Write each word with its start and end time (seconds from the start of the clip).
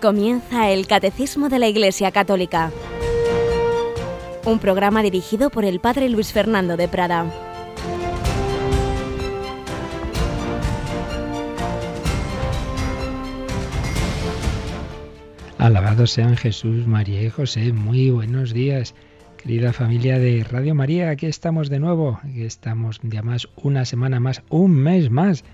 Comienza 0.00 0.70
el 0.70 0.86
Catecismo 0.86 1.50
de 1.50 1.58
la 1.58 1.68
Iglesia 1.68 2.10
Católica, 2.10 2.72
un 4.46 4.58
programa 4.58 5.02
dirigido 5.02 5.50
por 5.50 5.66
el 5.66 5.78
Padre 5.78 6.08
Luis 6.08 6.32
Fernando 6.32 6.78
de 6.78 6.88
Prada. 6.88 7.30
Alabados 15.58 16.12
sean 16.12 16.34
Jesús, 16.34 16.86
María 16.86 17.20
y 17.20 17.28
José. 17.28 17.74
Muy 17.74 18.08
buenos 18.08 18.54
días, 18.54 18.94
querida 19.36 19.74
familia 19.74 20.18
de 20.18 20.42
Radio 20.44 20.74
María. 20.74 21.10
Aquí 21.10 21.26
estamos 21.26 21.68
de 21.68 21.78
nuevo. 21.78 22.18
Estamos 22.34 23.00
ya 23.02 23.20
más 23.20 23.46
una 23.56 23.84
semana 23.84 24.18
más, 24.18 24.42
un 24.48 24.72
mes 24.76 25.10
más. 25.10 25.44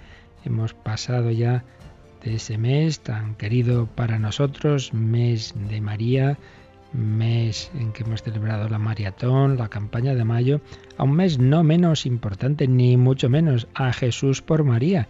Hemos 0.44 0.72
pasado 0.72 1.32
ya 1.32 1.64
ese 2.34 2.58
mes 2.58 3.00
tan 3.00 3.34
querido 3.36 3.86
para 3.86 4.18
nosotros, 4.18 4.92
mes 4.92 5.54
de 5.68 5.80
María, 5.80 6.38
mes 6.92 7.70
en 7.78 7.92
que 7.92 8.02
hemos 8.02 8.22
celebrado 8.22 8.68
la 8.68 8.78
maratón, 8.78 9.56
la 9.56 9.68
campaña 9.68 10.14
de 10.14 10.24
mayo, 10.24 10.60
a 10.96 11.04
un 11.04 11.12
mes 11.12 11.38
no 11.38 11.62
menos 11.62 12.06
importante, 12.06 12.66
ni 12.66 12.96
mucho 12.96 13.28
menos, 13.28 13.68
a 13.74 13.92
Jesús 13.92 14.42
por 14.42 14.64
María, 14.64 15.08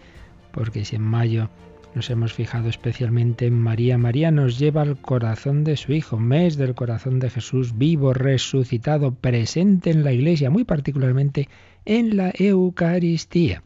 porque 0.51 0.85
si 0.85 0.95
en 0.95 1.03
mayo 1.03 1.49
nos 1.95 2.09
hemos 2.09 2.33
fijado 2.33 2.69
especialmente 2.69 3.47
en 3.47 3.59
María, 3.59 3.97
María 3.97 4.29
nos 4.29 4.59
lleva 4.59 4.83
al 4.83 5.01
corazón 5.01 5.63
de 5.63 5.77
su 5.77 5.93
Hijo, 5.93 6.19
mes 6.19 6.57
del 6.57 6.75
corazón 6.75 7.19
de 7.19 7.29
Jesús 7.29 7.77
vivo, 7.77 8.13
resucitado, 8.13 9.15
presente 9.15 9.89
en 9.89 10.03
la 10.03 10.11
Iglesia, 10.11 10.49
muy 10.49 10.63
particularmente 10.63 11.49
en 11.85 12.17
la 12.17 12.31
Eucaristía. 12.37 13.63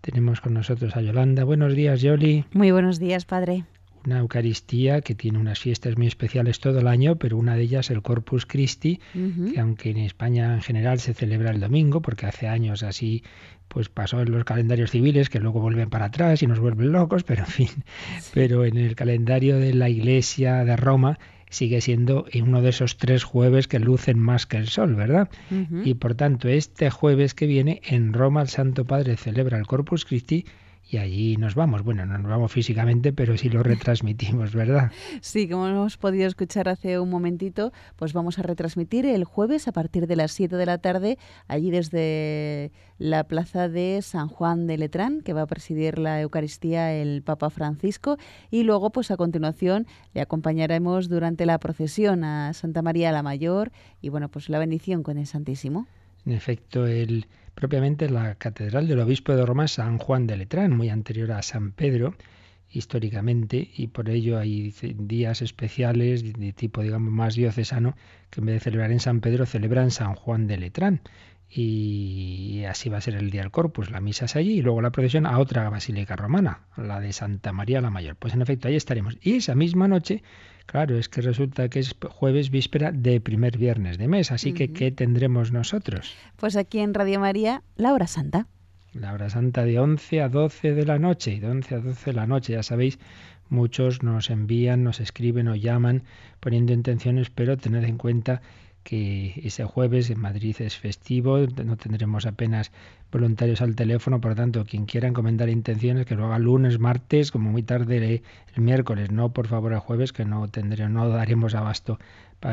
Tenemos 0.00 0.40
con 0.40 0.54
nosotros 0.54 0.96
a 0.96 1.00
Yolanda. 1.00 1.44
Buenos 1.44 1.74
días, 1.74 2.00
Yoli. 2.00 2.44
Muy 2.52 2.70
buenos 2.70 2.98
días, 2.98 3.24
padre. 3.24 3.64
Una 4.06 4.20
Eucaristía 4.20 5.00
que 5.00 5.14
tiene 5.14 5.38
unas 5.38 5.58
fiestas 5.58 5.98
muy 5.98 6.06
especiales 6.06 6.60
todo 6.60 6.78
el 6.78 6.86
año, 6.86 7.16
pero 7.16 7.36
una 7.36 7.56
de 7.56 7.62
ellas 7.62 7.90
el 7.90 8.00
Corpus 8.00 8.46
Christi, 8.46 9.00
que 9.12 9.60
aunque 9.60 9.90
en 9.90 9.98
España 9.98 10.54
en 10.54 10.62
general 10.62 11.00
se 11.00 11.14
celebra 11.14 11.50
el 11.50 11.60
domingo, 11.60 12.00
porque 12.00 12.26
hace 12.26 12.48
años 12.48 12.82
así 12.82 13.22
pues 13.66 13.90
pasó 13.90 14.22
en 14.22 14.30
los 14.30 14.44
calendarios 14.44 14.92
civiles 14.92 15.28
que 15.28 15.40
luego 15.40 15.60
vuelven 15.60 15.90
para 15.90 16.06
atrás 16.06 16.42
y 16.42 16.46
nos 16.46 16.58
vuelven 16.58 16.90
locos, 16.90 17.22
pero 17.24 17.42
en 17.42 17.50
fin, 17.50 17.68
pero 18.32 18.64
en 18.64 18.78
el 18.78 18.94
calendario 18.94 19.58
de 19.58 19.74
la 19.74 19.90
Iglesia 19.90 20.64
de 20.64 20.76
Roma 20.76 21.18
sigue 21.50 21.80
siendo 21.80 22.26
uno 22.42 22.62
de 22.62 22.70
esos 22.70 22.96
tres 22.96 23.24
jueves 23.24 23.68
que 23.68 23.78
lucen 23.78 24.18
más 24.18 24.46
que 24.46 24.56
el 24.56 24.68
sol, 24.68 24.94
¿verdad? 24.94 25.28
Y 25.84 25.94
por 25.94 26.14
tanto, 26.14 26.48
este 26.48 26.90
jueves 26.90 27.34
que 27.34 27.46
viene 27.46 27.80
en 27.84 28.12
Roma 28.12 28.42
el 28.42 28.48
Santo 28.48 28.84
Padre 28.84 29.16
celebra 29.16 29.58
el 29.58 29.66
Corpus 29.66 30.04
Christi 30.04 30.44
y 30.90 30.96
allí 30.96 31.36
nos 31.36 31.54
vamos. 31.54 31.82
Bueno, 31.82 32.06
no 32.06 32.18
nos 32.18 32.30
vamos 32.30 32.52
físicamente, 32.52 33.12
pero 33.12 33.36
sí 33.36 33.48
lo 33.48 33.62
retransmitimos, 33.62 34.54
¿verdad? 34.54 34.90
Sí, 35.20 35.48
como 35.48 35.66
hemos 35.68 35.96
podido 35.96 36.26
escuchar 36.26 36.68
hace 36.68 36.98
un 36.98 37.10
momentito, 37.10 37.72
pues 37.96 38.12
vamos 38.12 38.38
a 38.38 38.42
retransmitir 38.42 39.04
el 39.04 39.24
jueves 39.24 39.68
a 39.68 39.72
partir 39.72 40.06
de 40.06 40.16
las 40.16 40.32
7 40.32 40.56
de 40.56 40.66
la 40.66 40.78
tarde, 40.78 41.18
allí 41.46 41.70
desde 41.70 42.72
la 42.98 43.24
plaza 43.24 43.68
de 43.68 44.00
San 44.02 44.28
Juan 44.28 44.66
de 44.66 44.78
Letrán, 44.78 45.20
que 45.20 45.32
va 45.32 45.42
a 45.42 45.46
presidir 45.46 45.98
la 45.98 46.20
Eucaristía 46.20 46.94
el 46.94 47.22
Papa 47.22 47.50
Francisco, 47.50 48.16
y 48.50 48.62
luego, 48.62 48.90
pues 48.90 49.10
a 49.10 49.16
continuación, 49.16 49.86
le 50.14 50.20
acompañaremos 50.20 51.08
durante 51.08 51.46
la 51.46 51.58
procesión 51.58 52.24
a 52.24 52.52
Santa 52.54 52.82
María 52.82 53.12
la 53.12 53.22
Mayor 53.22 53.72
y, 54.00 54.08
bueno, 54.08 54.28
pues 54.28 54.48
la 54.48 54.58
bendición 54.58 55.02
con 55.02 55.18
el 55.18 55.26
Santísimo. 55.26 55.86
En 56.24 56.32
efecto, 56.32 56.86
el 56.86 57.26
propiamente 57.58 58.08
la 58.08 58.36
Catedral 58.36 58.86
del 58.86 59.00
Obispo 59.00 59.34
de 59.34 59.44
Roma 59.44 59.66
San 59.66 59.98
Juan 59.98 60.28
de 60.28 60.36
Letrán, 60.36 60.76
muy 60.76 60.90
anterior 60.90 61.32
a 61.32 61.42
San 61.42 61.72
Pedro 61.72 62.14
históricamente, 62.70 63.68
y 63.74 63.88
por 63.88 64.10
ello 64.10 64.38
hay 64.38 64.72
días 64.96 65.42
especiales 65.42 66.22
de 66.22 66.52
tipo, 66.52 66.82
digamos, 66.82 67.12
más 67.12 67.34
diocesano, 67.34 67.96
que 68.30 68.40
en 68.40 68.46
vez 68.46 68.54
de 68.56 68.60
celebrar 68.60 68.92
en 68.92 69.00
San 69.00 69.20
Pedro, 69.20 69.44
celebran 69.44 69.90
San 69.90 70.14
Juan 70.14 70.46
de 70.46 70.58
Letrán. 70.58 71.00
Y 71.50 72.62
así 72.68 72.90
va 72.90 72.98
a 72.98 73.00
ser 73.00 73.16
el 73.16 73.30
día 73.30 73.40
del 73.40 73.50
Corpus, 73.50 73.90
la 73.90 74.00
misa 74.00 74.26
es 74.26 74.36
allí 74.36 74.58
y 74.58 74.62
luego 74.62 74.80
la 74.80 74.92
procesión 74.92 75.26
a 75.26 75.38
otra 75.38 75.68
basílica 75.68 76.14
romana, 76.14 76.60
la 76.76 77.00
de 77.00 77.12
Santa 77.12 77.52
María 77.52 77.80
la 77.80 77.90
Mayor. 77.90 78.14
Pues 78.14 78.34
en 78.34 78.42
efecto, 78.42 78.68
ahí 78.68 78.76
estaremos. 78.76 79.16
Y 79.20 79.36
esa 79.36 79.56
misma 79.56 79.88
noche 79.88 80.22
Claro, 80.68 80.98
es 80.98 81.08
que 81.08 81.22
resulta 81.22 81.70
que 81.70 81.78
es 81.78 81.96
jueves 82.10 82.50
víspera 82.50 82.92
de 82.92 83.22
primer 83.22 83.56
viernes 83.56 83.96
de 83.96 84.06
mes, 84.06 84.30
así 84.30 84.52
que 84.52 84.70
¿qué 84.70 84.90
tendremos 84.90 85.50
nosotros? 85.50 86.14
Pues 86.36 86.56
aquí 86.56 86.80
en 86.80 86.92
Radio 86.92 87.20
María, 87.20 87.62
la 87.76 87.94
hora 87.94 88.06
santa. 88.06 88.48
La 88.92 89.14
hora 89.14 89.30
santa 89.30 89.64
de 89.64 89.78
11 89.78 90.20
a 90.20 90.28
12 90.28 90.74
de 90.74 90.84
la 90.84 90.98
noche, 90.98 91.32
y 91.32 91.40
de 91.40 91.48
11 91.48 91.74
a 91.74 91.78
12 91.78 92.10
de 92.10 92.12
la 92.12 92.26
noche, 92.26 92.52
ya 92.52 92.62
sabéis, 92.62 92.98
muchos 93.48 94.02
nos 94.02 94.28
envían, 94.28 94.84
nos 94.84 95.00
escriben 95.00 95.48
o 95.48 95.56
llaman 95.56 96.02
poniendo 96.38 96.74
intenciones, 96.74 97.30
pero 97.30 97.56
tened 97.56 97.84
en 97.84 97.96
cuenta 97.96 98.42
que 98.88 99.38
ese 99.44 99.64
jueves 99.64 100.08
en 100.08 100.18
Madrid 100.18 100.56
es 100.60 100.78
festivo, 100.78 101.36
no 101.62 101.76
tendremos 101.76 102.24
apenas 102.24 102.72
voluntarios 103.12 103.60
al 103.60 103.76
teléfono, 103.76 104.18
por 104.18 104.30
lo 104.30 104.36
tanto, 104.36 104.64
quien 104.64 104.86
quiera 104.86 105.06
encomendar 105.06 105.50
intenciones, 105.50 106.06
que 106.06 106.14
lo 106.14 106.24
haga 106.24 106.38
lunes, 106.38 106.78
martes, 106.78 107.30
como 107.30 107.50
muy 107.50 107.62
tarde 107.62 108.22
el 108.54 108.62
miércoles, 108.62 109.10
no 109.10 109.34
por 109.34 109.46
favor 109.46 109.74
el 109.74 109.80
jueves, 109.80 110.14
que 110.14 110.24
no 110.24 110.48
tendremos, 110.48 110.90
no 110.90 111.06
daremos 111.10 111.54
abasto 111.54 111.98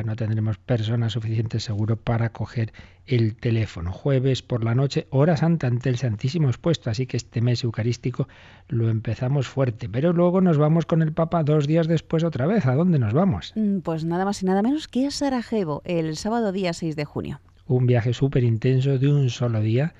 no 0.04 0.16
tendremos 0.16 0.58
personas 0.58 1.14
suficientes 1.14 1.64
seguro 1.64 1.96
para 1.96 2.30
coger 2.32 2.74
el 3.06 3.36
teléfono. 3.36 3.92
Jueves 3.92 4.42
por 4.42 4.64
la 4.64 4.76
noche, 4.76 5.08
hora 5.12 5.38
santa 5.38 5.68
ante 5.68 5.90
el 5.90 5.98
Santísimo 5.98 6.50
expuesto, 6.50 6.90
así 6.90 7.06
que 7.06 7.18
este 7.18 7.42
mes 7.42 7.64
eucarístico 7.64 8.28
lo 8.68 8.90
empezamos 8.90 9.48
fuerte, 9.48 9.88
pero 9.88 10.12
luego 10.14 10.42
nos 10.42 10.58
vamos 10.58 10.86
con 10.86 11.02
el 11.02 11.14
Papa 11.14 11.44
dos 11.44 11.68
días 11.68 11.88
después 11.88 12.24
otra 12.24 12.48
vez. 12.48 12.66
¿A 12.66 12.76
dónde 12.76 13.00
nos 13.00 13.14
vamos? 13.14 13.54
Mm, 13.56 13.80
pues 13.80 14.06
nada 14.06 14.26
más 14.26 14.42
y 14.42 14.46
nada 14.46 14.62
menos 14.62 14.88
que 14.88 15.08
a 15.08 15.12
Sarajevo, 15.12 15.82
el 15.86 16.16
sábado 16.16 16.52
día 16.52 16.74
6 16.74 16.96
de 16.96 17.06
junio. 17.06 17.40
Un 17.68 17.86
viaje 17.86 18.14
súper 18.14 18.44
intenso 18.44 18.98
de 18.98 19.12
un 19.12 19.30
solo 19.30 19.62
día 19.62 19.94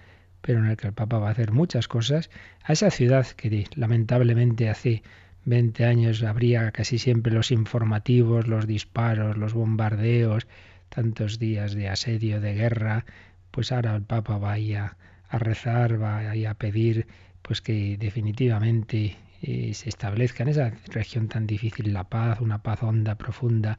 pero 0.46 0.60
en 0.60 0.68
el 0.68 0.78
que 0.78 0.86
el 0.86 0.94
Papa 0.94 1.18
va 1.18 1.30
a 1.30 1.32
hacer 1.32 1.52
muchas 1.52 1.88
cosas, 1.88 2.30
a 2.64 2.74
esa 2.74 2.92
ciudad 2.92 3.26
que 3.26 3.68
lamentablemente 3.76 4.70
hace 4.70 5.02
20 5.46 5.86
años 5.86 6.24
habría 6.24 6.72
casi 6.72 6.98
siempre 6.98 7.32
los 7.32 7.52
informativos, 7.52 8.48
los 8.48 8.68
disparos, 8.68 9.38
los 9.38 9.54
bombardeos, 9.54 10.48
tantos 10.90 11.40
días 11.40 11.74
de 11.74 11.90
asedio, 11.90 12.42
de 12.42 12.54
guerra, 12.54 13.06
pues 13.52 13.72
ahora 13.72 13.96
el 13.96 14.02
Papa 14.02 14.38
va 14.38 14.54
a, 14.54 15.38
rezar, 15.38 16.02
va 16.02 16.32
a, 16.32 16.50
a 16.50 16.54
pedir 16.56 17.08
pues 17.42 17.62
que 17.62 17.98
definitivamente 17.98 19.16
eh, 19.42 19.74
se 19.76 19.90
establezca 19.90 20.44
en 20.44 20.50
esa 20.50 20.74
región 20.88 21.28
tan 21.28 21.46
difícil 21.46 21.94
la 21.94 22.06
paz, 22.06 22.42
una 22.42 22.64
paz 22.64 22.82
honda, 22.82 23.16
profunda, 23.16 23.78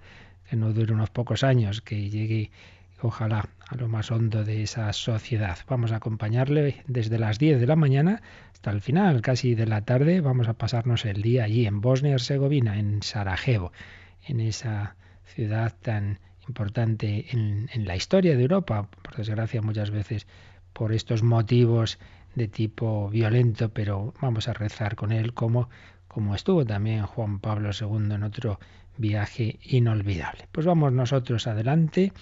que 0.48 0.54
no 0.56 0.72
dure 0.72 0.92
unos 0.92 1.10
pocos 1.10 1.42
años, 1.42 1.82
que 1.82 2.08
llegue 2.08 2.50
ojalá 3.02 3.48
a 3.68 3.76
lo 3.76 3.88
más 3.88 4.10
hondo 4.10 4.44
de 4.44 4.62
esa 4.62 4.92
sociedad. 4.92 5.58
Vamos 5.68 5.92
a 5.92 5.96
acompañarle 5.96 6.82
desde 6.86 7.18
las 7.18 7.38
10 7.38 7.60
de 7.60 7.66
la 7.66 7.76
mañana 7.76 8.22
hasta 8.52 8.70
el 8.70 8.80
final, 8.80 9.22
casi 9.22 9.54
de 9.54 9.66
la 9.66 9.82
tarde. 9.82 10.20
Vamos 10.20 10.48
a 10.48 10.54
pasarnos 10.54 11.04
el 11.04 11.22
día 11.22 11.44
allí 11.44 11.66
en 11.66 11.80
Bosnia 11.80 12.12
y 12.12 12.14
Herzegovina, 12.14 12.78
en 12.78 13.02
Sarajevo, 13.02 13.72
en 14.26 14.40
esa 14.40 14.96
ciudad 15.24 15.74
tan 15.82 16.20
importante 16.48 17.26
en, 17.30 17.68
en 17.72 17.86
la 17.86 17.96
historia 17.96 18.36
de 18.36 18.42
Europa, 18.42 18.88
por 19.02 19.16
desgracia 19.16 19.62
muchas 19.62 19.90
veces 19.90 20.26
por 20.72 20.92
estos 20.92 21.22
motivos 21.22 21.98
de 22.36 22.48
tipo 22.48 23.08
violento, 23.08 23.70
pero 23.70 24.14
vamos 24.20 24.46
a 24.46 24.52
rezar 24.52 24.94
con 24.94 25.10
él 25.10 25.32
como, 25.34 25.68
como 26.06 26.34
estuvo 26.34 26.64
también 26.64 27.04
Juan 27.04 27.40
Pablo 27.40 27.70
II 27.72 28.14
en 28.14 28.22
otro 28.22 28.60
viaje 28.98 29.58
inolvidable. 29.62 30.46
Pues 30.52 30.66
vamos 30.66 30.92
nosotros 30.92 31.46
adelante 31.46 32.12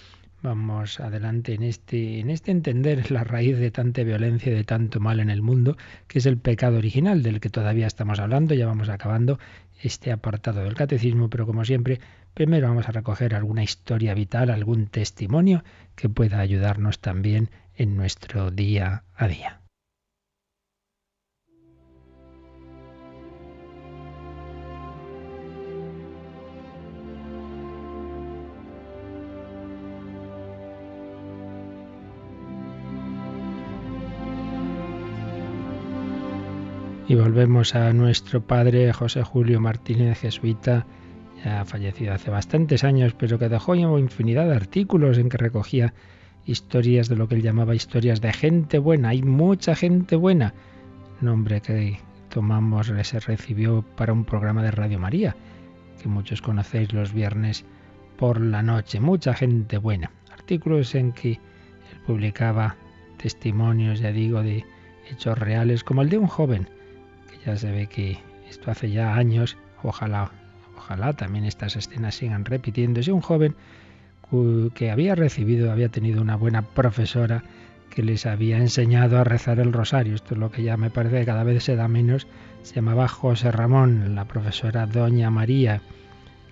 vamos 0.45 0.99
adelante 0.99 1.55
en 1.55 1.63
este, 1.63 2.19
en 2.19 2.29
este 2.29 2.51
entender 2.51 3.11
la 3.11 3.23
raíz 3.23 3.57
de 3.57 3.71
tanta 3.71 4.03
violencia 4.03 4.51
y 4.51 4.55
de 4.55 4.63
tanto 4.63 4.99
mal 4.99 5.19
en 5.19 5.29
el 5.29 5.41
mundo, 5.41 5.75
que 6.07 6.19
es 6.19 6.25
el 6.25 6.37
pecado 6.37 6.77
original 6.77 7.23
del 7.23 7.39
que 7.39 7.49
todavía 7.49 7.87
estamos 7.87 8.19
hablando, 8.19 8.53
ya 8.53 8.67
vamos 8.67 8.89
acabando 8.89 9.39
este 9.81 10.11
apartado 10.11 10.63
del 10.63 10.75
catecismo, 10.75 11.29
pero 11.29 11.45
como 11.45 11.65
siempre, 11.65 11.99
primero 12.33 12.67
vamos 12.67 12.87
a 12.87 12.91
recoger 12.91 13.35
alguna 13.35 13.63
historia 13.63 14.13
vital, 14.13 14.49
algún 14.51 14.87
testimonio 14.87 15.63
que 15.95 16.09
pueda 16.09 16.39
ayudarnos 16.39 16.99
también 16.99 17.49
en 17.75 17.97
nuestro 17.97 18.51
día 18.51 19.03
a 19.15 19.27
día. 19.27 19.64
Y 37.07 37.13
volvemos 37.13 37.75
a 37.75 37.93
nuestro 37.93 38.41
padre 38.41 38.91
José 38.91 39.21
Julio 39.21 39.61
Martínez, 39.61 40.21
jesuita, 40.21 40.87
ya 41.43 41.63
fallecido 41.63 42.13
hace 42.13 42.31
bastantes 42.31 42.83
años, 42.83 43.13
pero 43.13 43.37
que 43.37 43.47
dejó 43.47 43.75
infinidad 43.75 44.47
de 44.47 44.55
artículos 44.55 45.19
en 45.19 45.29
que 45.29 45.37
recogía 45.37 45.93
historias 46.45 47.07
de 47.07 47.15
lo 47.15 47.27
que 47.27 47.35
él 47.35 47.43
llamaba 47.43 47.75
historias 47.75 48.21
de 48.21 48.33
gente 48.33 48.79
buena. 48.79 49.09
Hay 49.09 49.21
mucha 49.21 49.75
gente 49.75 50.15
buena. 50.15 50.55
Nombre 51.21 51.61
que 51.61 51.99
tomamos, 52.29 52.91
se 53.03 53.19
recibió 53.19 53.85
para 53.95 54.11
un 54.11 54.25
programa 54.25 54.63
de 54.63 54.71
Radio 54.71 54.97
María 54.97 55.35
que 56.01 56.09
muchos 56.09 56.41
conocéis 56.41 56.91
los 56.91 57.13
viernes 57.13 57.65
por 58.17 58.41
la 58.41 58.63
noche. 58.63 58.99
Mucha 58.99 59.35
gente 59.35 59.77
buena. 59.77 60.11
Artículos 60.31 60.95
en 60.95 61.11
que 61.11 61.39
publicaba 62.07 62.77
testimonios, 63.17 63.99
ya 63.99 64.11
digo, 64.11 64.41
de 64.41 64.65
hechos 65.09 65.37
reales, 65.37 65.83
como 65.83 66.01
el 66.01 66.09
de 66.09 66.17
un 66.17 66.27
joven, 66.27 66.67
ya 67.45 67.57
se 67.57 67.71
ve 67.71 67.87
que 67.87 68.17
esto 68.49 68.71
hace 68.71 68.89
ya 68.91 69.15
años, 69.15 69.57
ojalá, 69.83 70.31
ojalá 70.77 71.13
también 71.13 71.45
estas 71.45 71.75
escenas 71.75 72.15
sigan 72.15 72.45
repitiéndose, 72.45 73.11
un 73.11 73.21
joven 73.21 73.55
que 74.73 74.91
había 74.91 75.15
recibido, 75.15 75.71
había 75.71 75.89
tenido 75.89 76.21
una 76.21 76.35
buena 76.35 76.61
profesora 76.61 77.43
que 77.89 78.03
les 78.03 78.25
había 78.25 78.57
enseñado 78.57 79.19
a 79.19 79.23
rezar 79.23 79.59
el 79.59 79.71
rosario. 79.71 80.15
Esto 80.15 80.33
es 80.33 80.39
lo 80.39 80.51
que 80.51 80.63
ya 80.63 80.75
me 80.77 80.89
parece 80.89 81.19
que 81.19 81.25
cada 81.25 81.43
vez 81.43 81.63
se 81.63 81.75
da 81.75 81.87
menos. 81.87 82.27
Se 82.63 82.75
llamaba 82.75 83.07
José 83.07 83.51
Ramón, 83.51 84.15
la 84.15 84.25
profesora 84.25 84.87
Doña 84.87 85.29
María. 85.29 85.81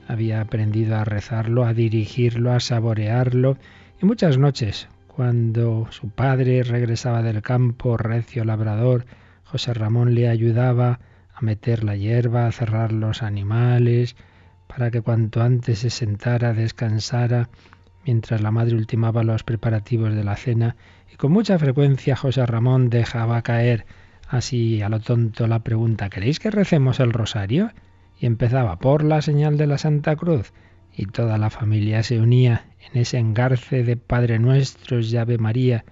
Había 0.07 0.39
aprendido 0.39 0.95
a 0.95 1.03
rezarlo, 1.03 1.65
a 1.65 1.73
dirigirlo, 1.73 2.53
a 2.53 2.59
saborearlo. 2.59 3.57
Y 4.01 4.05
muchas 4.05 4.37
noches, 4.37 4.87
cuando 5.07 5.87
su 5.91 6.09
padre 6.09 6.63
regresaba 6.63 7.21
del 7.21 7.41
campo, 7.41 7.97
recio 7.97 8.45
labrador, 8.45 9.05
José 9.53 9.75
Ramón 9.75 10.15
le 10.15 10.29
ayudaba 10.29 10.99
a 11.31 11.41
meter 11.41 11.83
la 11.83 11.95
hierba, 11.95 12.47
a 12.47 12.51
cerrar 12.51 12.91
los 12.91 13.21
animales, 13.21 14.15
para 14.65 14.89
que 14.89 15.01
cuanto 15.01 15.43
antes 15.43 15.77
se 15.77 15.91
sentara, 15.91 16.53
descansara, 16.53 17.49
mientras 18.03 18.41
la 18.41 18.49
madre 18.49 18.73
ultimaba 18.73 19.21
los 19.21 19.43
preparativos 19.43 20.15
de 20.15 20.23
la 20.23 20.37
cena, 20.37 20.75
y 21.13 21.17
con 21.17 21.31
mucha 21.31 21.59
frecuencia 21.59 22.15
José 22.15 22.43
Ramón 22.47 22.89
dejaba 22.89 23.43
caer 23.43 23.85
así 24.27 24.81
a 24.81 24.89
lo 24.89 24.99
tonto 24.99 25.45
la 25.45 25.59
pregunta 25.59 26.09
¿Queréis 26.09 26.39
que 26.39 26.49
recemos 26.49 26.99
el 26.99 27.13
rosario? 27.13 27.69
y 28.19 28.25
empezaba 28.25 28.79
por 28.79 29.03
la 29.03 29.21
señal 29.21 29.55
de 29.57 29.67
la 29.67 29.77
Santa 29.77 30.15
Cruz, 30.15 30.51
y 30.91 31.05
toda 31.05 31.37
la 31.37 31.51
familia 31.51 32.01
se 32.01 32.19
unía 32.19 32.65
en 32.91 32.99
ese 32.99 33.19
engarce 33.19 33.83
de 33.83 33.97
Padre 33.97 34.39
Nuestro 34.39 34.99
y 34.99 35.15
Ave 35.15 35.37
María 35.37 35.85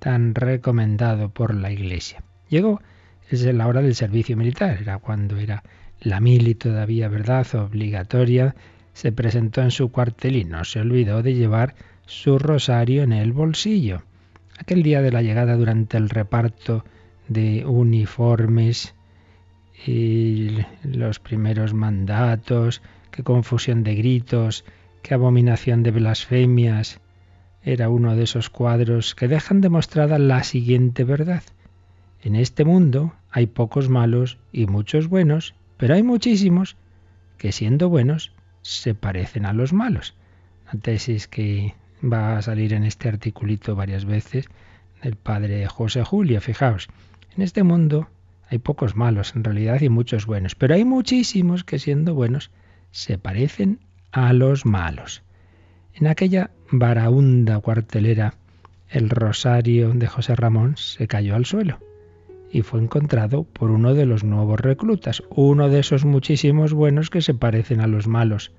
tan 0.00 0.34
recomendado 0.34 1.30
por 1.30 1.54
la 1.54 1.72
Iglesia. 1.72 2.22
Llegó 2.50 2.82
es 3.30 3.44
la 3.44 3.66
hora 3.66 3.82
del 3.82 3.94
servicio 3.94 4.36
militar, 4.36 4.78
era 4.80 4.98
cuando 4.98 5.38
era 5.38 5.62
la 6.00 6.20
mili 6.20 6.54
todavía, 6.54 7.08
¿verdad?, 7.08 7.46
obligatoria, 7.54 8.54
se 8.92 9.12
presentó 9.12 9.62
en 9.62 9.70
su 9.70 9.90
cuartel 9.90 10.36
y 10.36 10.44
no 10.44 10.64
se 10.64 10.80
olvidó 10.80 11.22
de 11.22 11.34
llevar 11.34 11.74
su 12.06 12.38
rosario 12.38 13.02
en 13.02 13.12
el 13.12 13.32
bolsillo. 13.32 14.02
Aquel 14.58 14.82
día 14.82 15.02
de 15.02 15.12
la 15.12 15.22
llegada 15.22 15.56
durante 15.56 15.96
el 15.96 16.08
reparto 16.08 16.84
de 17.28 17.66
uniformes 17.66 18.94
y 19.86 20.58
los 20.82 21.18
primeros 21.18 21.74
mandatos, 21.74 22.80
qué 23.10 23.22
confusión 23.22 23.82
de 23.82 23.96
gritos, 23.96 24.64
qué 25.02 25.14
abominación 25.14 25.82
de 25.82 25.90
blasfemias. 25.90 27.00
Era 27.62 27.88
uno 27.88 28.16
de 28.16 28.22
esos 28.22 28.48
cuadros 28.48 29.14
que 29.14 29.28
dejan 29.28 29.60
demostrada 29.60 30.18
la 30.18 30.44
siguiente 30.44 31.04
verdad. 31.04 31.42
En 32.26 32.34
este 32.34 32.64
mundo 32.64 33.14
hay 33.30 33.46
pocos 33.46 33.88
malos 33.88 34.36
y 34.50 34.66
muchos 34.66 35.06
buenos, 35.06 35.54
pero 35.76 35.94
hay 35.94 36.02
muchísimos 36.02 36.76
que 37.38 37.52
siendo 37.52 37.88
buenos 37.88 38.32
se 38.62 38.96
parecen 38.96 39.46
a 39.46 39.52
los 39.52 39.72
malos. 39.72 40.16
Una 40.64 40.82
tesis 40.82 41.28
que 41.28 41.76
va 42.02 42.36
a 42.36 42.42
salir 42.42 42.72
en 42.72 42.82
este 42.82 43.08
articulito 43.08 43.76
varias 43.76 44.06
veces 44.06 44.46
del 45.04 45.14
padre 45.14 45.68
José 45.68 46.02
Julio. 46.02 46.40
Fijaos, 46.40 46.88
en 47.36 47.44
este 47.44 47.62
mundo 47.62 48.08
hay 48.50 48.58
pocos 48.58 48.96
malos 48.96 49.36
en 49.36 49.44
realidad 49.44 49.80
y 49.80 49.88
muchos 49.88 50.26
buenos, 50.26 50.56
pero 50.56 50.74
hay 50.74 50.84
muchísimos 50.84 51.62
que 51.62 51.78
siendo 51.78 52.12
buenos 52.12 52.50
se 52.90 53.18
parecen 53.18 53.78
a 54.10 54.32
los 54.32 54.66
malos. 54.66 55.22
En 55.94 56.08
aquella 56.08 56.50
varaunda 56.72 57.60
cuartelera, 57.60 58.34
el 58.88 59.10
rosario 59.10 59.92
de 59.92 60.08
José 60.08 60.34
Ramón 60.34 60.76
se 60.76 61.06
cayó 61.06 61.36
al 61.36 61.46
suelo 61.46 61.78
y 62.56 62.62
fue 62.62 62.80
encontrado 62.80 63.44
por 63.44 63.70
uno 63.70 63.92
de 63.92 64.06
los 64.06 64.24
nuevos 64.24 64.58
reclutas, 64.58 65.22
uno 65.28 65.68
de 65.68 65.80
esos 65.80 66.06
muchísimos 66.06 66.72
buenos 66.72 67.10
que 67.10 67.20
se 67.20 67.34
parecen 67.34 67.82
a 67.82 67.86
los 67.86 68.08
malos. 68.08 68.50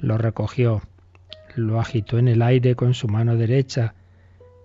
Lo 0.00 0.18
recogió, 0.18 0.82
lo 1.54 1.78
agitó 1.78 2.18
en 2.18 2.26
el 2.26 2.42
aire 2.42 2.74
con 2.74 2.94
su 2.94 3.06
mano 3.06 3.36
derecha, 3.36 3.94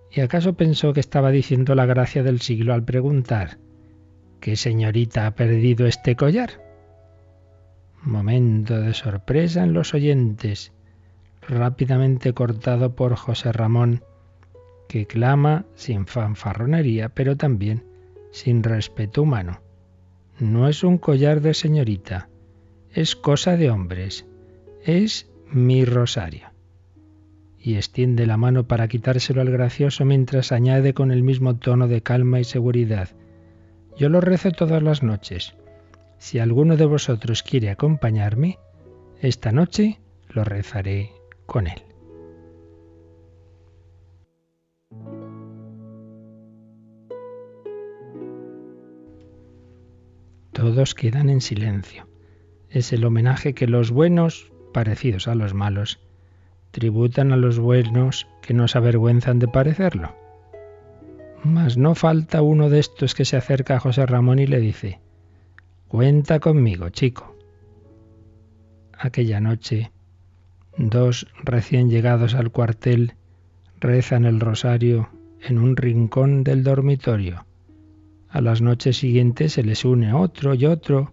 y 0.09 0.21
acaso 0.21 0.53
pensó 0.55 0.91
que 0.91 1.01
estaba 1.01 1.29
diciendo 1.29 1.75
la 1.75 1.85
gracia 1.85 2.23
del 2.23 2.41
siglo 2.41 2.73
al 2.73 2.83
preguntar 2.83 3.59
¿Qué 4.39 4.55
señorita 4.55 5.27
ha 5.27 5.35
perdido 5.35 5.85
este 5.85 6.15
collar? 6.15 6.63
Momento 8.01 8.81
de 8.81 8.95
sorpresa 8.95 9.63
en 9.63 9.73
los 9.73 9.93
oyentes, 9.93 10.73
rápidamente 11.47 12.33
cortado 12.33 12.95
por 12.95 13.15
José 13.17 13.51
Ramón, 13.51 14.03
que 14.89 15.05
clama 15.05 15.65
sin 15.75 16.07
fanfarronería, 16.07 17.09
pero 17.09 17.37
también 17.37 17.90
sin 18.31 18.63
respeto 18.63 19.21
humano. 19.21 19.61
No 20.39 20.67
es 20.67 20.83
un 20.83 20.97
collar 20.97 21.41
de 21.41 21.53
señorita, 21.53 22.29
es 22.93 23.15
cosa 23.15 23.57
de 23.57 23.69
hombres, 23.69 24.25
es 24.83 25.29
mi 25.49 25.85
rosario. 25.85 26.49
Y 27.59 27.75
extiende 27.75 28.25
la 28.25 28.37
mano 28.37 28.67
para 28.67 28.87
quitárselo 28.87 29.41
al 29.41 29.51
gracioso 29.51 30.03
mientras 30.03 30.51
añade 30.51 30.93
con 30.93 31.11
el 31.11 31.21
mismo 31.21 31.57
tono 31.57 31.87
de 31.87 32.01
calma 32.01 32.39
y 32.39 32.43
seguridad. 32.43 33.09
Yo 33.97 34.09
lo 34.09 34.19
rezo 34.19 34.51
todas 34.51 34.81
las 34.81 35.03
noches. 35.03 35.53
Si 36.17 36.39
alguno 36.39 36.75
de 36.75 36.85
vosotros 36.85 37.43
quiere 37.43 37.69
acompañarme, 37.69 38.57
esta 39.21 39.51
noche 39.51 39.99
lo 40.29 40.43
rezaré 40.43 41.11
con 41.45 41.67
él. 41.67 41.90
Todos 50.51 50.95
quedan 50.95 51.29
en 51.29 51.41
silencio. 51.41 52.07
Es 52.69 52.91
el 52.93 53.05
homenaje 53.05 53.53
que 53.53 53.67
los 53.67 53.91
buenos, 53.91 54.51
parecidos 54.73 55.27
a 55.27 55.35
los 55.35 55.53
malos, 55.53 55.99
tributan 56.71 57.31
a 57.31 57.37
los 57.37 57.59
buenos 57.59 58.27
que 58.41 58.53
no 58.53 58.67
se 58.67 58.77
avergüenzan 58.77 59.39
de 59.39 59.47
parecerlo. 59.47 60.15
Mas 61.43 61.77
no 61.77 61.95
falta 61.95 62.41
uno 62.41 62.69
de 62.69 62.79
estos 62.79 63.15
que 63.15 63.25
se 63.25 63.37
acerca 63.37 63.75
a 63.75 63.79
José 63.79 64.05
Ramón 64.05 64.39
y 64.39 64.47
le 64.47 64.59
dice, 64.59 64.99
Cuenta 65.87 66.39
conmigo, 66.39 66.89
chico. 66.89 67.35
Aquella 68.97 69.39
noche, 69.39 69.91
dos 70.77 71.27
recién 71.43 71.89
llegados 71.89 72.35
al 72.35 72.51
cuartel 72.51 73.15
rezan 73.79 74.25
el 74.25 74.39
rosario 74.39 75.09
en 75.41 75.57
un 75.57 75.75
rincón 75.75 76.43
del 76.43 76.63
dormitorio. 76.63 77.45
A 78.31 78.39
las 78.39 78.61
noches 78.61 78.97
siguientes 78.97 79.53
se 79.53 79.63
les 79.63 79.83
une 79.83 80.13
otro 80.13 80.53
y 80.53 80.65
otro. 80.65 81.11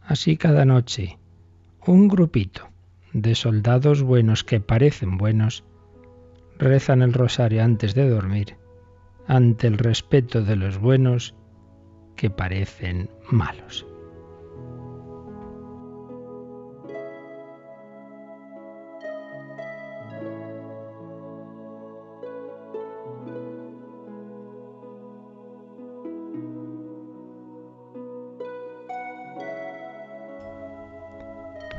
Así 0.00 0.36
cada 0.36 0.64
noche, 0.64 1.18
un 1.86 2.08
grupito 2.08 2.70
de 3.12 3.34
soldados 3.34 4.02
buenos 4.02 4.42
que 4.42 4.60
parecen 4.60 5.18
buenos 5.18 5.64
rezan 6.58 7.02
el 7.02 7.12
rosario 7.12 7.62
antes 7.62 7.94
de 7.94 8.08
dormir, 8.08 8.56
ante 9.26 9.66
el 9.66 9.78
respeto 9.78 10.42
de 10.42 10.56
los 10.56 10.78
buenos 10.78 11.34
que 12.16 12.30
parecen 12.30 13.10
malos. 13.30 13.86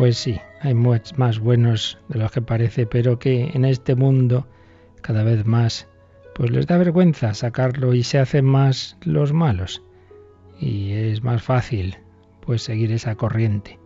Pues 0.02 0.18
sí, 0.18 0.42
hay 0.62 0.74
más 0.74 1.38
buenos 1.38 2.00
de 2.08 2.18
los 2.18 2.32
que 2.32 2.42
parece, 2.42 2.88
pero 2.88 3.20
que 3.20 3.52
en 3.54 3.66
este 3.66 3.94
mundo 3.94 4.48
cada 5.02 5.22
vez 5.22 5.46
más 5.46 5.88
pues 6.34 6.50
les 6.50 6.66
da 6.66 6.80
vergüenza 6.80 7.36
sacarlo 7.36 7.94
y 7.94 8.02
se 8.02 8.18
hacen 8.18 8.46
más 8.46 8.98
los 9.04 9.32
malos. 9.32 9.84
Y 10.60 10.94
es 10.94 11.22
más 11.22 11.44
fácil 11.44 12.00
pues 12.44 12.64
seguir 12.64 12.92
esa 12.92 13.14
corriente. 13.14 13.78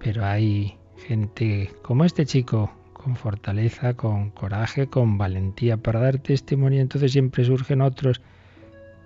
Pero 0.00 0.24
hay 0.24 0.76
gente 1.06 1.70
como 1.82 2.04
este 2.04 2.26
chico 2.26 2.72
con 2.92 3.14
fortaleza, 3.14 3.94
con 3.94 4.30
coraje, 4.30 4.88
con 4.88 5.16
valentía 5.16 5.76
para 5.76 6.00
dar 6.00 6.18
testimonio, 6.18 6.80
entonces 6.80 7.12
siempre 7.12 7.44
surgen 7.44 7.82
otros 7.82 8.20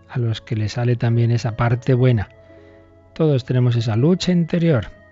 a 0.09 0.19
los 0.19 0.40
que 0.40 0.57
le 0.57 0.71
sale 0.71 0.97
también 0.97 1.31
esa 1.31 1.54
parte 1.54 1.93
buena. 1.93 2.31
Todos 3.12 3.45
tenemos 3.45 3.76
esa 3.76 3.95
lucha 3.95 4.33
interior 4.33 5.03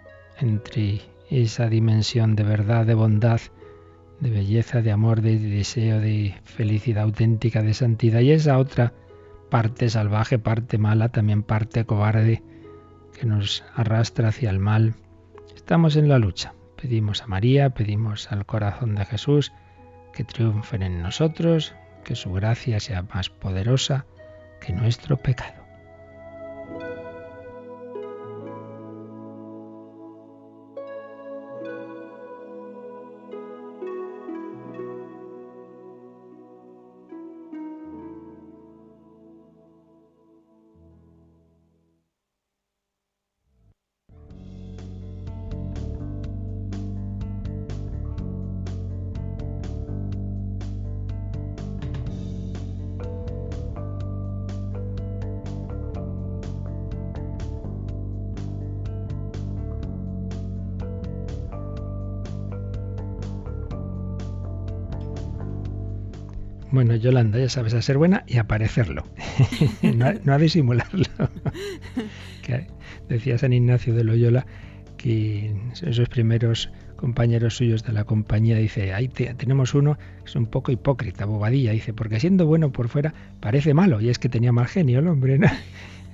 entre 0.43 1.01
esa 1.31 1.69
dimensión 1.69 2.37
de 2.37 2.43
verdad, 2.43 2.85
de 2.85 2.95
bondad, 2.95 3.41
de 4.21 4.31
belleza, 4.31 4.83
de 4.83 4.93
amor, 4.93 5.23
de 5.23 5.39
deseo, 5.39 6.01
de 6.01 6.35
felicidad 6.45 7.05
auténtica, 7.05 7.63
de 7.63 7.75
santidad, 7.75 8.21
y 8.21 8.33
esa 8.33 8.59
otra 8.59 8.93
parte 9.51 9.89
salvaje, 9.89 10.39
parte 10.39 10.79
mala, 10.79 11.09
también 11.11 11.43
parte 11.43 11.85
cobarde, 11.85 12.43
que 13.19 13.27
nos 13.27 13.65
arrastra 13.75 14.29
hacia 14.29 14.51
el 14.51 14.59
mal. 14.59 14.95
Estamos 15.55 15.97
en 15.97 16.09
la 16.09 16.19
lucha. 16.19 16.55
Pedimos 16.81 17.23
a 17.23 17.27
María, 17.27 17.71
pedimos 17.71 18.33
al 18.33 18.47
corazón 18.47 18.95
de 18.95 19.05
Jesús 19.05 19.53
que 20.13 20.25
triunfen 20.25 20.83
en 20.83 21.03
nosotros, 21.03 21.75
que 22.05 22.17
su 22.17 22.33
gracia 22.33 22.81
sea 22.81 23.03
más 23.03 23.31
poderosa 23.31 24.07
que 24.61 24.73
nuestro 24.73 25.17
pecado. 25.17 25.62
Bueno, 66.73 66.97
Yolanda, 66.97 67.39
ya 67.39 67.51
sabes, 67.51 67.75
a 67.75 67.83
ser 67.83 67.99
buena 67.99 68.25
y 68.27 68.39
a 68.39 68.45
parecerlo, 68.45 69.05
no, 69.83 70.33
a, 70.33 70.39
disimularlo. 70.39 71.05
decía 73.09 73.37
San 73.37 73.53
Ignacio 73.53 73.95
de 73.95 74.05
Loyola 74.05 74.47
que 74.97 75.55
esos 75.83 76.09
primeros 76.09 76.71
compañeros 76.97 77.57
suyos 77.57 77.83
de 77.83 77.93
la 77.93 78.05
compañía, 78.05 78.57
dice, 78.57 78.95
ahí 78.95 79.09
tenemos 79.09 79.75
uno 79.75 79.99
que 80.25 80.31
es 80.31 80.37
un 80.37 80.47
poco 80.47 80.73
hipócrita, 80.73 81.27
bobadilla, 81.27 81.73
dice, 81.73 81.93
porque 81.93 82.19
siendo 82.21 82.47
bueno 82.47 82.73
por 82.73 82.89
fuera 82.89 83.13
parece 83.41 83.75
malo, 83.75 84.01
y 84.01 84.09
es 84.09 84.19
que 84.19 84.31
tenía 84.31 84.53
mal 84.53 84.67
genio 84.67 85.01
el 85.01 85.09
hombre, 85.09 85.39
¿no? 85.39 85.49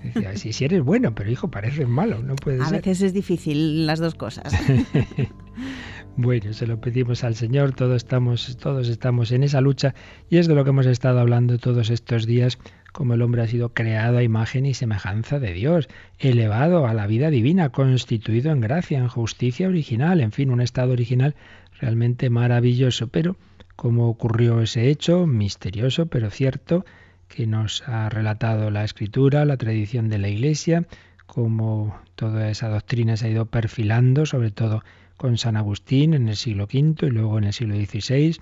Decía, 0.02 0.36
si, 0.36 0.52
si 0.52 0.64
eres 0.64 0.82
bueno, 0.82 1.14
pero 1.14 1.30
hijo, 1.30 1.50
pareces 1.50 1.88
malo, 1.88 2.22
no 2.22 2.34
puede 2.36 2.58
ser. 2.58 2.66
A 2.66 2.70
veces 2.70 3.02
es 3.02 3.12
difícil 3.12 3.86
las 3.86 3.98
dos 3.98 4.14
cosas. 4.14 4.52
Bueno, 6.20 6.52
se 6.52 6.66
lo 6.66 6.80
pedimos 6.80 7.22
al 7.22 7.36
Señor, 7.36 7.76
todos 7.76 7.98
estamos, 7.98 8.56
todos 8.56 8.88
estamos 8.88 9.30
en 9.30 9.44
esa 9.44 9.60
lucha 9.60 9.94
y 10.28 10.38
es 10.38 10.48
de 10.48 10.56
lo 10.56 10.64
que 10.64 10.70
hemos 10.70 10.86
estado 10.86 11.20
hablando 11.20 11.58
todos 11.58 11.90
estos 11.90 12.26
días, 12.26 12.58
como 12.92 13.14
el 13.14 13.22
hombre 13.22 13.42
ha 13.42 13.46
sido 13.46 13.72
creado 13.72 14.18
a 14.18 14.24
imagen 14.24 14.66
y 14.66 14.74
semejanza 14.74 15.38
de 15.38 15.52
Dios, 15.52 15.88
elevado 16.18 16.88
a 16.88 16.92
la 16.92 17.06
vida 17.06 17.30
divina, 17.30 17.68
constituido 17.68 18.50
en 18.50 18.60
gracia, 18.60 18.98
en 18.98 19.06
justicia 19.06 19.68
original, 19.68 20.20
en 20.20 20.32
fin, 20.32 20.50
un 20.50 20.60
estado 20.60 20.90
original 20.90 21.36
realmente 21.80 22.30
maravilloso. 22.30 23.06
Pero, 23.06 23.36
como 23.76 24.08
ocurrió 24.08 24.60
ese 24.60 24.88
hecho, 24.88 25.24
misterioso 25.24 26.06
pero 26.06 26.30
cierto, 26.30 26.84
que 27.28 27.46
nos 27.46 27.86
ha 27.86 28.08
relatado 28.08 28.72
la 28.72 28.82
Escritura, 28.82 29.44
la 29.44 29.56
tradición 29.56 30.08
de 30.08 30.18
la 30.18 30.28
Iglesia, 30.28 30.84
como 31.26 31.96
toda 32.16 32.50
esa 32.50 32.68
doctrina 32.68 33.16
se 33.16 33.28
ha 33.28 33.30
ido 33.30 33.46
perfilando, 33.46 34.26
sobre 34.26 34.50
todo 34.50 34.82
con 35.18 35.36
San 35.36 35.56
Agustín 35.56 36.14
en 36.14 36.28
el 36.28 36.36
siglo 36.36 36.64
V 36.64 37.06
y 37.06 37.10
luego 37.10 37.36
en 37.36 37.44
el 37.44 37.52
siglo 37.52 37.74
XVI 37.74 38.38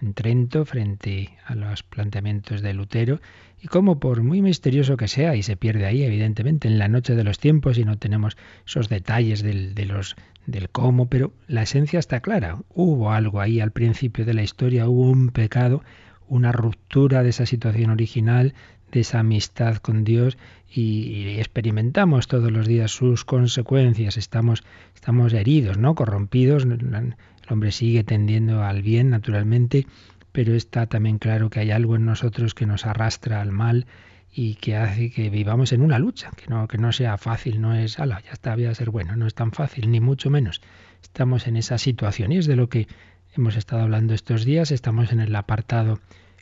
en 0.00 0.14
Trento 0.14 0.64
frente 0.64 1.30
a 1.44 1.56
los 1.56 1.82
planteamientos 1.82 2.62
de 2.62 2.72
Lutero 2.74 3.20
y 3.60 3.66
como 3.66 3.98
por 3.98 4.22
muy 4.22 4.42
misterioso 4.42 4.96
que 4.96 5.08
sea 5.08 5.34
y 5.34 5.42
se 5.42 5.56
pierde 5.56 5.86
ahí 5.86 6.04
evidentemente 6.04 6.68
en 6.68 6.78
la 6.78 6.86
noche 6.86 7.16
de 7.16 7.24
los 7.24 7.40
tiempos 7.40 7.78
y 7.78 7.84
no 7.84 7.98
tenemos 7.98 8.36
esos 8.64 8.88
detalles 8.88 9.42
del, 9.42 9.74
de 9.74 9.86
los, 9.86 10.14
del 10.46 10.68
cómo, 10.70 11.08
pero 11.08 11.32
la 11.48 11.62
esencia 11.62 11.98
está 11.98 12.20
clara. 12.20 12.58
Hubo 12.68 13.10
algo 13.10 13.40
ahí 13.40 13.58
al 13.58 13.72
principio 13.72 14.24
de 14.24 14.34
la 14.34 14.42
historia, 14.42 14.88
hubo 14.88 15.10
un 15.10 15.30
pecado, 15.30 15.82
una 16.28 16.52
ruptura 16.52 17.24
de 17.24 17.30
esa 17.30 17.46
situación 17.46 17.90
original, 17.90 18.54
de 18.92 19.00
esa 19.00 19.20
amistad 19.20 19.76
con 19.78 20.04
Dios 20.04 20.38
y, 20.70 21.38
experimentamos 21.38 22.28
todos 22.28 22.50
los 22.52 22.66
días 22.66 22.90
sus 22.90 23.24
consecuencias. 23.24 24.16
Estamos, 24.16 24.64
estamos 24.94 25.32
heridos, 25.32 25.78
¿no? 25.78 25.94
Corrompidos. 25.94 26.64
El 26.64 27.14
hombre 27.48 27.72
sigue 27.72 28.04
tendiendo 28.04 28.62
al 28.62 28.82
bien, 28.82 29.10
naturalmente, 29.10 29.86
pero 30.32 30.54
está 30.54 30.86
también 30.86 31.18
claro 31.18 31.50
que 31.50 31.60
hay 31.60 31.70
algo 31.70 31.96
en 31.96 32.04
nosotros 32.04 32.54
que 32.54 32.66
nos 32.66 32.86
arrastra 32.86 33.40
al 33.40 33.50
mal 33.50 33.86
y 34.32 34.54
que 34.56 34.76
hace 34.76 35.10
que 35.10 35.30
vivamos 35.30 35.72
en 35.72 35.80
una 35.80 35.98
lucha, 35.98 36.30
que 36.36 36.46
no, 36.48 36.68
que 36.68 36.78
no 36.78 36.92
sea 36.92 37.16
fácil, 37.16 37.60
no 37.60 37.74
es, 37.74 37.98
ala, 37.98 38.20
ya 38.20 38.32
está, 38.32 38.54
voy 38.54 38.66
a 38.66 38.74
ser 38.74 38.90
bueno, 38.90 39.16
no 39.16 39.26
es 39.26 39.34
tan 39.34 39.52
fácil, 39.52 39.90
ni 39.90 40.00
mucho 40.00 40.30
menos. 40.30 40.60
Estamos 41.02 41.46
en 41.46 41.56
esa 41.56 41.78
situación 41.78 42.32
y 42.32 42.36
es 42.36 42.46
de 42.46 42.56
lo 42.56 42.68
que 42.68 42.86
hemos 43.34 43.56
estado 43.56 43.82
hablando 43.82 44.14
estos 44.14 44.44
días, 44.44 44.70
estamos 44.70 45.12
en 45.12 45.20
el 45.20 45.34
apartado 45.34 45.98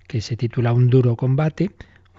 que 0.09 0.21
se 0.21 0.37
titula 0.37 0.73
Un 0.73 0.91
duro 0.91 1.17
combate, 1.17 1.71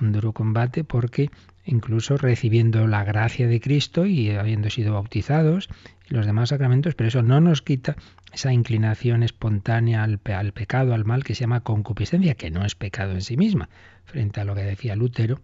un 0.01 0.12
duro 0.12 0.34
combate 0.34 0.84
porque 0.84 1.30
incluso 1.66 2.18
recibiendo 2.18 2.88
la 2.88 3.04
gracia 3.04 3.48
de 3.48 3.60
Cristo 3.60 4.06
y 4.06 4.32
habiendo 4.32 4.70
sido 4.70 4.94
bautizados 4.94 5.70
y 6.10 6.13
los 6.13 6.25
demás 6.25 6.50
sacramentos, 6.50 6.96
pero 6.96 7.10
eso 7.10 7.24
no 7.24 7.42
nos 7.42 7.62
quita 7.62 7.96
esa 8.34 8.54
inclinación 8.54 9.24
espontánea 9.24 10.04
al, 10.04 10.20
al, 10.25 10.54
pecado, 10.54 10.94
al 10.94 11.06
mal, 11.06 11.24
que 11.24 11.36
se 11.36 11.42
llama 11.42 11.62
concupiscencia, 11.62 12.36
que 12.36 12.51
no 12.51 12.66
es 12.66 12.75
pecado 12.75 13.13
en 13.13 13.22
sí 13.22 13.36
misma, 13.38 13.70
frente 14.06 14.39
a 14.39 14.46
lo 14.46 14.56
que 14.56 14.63
decía 14.63 14.96
Lutero, 14.96 15.42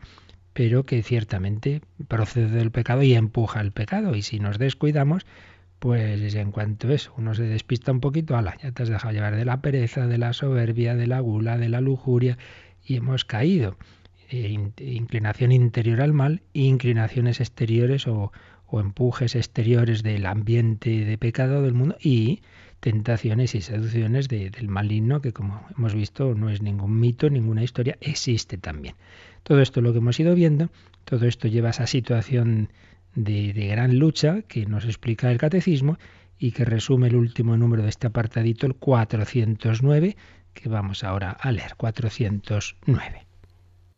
pero 0.53 0.83
que 0.83 1.03
ciertamente 1.03 1.81
procede 2.07 2.49
del 2.49 2.71
pecado 2.71 3.03
y 3.03 3.13
empuja 3.13 3.59
al 3.59 3.71
pecado. 3.71 4.15
Y 4.15 4.21
si 4.21 4.39
nos 4.39 4.59
descuidamos, 4.59 5.25
pues 5.79 6.35
en 6.35 6.51
cuanto 6.51 6.91
eso, 6.91 7.13
uno 7.17 7.33
se 7.35 7.43
despista 7.43 7.91
un 7.91 7.99
poquito, 7.99 8.37
ala, 8.37 8.55
ya 8.61 8.71
te 8.71 8.83
has 8.83 8.89
dejado 8.89 9.13
llevar 9.13 9.35
de 9.35 9.43
la 9.45 9.61
pereza, 9.61 10.07
de 10.07 10.17
la 10.17 10.31
soberbia, 10.31 10.95
de 10.95 11.07
la 11.07 11.19
gula, 11.19 11.57
de 11.57 11.67
la 11.67 11.81
lujuria, 11.81 12.37
y 12.85 12.95
hemos 12.95 13.25
caído. 13.25 13.75
Eh, 14.35 14.71
inclinación 14.79 15.51
interior 15.51 16.01
al 16.01 16.11
mal 16.11 16.41
e 16.55 16.61
inclinaciones 16.61 17.39
exteriores 17.39 18.07
o, 18.07 18.31
empujes 18.71 19.35
exteriores 19.35 20.01
del 20.01 20.25
ambiente 20.25 21.05
de 21.05 21.17
pecado 21.19 21.61
del 21.61 21.75
mundo 21.75 21.95
y 22.01 22.41
tentaciones 22.79 23.53
y 23.53 23.61
seducciones 23.61 24.29
del 24.29 24.67
maligno 24.67 25.21
que 25.21 25.33
como 25.33 25.63
hemos 25.77 25.93
visto 25.93 26.33
no 26.33 26.49
es 26.49 26.63
ningún 26.63 26.99
mito, 26.99 27.29
ninguna 27.29 27.63
historia, 27.63 27.95
existe 28.01 28.57
también. 28.57 28.95
Todo 29.43 29.61
esto 29.61 29.81
lo 29.81 29.91
que 29.91 29.99
hemos 29.99 30.19
ido 30.19 30.33
viendo, 30.33 30.71
todo 31.05 31.27
esto 31.27 31.47
lleva 31.47 31.67
a 31.67 31.75
esa 31.77 31.85
situación 31.85 32.69
de, 33.13 33.53
de 33.53 33.67
gran 33.67 33.99
lucha 33.99 34.41
que 34.41 34.65
nos 34.65 34.85
explica 34.85 35.31
el 35.31 35.37
catecismo 35.37 35.99
y 36.39 36.53
que 36.53 36.65
resume 36.65 37.09
el 37.09 37.15
último 37.17 37.55
número 37.55 37.83
de 37.83 37.89
este 37.89 38.07
apartadito, 38.07 38.65
el 38.65 38.73
409, 38.73 40.17
que 40.55 40.69
vamos 40.69 41.03
ahora 41.03 41.29
a 41.29 41.51
leer, 41.51 41.75
409. 41.77 43.22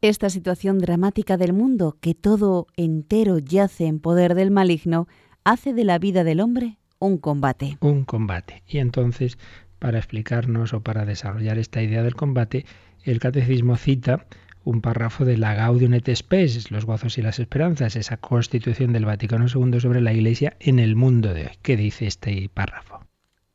Esta 0.08 0.30
situación 0.30 0.78
dramática 0.78 1.36
del 1.36 1.52
mundo, 1.52 1.98
que 2.00 2.14
todo 2.14 2.68
entero 2.78 3.40
yace 3.40 3.88
en 3.88 4.00
poder 4.00 4.36
del 4.36 4.52
maligno, 4.52 5.08
hace 5.44 5.74
de 5.74 5.84
la 5.84 5.98
vida 5.98 6.24
del 6.24 6.42
hombre 6.42 6.78
un 7.00 7.18
combate. 7.18 7.80
Un 7.80 8.06
combate. 8.06 8.62
Y 8.68 8.78
entonces, 8.78 9.40
para 9.80 9.98
explicarnos 9.98 10.76
o 10.76 10.82
para 10.82 11.06
desarrollar 11.06 11.58
esta 11.58 11.82
idea 11.82 12.04
del 12.04 12.14
combate, 12.14 12.68
el 13.04 13.20
catecismo 13.20 13.78
cita 13.78 14.28
un 14.64 14.82
párrafo 14.82 15.26
de 15.26 15.38
la 15.38 15.56
Gaudium 15.56 15.96
et 15.96 16.16
Spes, 16.16 16.70
los 16.70 16.86
gozos 16.86 17.18
y 17.18 17.24
las 17.24 17.40
esperanzas, 17.40 17.96
esa 17.96 18.18
constitución 18.18 18.94
del 18.94 19.06
Vaticano 19.06 19.48
II 19.48 19.80
sobre 19.80 20.02
la 20.02 20.14
Iglesia 20.14 20.56
en 20.60 20.78
el 20.78 20.96
mundo 20.96 21.34
de 21.34 21.46
hoy. 21.46 21.58
¿Qué 21.64 21.78
dice 21.78 22.06
este 22.06 22.48
párrafo? 22.54 23.00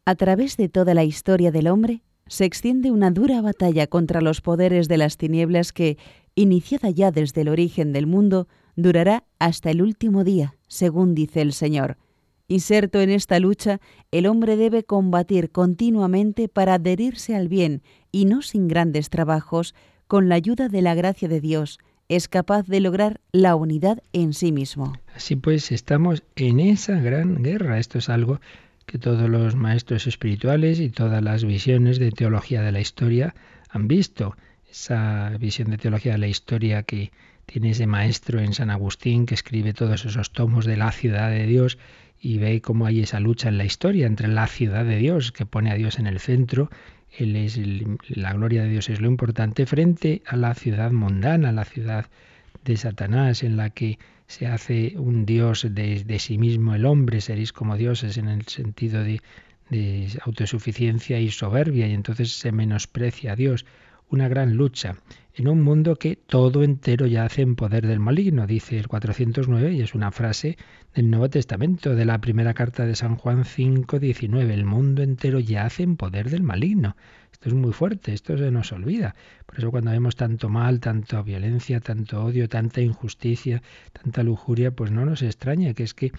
A 0.04 0.16
través 0.16 0.56
de 0.56 0.68
toda 0.68 0.94
la 0.94 1.04
historia 1.04 1.52
del 1.52 1.68
hombre 1.68 2.02
se 2.30 2.44
extiende 2.44 2.92
una 2.92 3.10
dura 3.10 3.40
batalla 3.40 3.88
contra 3.88 4.20
los 4.20 4.40
poderes 4.40 4.86
de 4.86 4.98
las 4.98 5.16
tinieblas 5.16 5.72
que, 5.72 5.98
iniciada 6.34 6.90
ya 6.90 7.10
desde 7.10 7.42
el 7.42 7.48
origen 7.48 7.92
del 7.92 8.06
mundo, 8.06 8.48
durará 8.76 9.24
hasta 9.38 9.70
el 9.70 9.82
último 9.82 10.24
día, 10.24 10.54
según 10.68 11.14
dice 11.14 11.40
el 11.42 11.52
Señor. 11.52 11.96
Inserto 12.48 13.00
en 13.00 13.10
esta 13.10 13.38
lucha, 13.38 13.80
el 14.10 14.26
hombre 14.26 14.56
debe 14.56 14.82
combatir 14.82 15.50
continuamente 15.50 16.48
para 16.48 16.74
adherirse 16.74 17.36
al 17.36 17.48
bien 17.48 17.82
y 18.10 18.24
no 18.24 18.42
sin 18.42 18.66
grandes 18.66 19.08
trabajos, 19.08 19.74
con 20.08 20.28
la 20.28 20.34
ayuda 20.34 20.68
de 20.68 20.82
la 20.82 20.94
gracia 20.94 21.28
de 21.28 21.40
Dios, 21.40 21.78
es 22.10 22.26
capaz 22.26 22.66
de 22.66 22.80
lograr 22.80 23.20
la 23.30 23.54
unidad 23.54 24.02
en 24.12 24.34
sí 24.34 24.50
mismo. 24.50 24.94
Así 25.14 25.36
pues, 25.36 25.70
estamos 25.70 26.24
en 26.34 26.58
esa 26.58 26.98
gran 26.98 27.44
guerra. 27.44 27.78
Esto 27.78 27.98
es 27.98 28.08
algo 28.08 28.40
que 28.84 28.98
todos 28.98 29.30
los 29.30 29.54
maestros 29.54 30.08
espirituales 30.08 30.80
y 30.80 30.90
todas 30.90 31.22
las 31.22 31.44
visiones 31.44 32.00
de 32.00 32.10
teología 32.10 32.62
de 32.62 32.72
la 32.72 32.80
historia 32.80 33.36
han 33.68 33.86
visto 33.86 34.34
esa 34.70 35.30
visión 35.38 35.70
de 35.70 35.78
teología 35.78 36.12
de 36.12 36.18
la 36.18 36.28
historia 36.28 36.82
que 36.82 37.10
tiene 37.46 37.70
ese 37.70 37.86
maestro 37.86 38.40
en 38.40 38.54
San 38.54 38.70
Agustín 38.70 39.26
que 39.26 39.34
escribe 39.34 39.72
todos 39.72 40.04
esos 40.04 40.32
tomos 40.32 40.64
de 40.64 40.76
la 40.76 40.92
ciudad 40.92 41.30
de 41.30 41.46
Dios 41.46 41.78
y 42.20 42.38
ve 42.38 42.60
cómo 42.60 42.86
hay 42.86 43.00
esa 43.00 43.18
lucha 43.18 43.48
en 43.48 43.58
la 43.58 43.64
historia 43.64 44.06
entre 44.06 44.28
la 44.28 44.46
ciudad 44.46 44.84
de 44.84 44.96
Dios 44.98 45.32
que 45.32 45.46
pone 45.46 45.70
a 45.70 45.74
Dios 45.74 45.98
en 45.98 46.06
el 46.06 46.20
centro, 46.20 46.70
él 47.18 47.34
es 47.34 47.58
la 48.08 48.32
gloria 48.34 48.62
de 48.62 48.68
Dios 48.68 48.88
es 48.88 49.00
lo 49.00 49.08
importante 49.08 49.66
frente 49.66 50.22
a 50.26 50.36
la 50.36 50.54
ciudad 50.54 50.92
mundana, 50.92 51.50
la 51.50 51.64
ciudad 51.64 52.06
de 52.64 52.76
Satanás 52.76 53.42
en 53.42 53.56
la 53.56 53.70
que 53.70 53.98
se 54.26 54.46
hace 54.46 54.94
un 54.96 55.26
Dios 55.26 55.66
de, 55.68 56.18
sí 56.20 56.38
mismo 56.38 56.74
el 56.74 56.86
hombre, 56.86 57.20
seréis 57.20 57.52
como 57.52 57.76
dioses 57.76 58.16
en 58.16 58.28
el 58.28 58.46
sentido 58.46 59.02
de, 59.02 59.20
de 59.70 60.08
autosuficiencia 60.22 61.18
y 61.18 61.30
soberbia, 61.30 61.88
y 61.88 61.94
entonces 61.94 62.32
se 62.32 62.52
menosprecia 62.52 63.32
a 63.32 63.36
Dios. 63.36 63.66
Una 64.10 64.26
gran 64.26 64.56
lucha 64.56 64.96
en 65.34 65.46
un 65.46 65.62
mundo 65.62 65.94
que 65.94 66.16
todo 66.16 66.64
entero 66.64 67.06
yace 67.06 67.42
en 67.42 67.54
poder 67.54 67.86
del 67.86 68.00
maligno, 68.00 68.48
dice 68.48 68.76
el 68.76 68.88
409, 68.88 69.72
y 69.72 69.82
es 69.82 69.94
una 69.94 70.10
frase 70.10 70.58
del 70.96 71.10
Nuevo 71.10 71.30
Testamento, 71.30 71.94
de 71.94 72.04
la 72.04 72.20
primera 72.20 72.52
carta 72.52 72.86
de 72.86 72.96
San 72.96 73.14
Juan 73.14 73.44
5.19. 73.44 74.50
El 74.50 74.64
mundo 74.64 75.02
entero 75.02 75.38
yace 75.38 75.84
en 75.84 75.96
poder 75.96 76.28
del 76.28 76.42
maligno. 76.42 76.96
Esto 77.30 77.50
es 77.50 77.54
muy 77.54 77.72
fuerte, 77.72 78.12
esto 78.12 78.36
se 78.36 78.50
nos 78.50 78.72
olvida. 78.72 79.14
Por 79.46 79.58
eso 79.58 79.70
cuando 79.70 79.92
vemos 79.92 80.16
tanto 80.16 80.48
mal, 80.48 80.80
tanta 80.80 81.22
violencia, 81.22 81.78
tanto 81.78 82.24
odio, 82.24 82.48
tanta 82.48 82.80
injusticia, 82.80 83.62
tanta 83.92 84.24
lujuria, 84.24 84.72
pues 84.72 84.90
no 84.90 85.06
nos 85.06 85.22
extraña 85.22 85.72
que 85.72 85.84
es 85.84 85.94
que 85.94 86.10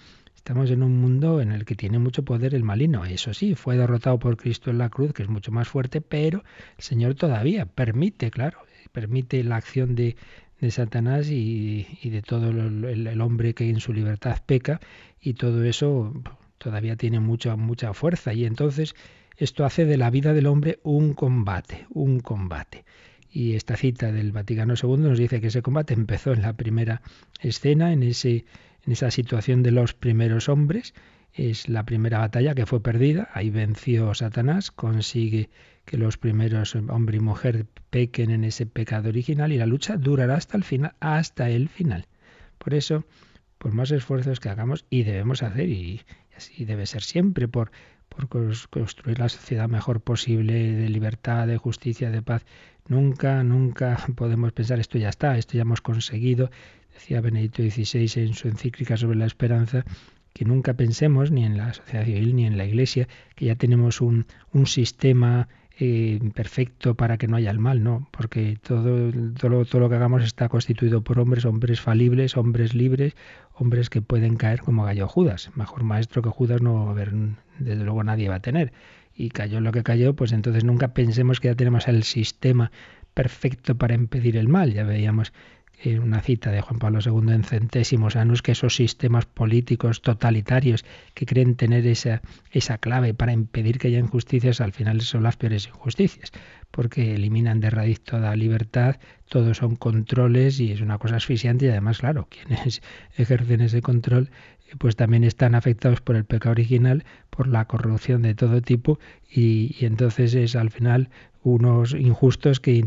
estamos 0.42 0.72
en 0.72 0.82
un 0.82 1.00
mundo 1.00 1.40
en 1.40 1.52
el 1.52 1.64
que 1.64 1.76
tiene 1.76 2.00
mucho 2.00 2.24
poder 2.24 2.52
el 2.52 2.64
maligno. 2.64 3.04
Eso 3.04 3.32
sí, 3.32 3.54
fue 3.54 3.76
derrotado 3.76 4.18
por 4.18 4.36
Cristo 4.36 4.70
en 4.70 4.78
la 4.78 4.88
cruz, 4.88 5.12
que 5.12 5.22
es 5.22 5.28
mucho 5.28 5.52
más 5.52 5.68
fuerte, 5.68 6.00
pero 6.00 6.42
el 6.76 6.82
Señor 6.82 7.14
todavía 7.14 7.64
permite, 7.64 8.28
claro, 8.32 8.58
permite 8.90 9.44
la 9.44 9.54
acción 9.54 9.94
de, 9.94 10.16
de 10.60 10.70
Satanás 10.72 11.28
y, 11.30 11.86
de 12.02 12.22
todo 12.22 12.50
el, 12.50 13.20
hombre 13.20 13.54
que 13.54 13.70
en 13.70 13.78
su 13.78 13.92
libertad 13.92 14.42
peca 14.44 14.80
y 15.20 15.34
todo 15.34 15.62
eso 15.62 16.12
todavía 16.58 16.96
tiene 16.96 17.20
mucha, 17.20 17.54
mucha 17.54 17.94
fuerza 17.94 18.34
y 18.34 18.44
entonces 18.44 18.96
esto 19.36 19.64
hace 19.64 19.84
de 19.84 19.96
la 19.96 20.10
vida 20.10 20.34
del 20.34 20.48
hombre 20.48 20.80
un 20.82 21.14
combate, 21.14 21.86
un 21.90 22.18
combate. 22.18 22.84
Y 23.30 23.54
esta 23.54 23.76
cita 23.76 24.10
del 24.10 24.32
Vaticano 24.32 24.74
II 24.74 24.96
nos 24.96 25.18
dice 25.18 25.40
que 25.40 25.46
ese 25.46 25.62
combate 25.62 25.94
empezó 25.94 26.32
en 26.32 26.42
la 26.42 26.54
primera 26.54 27.00
escena, 27.40 27.92
en, 27.92 28.02
ese, 28.02 28.44
en 28.84 28.92
esa 28.92 29.10
situación 29.10 29.62
de 29.62 29.70
los 29.70 29.94
primeros 29.94 30.48
hombres, 30.48 30.94
es 31.32 31.68
la 31.68 31.84
primera 31.84 32.18
batalla 32.18 32.54
que 32.54 32.66
fue 32.66 32.82
perdida, 32.82 33.30
ahí 33.32 33.50
venció 33.50 34.12
Satanás, 34.14 34.70
consigue 34.70 35.48
que 35.84 35.96
los 35.96 36.18
primeros 36.18 36.74
hombre 36.74 37.16
y 37.16 37.20
mujer 37.20 37.66
pequen 37.90 38.30
en 38.30 38.44
ese 38.44 38.66
pecado 38.66 39.08
original 39.08 39.52
y 39.52 39.58
la 39.58 39.66
lucha 39.66 39.96
durará 39.96 40.36
hasta 40.36 40.56
el 40.56 40.64
final, 40.64 40.94
hasta 41.00 41.48
el 41.48 41.68
final. 41.68 42.06
Por 42.58 42.74
eso, 42.74 43.04
por 43.58 43.72
más 43.72 43.90
esfuerzos 43.90 44.40
que 44.40 44.48
hagamos 44.48 44.84
y 44.90 45.04
debemos 45.04 45.42
hacer 45.42 45.68
y 45.68 46.02
así 46.36 46.64
debe 46.64 46.86
ser 46.86 47.02
siempre 47.02 47.48
por 47.48 47.72
por 48.12 48.28
construir 48.68 49.18
la 49.18 49.28
sociedad 49.28 49.68
mejor 49.68 50.00
posible 50.00 50.72
de 50.72 50.88
libertad, 50.88 51.46
de 51.46 51.56
justicia, 51.56 52.10
de 52.10 52.22
paz. 52.22 52.44
Nunca, 52.86 53.42
nunca 53.42 53.96
podemos 54.16 54.52
pensar 54.52 54.80
esto 54.80 54.98
ya 54.98 55.08
está, 55.08 55.38
esto 55.38 55.54
ya 55.54 55.62
hemos 55.62 55.80
conseguido. 55.80 56.50
Decía 56.94 57.20
Benedicto 57.20 57.62
XVI 57.62 58.22
en 58.22 58.34
su 58.34 58.48
encíclica 58.48 58.96
sobre 58.96 59.18
la 59.18 59.26
esperanza 59.26 59.84
que 60.32 60.44
nunca 60.44 60.74
pensemos, 60.74 61.30
ni 61.30 61.44
en 61.44 61.56
la 61.56 61.74
sociedad 61.74 62.04
civil 62.04 62.34
ni 62.36 62.46
en 62.46 62.56
la 62.56 62.64
Iglesia, 62.64 63.08
que 63.34 63.46
ya 63.46 63.56
tenemos 63.56 64.00
un, 64.00 64.26
un 64.52 64.66
sistema 64.66 65.48
eh, 65.78 66.20
perfecto 66.34 66.94
para 66.94 67.18
que 67.18 67.26
no 67.26 67.36
haya 67.36 67.50
el 67.50 67.58
mal, 67.58 67.82
no, 67.82 68.08
porque 68.10 68.58
todo, 68.62 69.10
todo, 69.38 69.64
todo 69.64 69.80
lo 69.80 69.88
que 69.88 69.96
hagamos 69.96 70.22
está 70.22 70.48
constituido 70.48 71.02
por 71.02 71.18
hombres, 71.18 71.44
hombres 71.44 71.80
falibles, 71.80 72.36
hombres 72.36 72.74
libres, 72.74 73.14
hombres 73.54 73.90
que 73.90 74.02
pueden 74.02 74.36
caer 74.36 74.60
como 74.60 74.84
gallo 74.84 75.08
Judas. 75.08 75.50
Mejor 75.56 75.82
maestro 75.82 76.22
que 76.22 76.28
Judas 76.28 76.62
no 76.62 76.74
va 76.74 76.88
a 76.88 76.90
haber, 76.90 77.12
desde 77.58 77.84
luego 77.84 78.04
nadie 78.04 78.28
va 78.28 78.36
a 78.36 78.40
tener. 78.40 78.72
Y 79.14 79.30
cayó 79.30 79.60
lo 79.60 79.72
que 79.72 79.82
cayó, 79.82 80.14
pues 80.14 80.32
entonces 80.32 80.64
nunca 80.64 80.94
pensemos 80.94 81.40
que 81.40 81.48
ya 81.48 81.54
tenemos 81.54 81.88
el 81.88 82.02
sistema 82.02 82.70
perfecto 83.14 83.76
para 83.76 83.94
impedir 83.94 84.36
el 84.36 84.48
mal. 84.48 84.72
Ya 84.72 84.84
veíamos 84.84 85.32
una 85.90 86.20
cita 86.20 86.50
de 86.50 86.60
Juan 86.60 86.78
Pablo 86.78 87.00
II 87.04 87.32
en 87.32 87.44
Centésimos 87.44 88.16
Anus, 88.16 88.42
que 88.42 88.52
esos 88.52 88.76
sistemas 88.76 89.26
políticos 89.26 90.02
totalitarios 90.02 90.84
que 91.14 91.26
creen 91.26 91.56
tener 91.56 91.86
esa, 91.86 92.22
esa 92.50 92.78
clave 92.78 93.14
para 93.14 93.32
impedir 93.32 93.78
que 93.78 93.88
haya 93.88 93.98
injusticias, 93.98 94.60
al 94.60 94.72
final 94.72 95.00
son 95.00 95.24
las 95.24 95.36
peores 95.36 95.66
injusticias, 95.66 96.32
porque 96.70 97.14
eliminan 97.14 97.60
de 97.60 97.70
raíz 97.70 98.00
toda 98.00 98.34
libertad, 98.36 98.96
todos 99.28 99.58
son 99.58 99.76
controles 99.76 100.60
y 100.60 100.72
es 100.72 100.80
una 100.80 100.98
cosa 100.98 101.16
asfixiante 101.16 101.66
y 101.66 101.68
además, 101.68 101.98
claro, 101.98 102.28
quienes 102.30 102.82
ejercen 103.16 103.60
ese 103.60 103.82
control 103.82 104.30
pues 104.78 104.96
también 104.96 105.24
están 105.24 105.54
afectados 105.54 106.00
por 106.00 106.16
el 106.16 106.24
pecado 106.24 106.52
original, 106.52 107.04
por 107.28 107.46
la 107.46 107.66
corrupción 107.66 108.22
de 108.22 108.34
todo 108.34 108.62
tipo 108.62 108.98
y, 109.30 109.76
y 109.78 109.84
entonces 109.84 110.34
es 110.34 110.56
al 110.56 110.70
final 110.70 111.10
unos 111.42 111.94
injustos 111.94 112.60
que, 112.60 112.84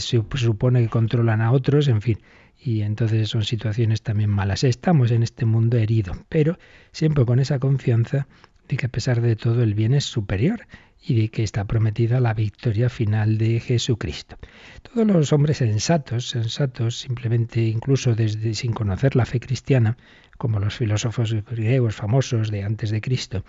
se 0.00 0.22
supone 0.36 0.82
que 0.82 0.88
controlan 0.88 1.40
a 1.40 1.52
otros, 1.52 1.88
en 1.88 2.02
fin. 2.02 2.18
Y 2.58 2.82
entonces 2.82 3.28
son 3.28 3.44
situaciones 3.44 4.02
también 4.02 4.30
malas. 4.30 4.64
Estamos 4.64 5.10
en 5.10 5.22
este 5.22 5.44
mundo 5.44 5.76
herido, 5.76 6.12
pero 6.28 6.58
siempre 6.92 7.24
con 7.24 7.38
esa 7.38 7.58
confianza 7.58 8.26
de 8.68 8.76
que 8.76 8.86
a 8.86 8.88
pesar 8.88 9.20
de 9.20 9.36
todo 9.36 9.62
el 9.62 9.74
bien 9.74 9.94
es 9.94 10.04
superior 10.04 10.66
y 11.00 11.14
de 11.20 11.28
que 11.28 11.44
está 11.44 11.64
prometida 11.66 12.20
la 12.20 12.34
victoria 12.34 12.88
final 12.88 13.38
de 13.38 13.60
Jesucristo. 13.60 14.36
Todos 14.82 15.06
los 15.06 15.32
hombres 15.32 15.58
sensatos, 15.58 16.30
sensatos, 16.30 16.98
simplemente 16.98 17.60
incluso 17.62 18.14
desde 18.14 18.54
sin 18.54 18.72
conocer 18.72 19.14
la 19.14 19.26
fe 19.26 19.38
cristiana, 19.38 19.96
como 20.36 20.58
los 20.58 20.76
filósofos 20.76 21.32
griegos 21.32 21.94
famosos 21.94 22.50
de 22.50 22.64
antes 22.64 22.90
de 22.90 23.00
Cristo, 23.00 23.44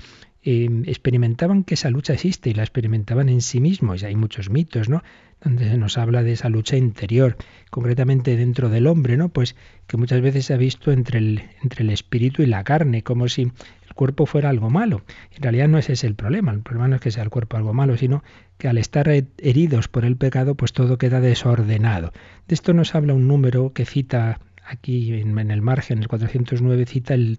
eh, 0.50 0.70
experimentaban 0.86 1.66
que 1.66 1.74
esa 1.74 1.90
lucha 1.90 2.14
existe 2.14 2.50
y 2.50 2.54
la 2.54 2.64
experimentaban 2.64 3.28
en 3.28 3.42
sí 3.42 3.60
mismos. 3.60 4.02
Y 4.02 4.06
hay 4.06 4.16
muchos 4.16 4.50
mitos, 4.50 4.88
¿no? 4.88 5.04
Donde 5.44 5.70
se 5.70 5.78
nos 5.78 5.98
habla 5.98 6.24
de 6.24 6.32
esa 6.32 6.48
lucha 6.48 6.78
interior, 6.78 7.36
concretamente 7.70 8.38
dentro 8.38 8.70
del 8.70 8.88
hombre, 8.88 9.18
¿no? 9.18 9.28
Pues 9.28 9.58
que 9.88 9.98
muchas 9.98 10.22
veces 10.22 10.46
se 10.46 10.54
ha 10.54 10.58
visto 10.58 10.94
entre 10.94 11.20
el, 11.20 11.42
entre 11.62 11.84
el 11.84 11.90
espíritu 11.90 12.44
y 12.44 12.46
la 12.46 12.64
carne, 12.64 13.04
como 13.04 13.28
si 13.28 13.42
el 13.42 13.94
cuerpo 13.94 14.26
fuera 14.26 14.48
algo 14.48 14.70
malo. 14.70 15.02
En 15.36 15.44
realidad 15.44 15.68
no 15.68 15.80
ese 15.80 15.92
es 15.92 16.06
el 16.06 16.16
problema. 16.16 16.54
El 16.54 16.62
problema 16.62 16.88
no 16.88 16.96
es 16.96 17.02
que 17.02 17.12
sea 17.12 17.24
el 17.24 17.30
cuerpo 17.30 17.58
algo 17.58 17.74
malo, 17.74 17.98
sino 17.98 18.24
que 18.58 18.70
al 18.70 18.78
estar 18.78 19.10
heridos 19.10 19.90
por 19.90 20.06
el 20.06 20.16
pecado, 20.16 20.56
pues 20.56 20.72
todo 20.72 20.98
queda 20.98 21.20
desordenado. 21.20 22.14
De 22.48 22.56
esto 22.56 22.74
nos 22.74 22.96
habla 22.96 23.14
un 23.14 23.28
número 23.28 23.74
que 23.74 23.84
cita 23.84 24.40
aquí 24.66 25.14
en, 25.14 25.38
el 25.38 25.62
margen, 25.62 26.00
el 26.00 26.08
409 26.08 26.86
cita 26.86 27.16
el 27.16 27.38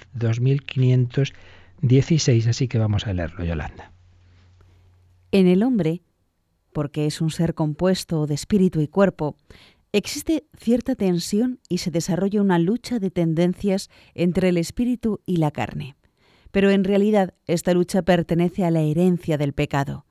2516, 1.83 2.49
así 2.49 2.69
que 2.69 2.79
vamos 2.79 3.07
a 3.07 3.13
leerlo, 3.13 3.45
Yolanda. 3.45 3.93
En 5.31 5.47
el 5.47 5.63
hombre, 5.63 6.03
porque 6.73 7.07
es 7.07 7.21
un 7.21 7.31
ser 7.31 7.55
compuesto 7.55 8.27
de 8.27 8.35
espíritu 8.35 8.81
y 8.81 8.89
cuerpo, 8.89 9.37
existe 9.93 10.45
cierta 10.57 10.95
tensión 10.95 11.61
y 11.69 11.79
se 11.79 11.91
desarrolla 11.91 12.43
una 12.43 12.59
lucha 12.59 12.99
de 12.99 13.11
tendencias 13.11 13.91
entre 14.15 14.49
el 14.49 14.57
espíritu 14.57 15.21
y 15.27 15.37
la 15.37 15.51
carne. 15.51 15.97
Pero 16.51 16.71
en 16.71 16.85
realidad 16.85 17.35
esta 17.47 17.75
lucha 17.75 18.03
pertenece 18.03 18.65
a 18.65 18.71
la 18.71 18.81
herencia 18.81 19.39
del 19.39 19.53
pecado. 19.53 20.07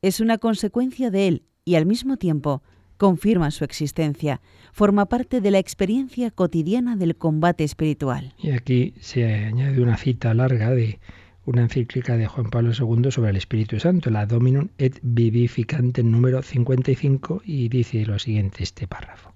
Es 0.00 0.20
una 0.20 0.38
consecuencia 0.38 1.10
de 1.10 1.28
él 1.28 1.42
y 1.64 1.76
al 1.76 1.86
mismo 1.86 2.16
tiempo 2.16 2.62
confirma 3.02 3.50
su 3.50 3.64
existencia, 3.64 4.40
forma 4.72 5.06
parte 5.06 5.40
de 5.40 5.50
la 5.50 5.58
experiencia 5.58 6.30
cotidiana 6.30 6.94
del 6.94 7.16
combate 7.16 7.64
espiritual. 7.64 8.32
Y 8.38 8.52
aquí 8.52 8.94
se 9.00 9.24
añade 9.24 9.82
una 9.82 9.96
cita 9.96 10.32
larga 10.34 10.70
de 10.70 11.00
una 11.44 11.62
encíclica 11.62 12.16
de 12.16 12.28
Juan 12.28 12.48
Pablo 12.48 12.70
II 12.70 13.10
sobre 13.10 13.30
el 13.30 13.36
Espíritu 13.36 13.80
Santo, 13.80 14.08
la 14.08 14.24
Dominum 14.26 14.68
et 14.78 15.00
Vivificante 15.02 16.04
número 16.04 16.42
55, 16.42 17.42
y 17.44 17.68
dice 17.68 18.06
lo 18.06 18.20
siguiente 18.20 18.62
este 18.62 18.86
párrafo. 18.86 19.34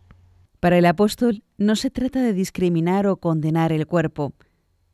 Para 0.61 0.79
el 0.79 0.87
apóstol 0.87 1.43
no 1.59 1.75
se 1.75 1.91
trata 1.91 2.23
de 2.23 2.35
discriminar 2.35 3.09
o 3.09 3.17
condenar 3.17 3.73
el 3.73 3.89
cuerpo, 3.89 4.35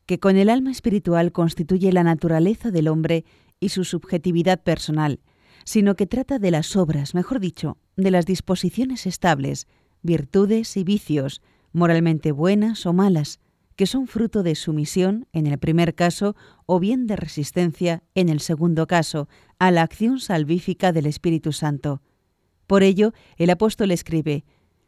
que 0.07 0.19
con 0.19 0.39
el 0.39 0.49
alma 0.49 0.71
espiritual 0.71 1.31
constituye 1.31 1.93
la 1.93 2.05
naturaleza 2.05 2.71
del 2.71 2.89
hombre 2.89 3.27
y 3.61 3.69
su 3.69 3.85
subjetividad 3.85 4.63
personal, 4.63 5.21
sino 5.65 5.95
que 5.95 6.07
trata 6.07 6.39
de 6.39 6.51
las 6.51 6.75
obras, 6.75 7.15
mejor 7.15 7.39
dicho, 7.39 7.77
de 7.97 8.11
las 8.11 8.27
disposiciones 8.27 9.07
estables, 9.07 9.67
virtudes 10.03 10.77
y 10.77 10.85
vicios, 10.85 11.43
moralmente 11.73 12.33
buenas 12.33 12.87
o 12.87 12.93
malas, 12.93 13.41
que 13.77 13.87
son 13.87 14.07
fruto 14.07 14.43
de 14.43 14.55
sumisión, 14.55 15.27
en 15.33 15.47
el 15.47 15.59
primer 15.59 15.95
caso, 15.95 16.37
o 16.67 16.79
bien 16.79 17.07
de 17.07 17.17
resistencia, 17.17 18.03
en 18.15 18.29
el 18.29 18.41
segundo 18.41 18.87
caso, 18.87 19.29
a 19.59 19.71
la 19.71 19.83
acción 19.83 20.21
salvífica 20.21 20.93
del 20.93 21.07
Espíritu 21.07 21.53
Santo. 21.53 22.03
Por 22.67 22.83
ello, 22.83 23.13
el 23.37 23.51
apóstol 23.51 23.91
escribe, 23.91 24.45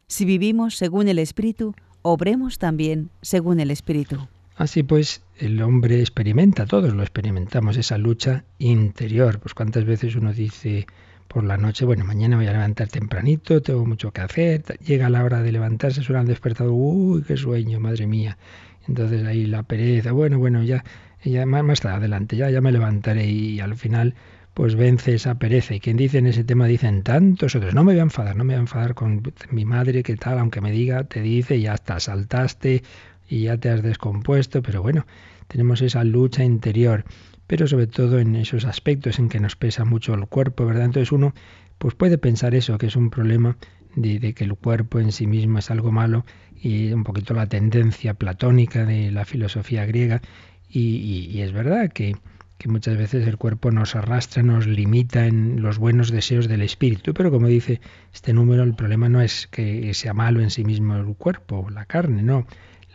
Si 0.07 0.25
vivimos 0.25 0.77
según 0.77 1.09
el 1.09 1.19
Espíritu, 1.19 1.75
obremos 2.03 2.59
también 2.59 3.11
según 3.23 3.61
el 3.61 3.71
Espíritu. 3.71 4.29
Así 4.57 4.83
pues, 4.83 5.23
el 5.37 5.61
hombre 5.63 6.01
experimenta, 6.01 6.67
todos 6.67 6.95
lo 6.95 7.03
experimentamos, 7.03 7.77
esa 7.77 7.99
lucha 7.99 8.45
interior. 8.59 9.41
Pues 9.41 9.55
cuántas 9.55 9.85
veces 9.85 10.15
uno 10.15 10.33
dice 10.33 10.87
por 11.29 11.45
la 11.45 11.57
noche, 11.57 11.85
bueno, 11.85 12.05
mañana 12.05 12.37
voy 12.37 12.47
a 12.47 12.53
levantar 12.53 12.89
tempranito, 12.89 13.61
tengo 13.63 13.85
mucho 13.85 14.13
que 14.13 14.21
hacer, 14.21 14.63
llega 14.79 15.11
la 15.11 15.25
hora 15.25 15.43
de 15.43 15.53
levantarse, 15.53 16.03
suena 16.03 16.23
el 16.23 16.39
uy, 16.69 17.23
qué 17.23 17.37
sueño, 17.37 17.81
madre 17.81 18.07
mía. 18.07 18.39
Entonces 18.87 19.27
ahí 19.27 19.47
la 19.47 19.63
pereza, 19.63 20.13
bueno, 20.13 20.39
bueno, 20.39 20.63
ya, 20.63 20.85
ya 21.25 21.47
más, 21.47 21.65
más 21.65 21.85
adelante, 21.85 22.37
ya, 22.37 22.51
ya 22.51 22.61
me 22.61 22.73
levantaré 22.73 23.27
y 23.27 23.61
al 23.61 23.77
final 23.77 24.15
pues 24.53 24.77
vence 24.77 25.15
esa 25.15 25.35
pereza. 25.37 25.75
Y 25.75 25.81
quien 25.81 25.97
dice 25.97 26.19
en 26.19 26.27
ese 26.27 26.45
tema 26.45 26.67
dicen 26.67 27.03
tantos 27.03 27.57
otros, 27.57 27.75
no 27.75 27.83
me 27.83 27.93
voy 27.93 28.01
a 28.01 28.05
enfadar, 28.05 28.37
no 28.37 28.45
me 28.45 28.55
voy 28.55 28.59
a 28.59 28.61
enfadar 28.61 28.95
con 28.95 29.23
mi 29.51 29.65
madre, 29.65 30.03
que 30.03 30.17
tal, 30.17 30.39
aunque 30.39 30.61
me 30.61 30.71
diga, 30.71 31.05
te 31.05 31.21
dice, 31.21 31.61
ya 31.61 31.75
está, 31.75 31.99
saltaste, 31.99 32.83
y 33.29 33.43
ya 33.43 33.57
te 33.59 33.71
has 33.71 33.83
descompuesto, 33.83 34.63
pero 34.63 34.83
bueno, 34.83 35.07
tenemos 35.49 35.83
esa 35.83 36.05
lucha 36.05 36.45
interior, 36.45 37.05
pero 37.47 37.67
sobre 37.67 37.87
todo 37.87 38.19
en 38.19 38.37
esos 38.37 38.65
aspectos 38.65 39.19
en 39.19 39.29
que 39.29 39.41
nos 39.41 39.57
pesa 39.57 39.85
mucho 39.85 40.15
el 40.15 40.27
cuerpo, 40.27 40.67
¿verdad? 40.67 40.87
Entonces 40.87 41.13
uno 41.13 41.35
pues 41.79 41.95
puede 41.95 42.19
pensar 42.19 42.55
eso, 42.55 42.79
que 42.79 42.87
es 42.87 42.97
un 42.97 43.11
problema 43.11 43.57
de, 43.97 44.35
que 44.35 44.45
el 44.45 44.55
cuerpo 44.55 45.01
en 45.01 45.13
sí 45.13 45.27
mismo 45.27 45.59
es 45.59 45.71
algo 45.71 45.93
malo 45.93 46.25
y 46.57 46.93
un 46.93 47.05
poquito 47.05 47.35
la 47.35 47.49
tendencia 47.49 48.15
platónica 48.15 48.85
de 48.85 49.11
la 49.11 49.25
filosofía 49.25 49.85
griega 49.87 50.23
y, 50.69 51.41
es 51.41 51.53
verdad 51.53 51.93
que, 51.93 52.17
que 52.59 52.69
muchas 52.69 52.97
veces 52.97 53.29
el 53.29 53.37
cuerpo 53.37 53.71
nos 53.71 53.95
arrastra, 53.95 54.43
nos 54.43 54.67
limita 54.67 55.27
en 55.27 55.63
los 55.63 55.79
buenos 55.79 56.11
deseos 56.11 56.49
del 56.49 56.63
espíritu, 56.63 57.15
pero 57.15 57.31
como 57.31 57.47
dice 57.47 57.81
este 58.13 58.33
número, 58.33 58.65
el 58.65 58.75
problema 58.75 59.09
no 59.09 59.21
es 59.21 59.47
que 59.47 59.95
sea 59.95 60.15
malo 60.15 60.41
en 60.41 60.51
sí 60.51 60.65
mismo 60.65 60.97
el 60.97 61.15
cuerpo, 61.15 61.69
la 61.71 61.85
carne, 61.85 62.23
no. 62.23 62.47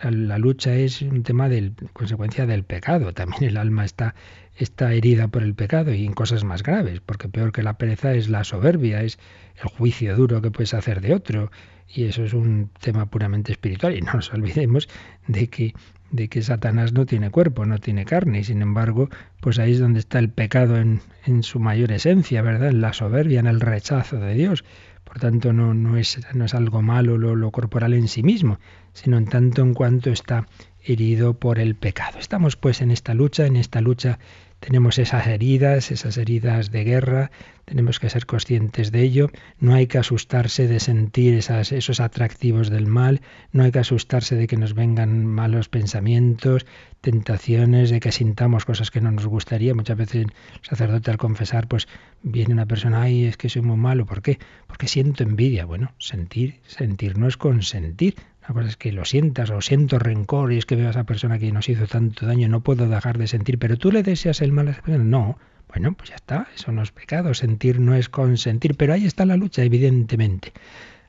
La, 0.01 0.37
lucha 0.37 0.75
es 0.75 1.01
un 1.01 1.23
tema 1.23 1.49
de 1.49 1.71
consecuencia 1.93 2.45
del 2.45 2.63
pecado. 2.63 3.13
También 3.13 3.43
el 3.43 3.57
alma 3.57 3.85
está, 3.85 4.15
está 4.55 4.93
herida 4.93 5.27
por 5.27 5.43
el 5.43 5.55
pecado 5.55 5.93
y 5.93 6.05
en 6.05 6.13
cosas 6.13 6.43
más 6.43 6.63
graves, 6.63 7.01
porque 7.01 7.27
peor 7.27 7.51
que 7.51 7.63
la 7.63 7.77
pereza 7.77 8.13
es 8.13 8.29
la 8.29 8.43
soberbia, 8.43 9.03
es 9.03 9.19
el 9.61 9.69
juicio 9.69 10.15
duro 10.15 10.41
que 10.41 10.51
puedes 10.51 10.73
hacer 10.73 11.01
de 11.01 11.13
otro, 11.13 11.51
y 11.87 12.05
eso 12.05 12.23
es 12.23 12.33
un 12.33 12.69
tema 12.79 13.07
puramente 13.07 13.51
espiritual. 13.51 13.95
Y 13.97 14.01
no 14.01 14.13
nos 14.13 14.33
olvidemos 14.33 14.87
de 15.27 15.47
que 15.47 15.73
de 16.11 16.27
que 16.27 16.41
Satanás 16.41 16.93
no 16.93 17.05
tiene 17.05 17.29
cuerpo, 17.29 17.65
no 17.65 17.77
tiene 17.77 18.05
carne, 18.05 18.39
y 18.39 18.43
sin 18.43 18.61
embargo, 18.61 19.09
pues 19.41 19.59
ahí 19.59 19.73
es 19.73 19.79
donde 19.79 19.99
está 19.99 20.19
el 20.19 20.29
pecado 20.29 20.77
en, 20.77 21.01
en 21.25 21.43
su 21.43 21.59
mayor 21.59 21.91
esencia, 21.91 22.41
¿verdad? 22.41 22.69
En 22.69 22.81
la 22.81 22.93
soberbia, 22.93 23.39
en 23.39 23.47
el 23.47 23.59
rechazo 23.59 24.17
de 24.17 24.33
Dios. 24.33 24.63
Por 25.09 25.19
tanto, 25.19 25.53
no, 25.53 25.73
no, 25.73 25.97
es, 25.97 26.19
no 26.35 26.45
es 26.45 26.53
algo 26.53 26.83
malo 26.83 27.17
lo, 27.17 27.35
lo 27.35 27.49
corporal 27.49 27.95
en 27.95 28.07
sí 28.07 28.21
mismo, 28.21 28.59
sino 28.93 29.17
en 29.17 29.25
tanto 29.25 29.63
en 29.63 29.73
cuanto 29.73 30.11
está 30.11 30.45
herido 30.83 31.33
por 31.33 31.57
el 31.57 31.75
pecado. 31.75 32.19
Estamos 32.19 32.55
pues 32.55 32.79
en 32.81 32.91
esta 32.91 33.15
lucha, 33.15 33.47
en 33.47 33.55
esta 33.55 33.81
lucha 33.81 34.19
tenemos 34.59 34.99
esas 34.99 35.27
heridas, 35.27 35.91
esas 35.91 36.17
heridas 36.17 36.71
de 36.71 36.83
guerra, 36.83 37.31
tenemos 37.65 37.99
que 37.99 38.09
ser 38.09 38.25
conscientes 38.25 38.91
de 38.91 39.01
ello, 39.01 39.29
no 39.59 39.73
hay 39.73 39.87
que 39.87 39.99
asustarse 39.99 40.67
de 40.67 40.79
sentir 40.79 41.35
esas, 41.35 41.71
esos 41.71 41.99
atractivos 41.99 42.69
del 42.69 42.87
mal, 42.87 43.21
no 43.51 43.63
hay 43.63 43.71
que 43.71 43.79
asustarse 43.79 44.35
de 44.35 44.47
que 44.47 44.57
nos 44.57 44.73
vengan 44.73 45.25
malos 45.25 45.69
pensamientos, 45.69 46.65
tentaciones, 47.01 47.89
de 47.89 47.99
que 47.99 48.11
sintamos 48.11 48.65
cosas 48.65 48.91
que 48.91 49.01
no 49.01 49.11
nos 49.11 49.27
gustaría. 49.27 49.73
Muchas 49.73 49.97
veces 49.97 50.25
el 50.25 50.33
sacerdote 50.61 51.11
al 51.11 51.17
confesar, 51.17 51.67
pues 51.67 51.87
viene 52.23 52.53
una 52.53 52.65
persona, 52.65 53.03
ay, 53.03 53.25
es 53.25 53.37
que 53.37 53.49
soy 53.49 53.61
muy 53.61 53.77
malo, 53.77 54.05
¿por 54.05 54.21
qué? 54.21 54.39
Porque 54.67 54.87
siento 54.87 55.23
envidia. 55.23 55.65
Bueno, 55.65 55.93
sentir, 55.99 56.59
sentir 56.65 57.17
no 57.17 57.27
es 57.27 57.37
consentir. 57.37 58.15
La 58.49 58.53
cosa 58.55 58.69
es 58.69 58.77
que 58.77 58.91
lo 58.91 59.05
sientas 59.05 59.51
o 59.51 59.61
siento 59.61 59.99
rencor 59.99 60.51
y 60.51 60.57
es 60.57 60.65
que 60.65 60.75
veo 60.75 60.87
a 60.87 60.89
esa 60.89 61.03
persona 61.03 61.37
que 61.37 61.51
nos 61.51 61.69
hizo 61.69 61.85
tanto 61.85 62.25
daño, 62.25 62.49
no 62.49 62.61
puedo 62.61 62.89
dejar 62.89 63.19
de 63.19 63.27
sentir, 63.27 63.59
pero 63.59 63.77
tú 63.77 63.91
le 63.91 64.01
deseas 64.01 64.41
el 64.41 64.51
mal 64.51 64.67
a 64.67 64.71
esa 64.71 64.81
persona. 64.81 65.03
No, 65.03 65.37
bueno, 65.67 65.93
pues 65.93 66.09
ya 66.09 66.15
está, 66.15 66.47
eso 66.55 66.71
no 66.71 66.81
es 66.81 66.91
pecado, 66.91 67.35
sentir 67.35 67.79
no 67.79 67.93
es 67.93 68.09
consentir, 68.09 68.73
pero 68.73 68.93
ahí 68.93 69.05
está 69.05 69.27
la 69.27 69.37
lucha, 69.37 69.63
evidentemente. 69.63 70.51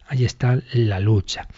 Ahí 0.07 0.26
está 0.26 0.61
la 0.74 1.00
lucha. 1.00 1.48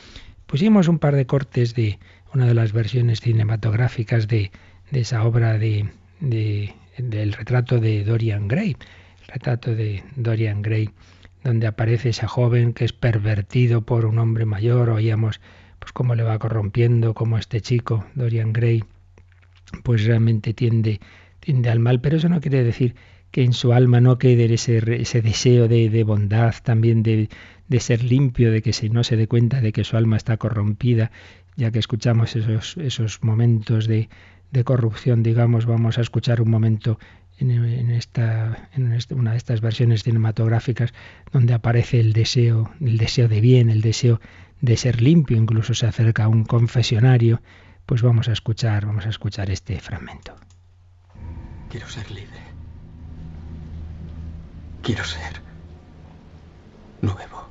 Pusimos 0.46 0.86
un 0.86 1.00
par 1.00 1.16
de 1.16 1.26
cortes 1.26 1.74
de 1.74 1.98
una 2.32 2.46
de 2.46 2.54
las 2.54 2.72
versiones 2.72 3.20
cinematográficas 3.20 4.28
de, 4.28 4.52
esa 4.92 5.24
obra 5.24 5.58
de, 5.58 5.90
del 6.20 7.32
retrato 7.32 7.80
de 7.80 8.04
Dorian 8.04 8.46
Gray, 8.46 8.76
el 9.22 9.26
retrato 9.26 9.74
de 9.74 10.04
Dorian 10.14 10.62
Gray, 10.62 10.90
donde 11.42 11.66
aparece 11.66 12.10
ese 12.10 12.28
joven 12.28 12.72
que 12.72 12.84
es 12.84 12.92
pervertido 12.92 13.82
por 13.82 14.06
un 14.06 14.20
hombre 14.20 14.46
mayor, 14.46 14.88
oíamos 14.88 15.40
pues 15.82 15.90
cómo 15.92 16.14
le 16.14 16.22
va 16.22 16.38
corrompiendo, 16.38 17.12
cómo 17.12 17.38
este 17.38 17.60
chico, 17.60 18.06
Dorian 18.14 18.52
Gray, 18.52 18.84
pues 19.82 20.04
realmente 20.04 20.54
tiende, 20.54 21.00
tiende 21.40 21.70
al 21.70 21.80
mal, 21.80 22.00
pero 22.00 22.18
eso 22.18 22.28
no 22.28 22.40
quiere 22.40 22.62
decir 22.62 22.94
que 23.32 23.42
en 23.42 23.52
su 23.52 23.72
alma 23.72 24.00
no 24.00 24.16
quede 24.16 24.44
ese, 24.54 24.78
ese 25.00 25.22
deseo 25.22 25.66
de, 25.66 26.04
bondad, 26.04 26.54
también 26.62 27.02
de, 27.02 27.28
de, 27.66 27.80
ser 27.80 28.04
limpio, 28.04 28.52
de 28.52 28.62
que 28.62 28.72
si 28.72 28.90
no 28.90 29.02
se 29.02 29.16
dé 29.16 29.26
cuenta 29.26 29.60
de 29.60 29.72
que 29.72 29.82
su 29.82 29.96
alma 29.96 30.16
está 30.16 30.36
corrompida, 30.36 31.10
ya 31.56 31.72
que 31.72 31.80
escuchamos 31.80 32.36
esos, 32.36 32.76
esos 32.76 33.24
momentos 33.24 33.88
de, 33.88 34.08
corrupción, 34.64 35.24
digamos, 35.24 35.66
vamos 35.66 35.98
a 35.98 36.02
escuchar 36.02 36.40
un 36.40 36.50
momento 36.50 37.00
en, 37.40 37.90
esta, 37.90 38.68
en 38.76 38.96
una 39.18 39.32
de 39.32 39.36
estas 39.36 39.60
versiones 39.60 40.04
cinematográficas 40.04 40.94
donde 41.32 41.54
aparece 41.54 41.98
el 41.98 42.12
deseo, 42.12 42.70
el 42.80 42.98
deseo 42.98 43.26
de 43.26 43.40
bien, 43.40 43.68
el 43.68 43.80
deseo 43.80 44.20
de 44.62 44.76
ser 44.76 45.02
limpio, 45.02 45.36
incluso 45.36 45.74
se 45.74 45.86
acerca 45.86 46.24
a 46.24 46.28
un 46.28 46.44
confesionario, 46.44 47.42
pues 47.84 48.00
vamos 48.00 48.28
a 48.28 48.32
escuchar, 48.32 48.86
vamos 48.86 49.04
a 49.04 49.10
escuchar 49.10 49.50
este 49.50 49.78
fragmento. 49.80 50.34
Quiero 51.68 51.88
ser 51.88 52.10
libre. 52.10 52.40
Quiero 54.82 55.04
ser 55.04 55.42
nuevo, 57.02 57.48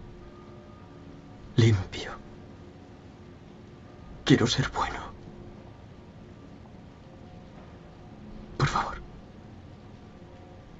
limpio. 1.58 2.12
Quiero 4.24 4.48
ser 4.48 4.70
bueno. 4.70 5.12
Por 8.58 8.68
favor. 8.68 9.02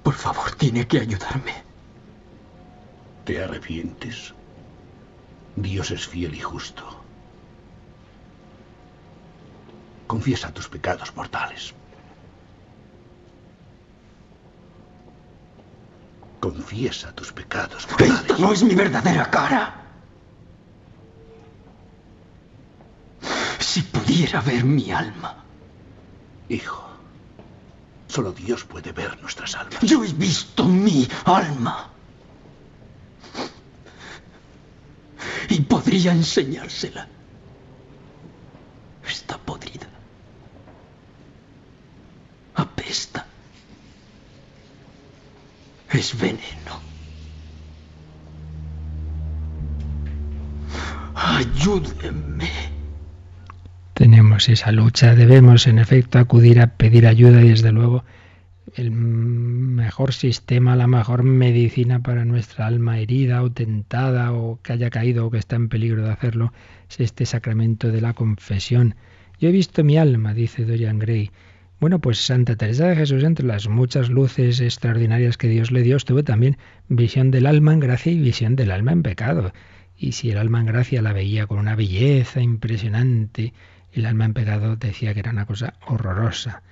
Por 0.02 0.14
favor, 0.14 0.50
tiene 0.52 0.86
que 0.86 1.00
ayudarme. 1.00 1.62
¿Te 3.24 3.42
arrepientes? 3.42 4.34
Dios 5.56 5.90
es 5.90 6.06
fiel 6.06 6.34
y 6.34 6.40
justo. 6.40 6.82
Confiesa 10.06 10.52
tus 10.52 10.68
pecados 10.68 11.14
mortales. 11.16 11.74
Confiesa 16.40 17.12
tus 17.14 17.32
pecados 17.32 17.86
mortales. 17.88 18.20
Esto 18.20 18.38
no 18.38 18.52
es 18.52 18.62
mi 18.62 18.74
verdadera 18.74 19.30
cara. 19.30 19.78
Si 23.58 23.82
pudiera 23.82 24.40
ver 24.40 24.64
mi 24.64 24.90
alma. 24.90 25.44
Hijo, 26.48 26.90
solo 28.08 28.32
Dios 28.32 28.64
puede 28.64 28.92
ver 28.92 29.20
nuestras 29.22 29.54
almas. 29.54 29.80
Yo 29.80 30.04
he 30.04 30.12
visto 30.12 30.64
mi 30.64 31.08
alma. 31.24 31.91
Podría 35.60 36.12
enseñársela. 36.12 37.08
Está 39.06 39.38
podrida. 39.38 39.88
Apesta. 42.54 43.26
Es 45.90 46.18
veneno. 46.18 46.80
Ayúdenme. 51.14 52.50
Tenemos 53.94 54.48
esa 54.48 54.72
lucha, 54.72 55.14
debemos 55.14 55.66
en 55.66 55.78
efecto 55.78 56.18
acudir 56.18 56.60
a 56.60 56.68
pedir 56.68 57.06
ayuda 57.06 57.42
y 57.42 57.50
desde 57.50 57.72
luego 57.72 58.04
el 58.74 58.90
mejor 58.90 60.12
sistema, 60.12 60.76
la 60.76 60.86
mejor 60.86 61.22
medicina 61.22 62.02
para 62.02 62.24
nuestra 62.24 62.66
alma 62.66 62.98
herida 62.98 63.42
o 63.42 63.50
tentada 63.50 64.32
o 64.32 64.60
que 64.62 64.72
haya 64.72 64.90
caído 64.90 65.26
o 65.26 65.30
que 65.30 65.38
está 65.38 65.56
en 65.56 65.68
peligro 65.68 66.04
de 66.04 66.12
hacerlo 66.12 66.52
es 66.88 67.00
este 67.00 67.26
sacramento 67.26 67.88
de 67.88 68.00
la 68.00 68.14
confesión. 68.14 68.94
Yo 69.38 69.48
he 69.48 69.52
visto 69.52 69.84
mi 69.84 69.98
alma, 69.98 70.34
dice 70.34 70.64
Dorian 70.64 70.98
Gray. 70.98 71.30
Bueno, 71.80 71.98
pues 71.98 72.18
Santa 72.18 72.54
Teresa 72.54 72.86
de 72.86 72.96
Jesús, 72.96 73.24
entre 73.24 73.44
las 73.44 73.68
muchas 73.68 74.08
luces 74.08 74.60
extraordinarias 74.60 75.36
que 75.36 75.48
Dios 75.48 75.72
le 75.72 75.82
dio, 75.82 75.98
tuvo 75.98 76.22
también 76.22 76.56
visión 76.88 77.32
del 77.32 77.46
alma 77.46 77.72
en 77.72 77.80
gracia 77.80 78.12
y 78.12 78.20
visión 78.20 78.54
del 78.54 78.70
alma 78.70 78.92
en 78.92 79.02
pecado. 79.02 79.52
Y 79.96 80.12
si 80.12 80.30
el 80.30 80.38
alma 80.38 80.60
en 80.60 80.66
gracia 80.66 81.02
la 81.02 81.12
veía 81.12 81.48
con 81.48 81.58
una 81.58 81.74
belleza 81.74 82.40
impresionante, 82.40 83.52
el 83.92 84.06
alma 84.06 84.26
en 84.26 84.34
pecado 84.34 84.76
decía 84.76 85.12
que 85.12 85.20
era 85.20 85.32
una 85.32 85.46
cosa 85.46 85.74
horrorosa. 85.86 86.62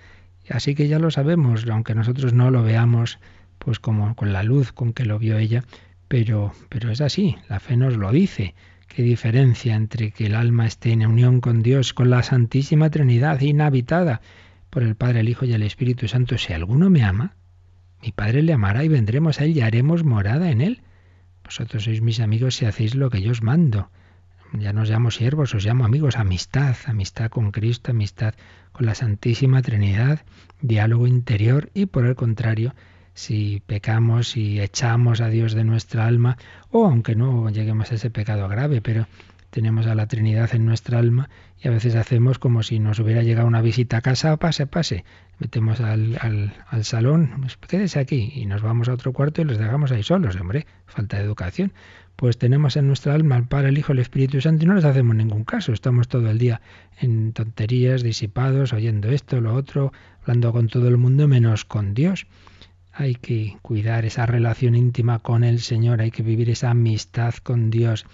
Así 0.51 0.75
que 0.75 0.89
ya 0.89 0.99
lo 0.99 1.11
sabemos, 1.11 1.65
aunque 1.69 1.95
nosotros 1.95 2.33
no 2.33 2.51
lo 2.51 2.63
veamos 2.63 3.19
pues 3.59 3.79
como 3.79 4.17
con 4.17 4.33
la 4.33 4.43
luz 4.43 4.73
con 4.73 4.93
que 4.93 5.05
lo 5.05 5.19
vio 5.19 5.39
ella, 5.39 5.65
pero, 6.09 6.53
pero 6.69 6.91
es 6.91 7.01
así, 7.01 7.37
la 7.49 7.61
fe 7.61 7.77
nos 7.77 7.97
lo 7.97 8.11
dice. 8.11 8.55
Qué 8.89 9.03
diferencia 9.03 9.77
entre 9.77 10.11
que 10.11 10.27
el 10.27 10.35
alma 10.35 10.67
esté 10.67 10.91
en 10.91 11.07
unión 11.07 11.41
con 11.41 11.63
Dios, 11.63 11.95
con 11.95 12.11
la 12.11 12.25
Santísima 12.25 12.91
Trinidad, 12.91 13.41
inhabitada 13.41 14.21
por 14.71 14.83
el 14.83 14.97
Padre, 14.97 15.21
el 15.21 15.29
Hijo 15.29 15.45
y 15.45 15.53
el 15.53 15.63
Espíritu 15.63 16.09
Santo. 16.09 16.37
Si 16.39 16.53
alguno 16.53 16.91
me 16.91 17.05
ama, 17.05 17.37
mi 18.03 18.11
Padre 18.11 18.43
le 18.43 18.53
amará 18.53 18.83
y 18.83 18.89
vendremos 18.89 19.41
a 19.41 19.45
él 19.45 19.57
y 19.57 19.61
haremos 19.61 20.03
morada 20.03 20.51
en 20.51 20.61
él. 20.61 20.83
Vosotros 21.45 21.85
sois 21.85 22.01
mis 22.01 22.19
amigos 22.19 22.57
si 22.57 22.65
hacéis 22.65 22.97
lo 22.97 23.11
que 23.11 23.23
yo 23.23 23.31
os 23.31 23.43
mando. 23.43 23.91
Ya 24.53 24.73
no 24.73 24.83
os 24.83 24.91
llamo 24.91 25.11
siervos, 25.11 25.55
os 25.55 25.65
llamo 25.65 25.85
amigos, 25.85 26.17
amistad, 26.17 26.77
amistad 26.87 27.31
con 27.31 27.53
Cristo, 27.53 27.93
amistad 27.93 28.35
con 28.73 28.87
la 28.87 28.95
Santísima 28.95 29.63
Trinidad, 29.63 30.21
diálogo 30.61 31.07
interior. 31.07 31.71
Y 31.73 31.87
por 31.87 32.05
el 32.07 32.17
contrario, 32.17 32.75
si 33.15 33.63
pecamos 33.67 34.37
y 34.37 34.61
echamos 34.61 35.21
a 35.21 35.29
Dios 35.29 35.55
de 35.55 35.65
nuestra 35.65 36.07
alma, 36.07 36.37
o 36.71 36.87
aunque 36.87 37.15
no 37.15 37.49
lleguemos 37.51 37.93
a 37.93 37.95
ese 37.95 38.11
pecado 38.11 38.49
grave, 38.49 38.81
pero 38.81 39.07
tenemos 39.51 39.87
a 39.87 39.95
la 39.95 40.07
Trinidad 40.07 40.55
en 40.55 40.65
nuestra 40.65 40.99
alma 40.99 41.29
y 41.63 41.69
a 41.69 41.71
veces 41.71 41.95
hacemos 41.95 42.39
como 42.39 42.63
si 42.63 42.79
nos 42.79 42.99
hubiera 42.99 43.23
llegado 43.23 43.47
una 43.47 43.61
visita 43.61 43.99
a 43.99 44.01
casa, 44.01 44.37
pase, 44.37 44.67
pase, 44.67 45.05
metemos 45.39 45.81
al, 45.81 46.17
al, 46.21 46.55
al 46.69 46.85
salón, 46.85 47.37
pues 47.41 47.57
quédese 47.57 47.99
aquí 47.99 48.33
y 48.35 48.47
nos 48.47 48.63
vamos 48.63 48.89
a 48.89 48.95
otro 48.95 49.13
cuarto 49.13 49.43
y 49.43 49.45
les 49.45 49.59
dejamos 49.59 49.93
ahí 49.93 50.03
solos, 50.03 50.37
hombre, 50.37 50.67
falta 50.87 51.19
de 51.19 51.25
educación. 51.25 51.73
Pues 52.21 52.37
tenemos 52.37 52.77
en 52.77 52.87
nuestra 52.87 53.15
alma 53.15 53.37
al 53.37 53.49
Padre, 53.49 53.71
el 53.71 53.79
Hijo, 53.79 53.93
el 53.93 53.99
Espíritu 53.99 54.43
Santo 54.43 54.65
y 54.65 54.69
no 54.69 54.75
les 54.75 54.85
hacemos 54.85 55.17
ningún 55.17 55.45
caso, 55.45 55.73
estamos 55.73 56.07
todo 56.07 56.29
el 56.29 56.37
día 56.37 56.61
en 57.01 57.33
tonterías, 57.33 58.03
disipados, 58.03 58.75
oyendo 58.75 59.09
esto, 59.09 59.41
lo 59.41 59.55
otro, 59.55 59.95
hablando 60.21 60.53
con 60.53 60.69
todo 60.69 60.87
el 60.89 60.99
mundo 60.99 61.27
menos 61.29 61.65
con 61.65 61.95
Dios. 61.95 62.27
Hay 62.93 63.15
que 63.15 63.57
cuidar 63.63 64.05
esa 64.05 64.27
relación 64.27 64.75
íntima 64.75 65.21
con 65.21 65.45
el 65.45 65.61
Señor, 65.61 66.03
hay 66.03 66.11
que 66.11 66.23
vivir 66.23 66.51
esa 66.51 66.73
amistad 66.73 67.33
con 67.37 67.71
Dios 67.71 68.05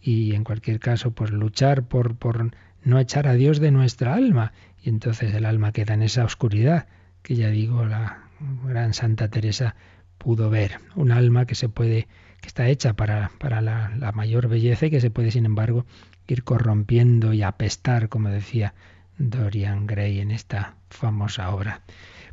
y 0.00 0.32
en 0.36 0.44
cualquier 0.44 0.78
caso 0.78 1.10
pues 1.10 1.32
luchar 1.32 1.82
por, 1.82 2.14
por 2.14 2.52
no 2.84 3.00
echar 3.00 3.26
a 3.26 3.34
Dios 3.34 3.58
de 3.58 3.72
nuestra 3.72 4.14
alma. 4.14 4.52
Y 4.80 4.90
entonces 4.90 5.34
el 5.34 5.44
alma 5.44 5.72
queda 5.72 5.94
en 5.94 6.02
esa 6.02 6.24
oscuridad 6.24 6.86
que 7.22 7.34
ya 7.34 7.48
digo 7.48 7.84
la 7.84 8.28
gran 8.64 8.94
Santa 8.94 9.26
Teresa 9.26 9.74
pudo 10.18 10.50
ver, 10.50 10.78
un 10.94 11.10
alma 11.10 11.46
que 11.46 11.56
se 11.56 11.68
puede 11.68 12.06
que 12.40 12.48
está 12.48 12.68
hecha 12.68 12.94
para, 12.94 13.30
para 13.38 13.60
la, 13.60 13.92
la 13.98 14.12
mayor 14.12 14.48
belleza 14.48 14.86
y 14.86 14.90
que 14.90 15.00
se 15.00 15.10
puede 15.10 15.30
sin 15.30 15.46
embargo 15.46 15.86
ir 16.26 16.44
corrompiendo 16.44 17.32
y 17.32 17.42
apestar 17.42 18.08
como 18.08 18.28
decía 18.28 18.74
Dorian 19.18 19.86
Gray 19.86 20.20
en 20.20 20.30
esta 20.30 20.76
famosa 20.88 21.50
obra. 21.50 21.82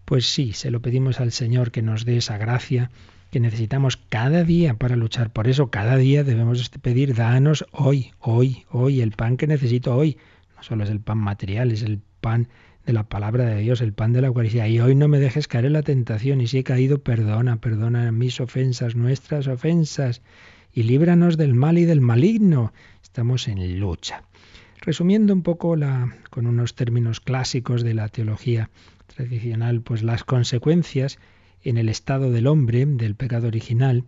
Pues 0.05 0.25
sí, 0.25 0.53
se 0.53 0.71
lo 0.71 0.81
pedimos 0.81 1.19
al 1.19 1.31
Señor 1.31 1.71
que 1.71 1.81
nos 1.81 2.05
dé 2.05 2.17
esa 2.17 2.37
gracia 2.37 2.89
que 3.31 3.39
necesitamos 3.39 3.97
cada 3.97 4.43
día 4.43 4.75
para 4.75 4.95
luchar. 4.95 5.31
Por 5.31 5.47
eso 5.47 5.69
cada 5.69 5.97
día 5.97 6.23
debemos 6.23 6.69
pedir, 6.81 7.13
danos 7.13 7.65
hoy, 7.71 8.11
hoy, 8.19 8.65
hoy, 8.69 9.01
el 9.01 9.11
pan 9.11 9.35
que 9.35 9.47
necesito 9.47 9.95
hoy. 9.95 10.17
No 10.55 10.63
solo 10.63 10.85
es 10.85 10.89
el 10.89 11.01
pan 11.01 11.17
material, 11.17 11.71
es 11.71 11.81
el 11.81 11.99
pan 12.21 12.47
de 12.87 12.93
la 12.93 13.03
palabra 13.03 13.43
de 13.45 13.59
Dios, 13.59 13.81
el 13.81 13.91
pan 13.91 14.13
de 14.13 14.21
la 14.21 14.27
Eucaristía. 14.27 14.65
Y 14.69 14.79
hoy 14.79 14.95
no 14.95 15.09
me 15.09 15.19
dejes 15.19 15.49
caer 15.49 15.65
en 15.65 15.73
la 15.73 15.83
tentación, 15.83 16.39
y 16.39 16.47
si 16.47 16.59
he 16.59 16.63
caído, 16.63 16.99
perdona, 16.99 17.59
perdona 17.59 18.13
mis 18.13 18.39
ofensas, 18.39 18.95
nuestras 18.95 19.47
ofensas, 19.47 20.21
y 20.71 20.83
líbranos 20.83 21.35
del 21.35 21.53
mal 21.53 21.77
y 21.77 21.83
del 21.83 21.99
maligno. 21.99 22.71
Estamos 23.03 23.49
en 23.49 23.79
lucha. 23.81 24.23
Resumiendo 24.79 25.33
un 25.33 25.43
poco 25.43 25.75
la, 25.75 26.15
con 26.29 26.47
unos 26.47 26.75
términos 26.75 27.19
clásicos 27.19 27.83
de 27.83 27.93
la 27.93 28.07
teología 28.07 28.69
tradicional, 29.07 29.81
pues 29.81 30.01
las 30.01 30.23
consecuencias 30.23 31.19
en 31.63 31.77
el 31.77 31.89
estado 31.89 32.31
del 32.31 32.47
hombre, 32.47 32.85
del 32.85 33.15
pecado 33.15 33.49
original, 33.49 34.05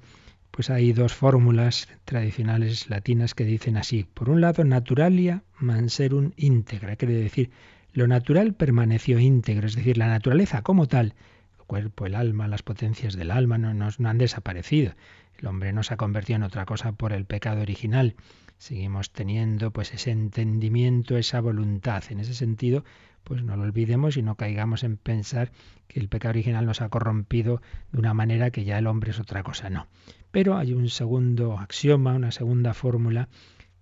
pues 0.52 0.70
hay 0.70 0.94
dos 0.94 1.13
fórmulas 1.13 1.89
tradicionales 2.06 2.89
latinas 2.89 3.34
que 3.36 3.44
dicen 3.44 3.76
así. 3.76 4.06
Por 4.13 4.30
un 4.30 4.39
lado, 4.39 4.63
naturalia 4.63 5.44
manserum 5.58 6.32
íntegra, 6.38 6.96
quiere 6.96 7.15
decir, 7.15 7.50
lo 7.93 8.08
natural 8.08 8.54
permaneció 8.54 9.19
íntegro, 9.19 9.67
es 9.67 9.75
decir, 9.75 9.97
la 9.97 10.08
naturaleza 10.08 10.62
como 10.62 10.88
tal, 10.88 11.15
el 11.58 11.65
cuerpo, 11.65 12.06
el 12.06 12.15
alma, 12.15 12.47
las 12.47 12.62
potencias 12.62 13.15
del 13.15 13.32
alma 13.32 13.58
no, 13.58 13.89
han 14.08 14.17
desaparecido. 14.17 14.93
El 15.38 15.47
hombre 15.47 15.73
no 15.73 15.84
se 15.84 15.93
ha 15.93 15.97
convertido 15.97 16.38
en 16.38 16.43
otra 16.43 16.65
cosa 16.65 16.91
por 16.91 17.13
el 17.13 17.25
pecado 17.25 17.62
original. 17.62 18.15
Seguimos 18.58 19.12
teniendo 19.12 19.71
pues 19.71 19.93
ese 19.93 20.12
entendimiento, 20.12 21.17
esa 21.17 21.39
voluntad. 21.39 22.04
En 22.10 22.19
ese 22.19 22.34
sentido, 22.34 22.84
pues 23.23 23.41
no 23.41 23.56
lo 23.56 23.63
olvidemos 23.63 24.17
y 24.17 24.21
no 24.21 24.36
caigamos 24.36 24.84
en 24.84 24.97
pensar 24.97 25.52
que 25.88 25.99
el 25.99 26.10
pecado 26.10 26.32
original 26.32 26.65
nos 26.65 26.82
ha 26.82 26.89
corrompido 26.89 27.62
de 27.91 27.99
una 27.99 28.13
manera 28.13 28.52
que 28.52 28.65
ya 28.65 28.78
el 28.78 28.86
hombre 28.86 29.12
es 29.12 29.19
otra 29.19 29.43
cosa, 29.43 29.69
no. 29.69 29.88
Pero 30.30 30.58
hay 30.58 30.73
un 30.73 30.89
segundo 30.89 31.58
axioma, 31.58 32.13
una 32.13 32.32
segunda 32.32 32.73
fórmula 32.73 33.30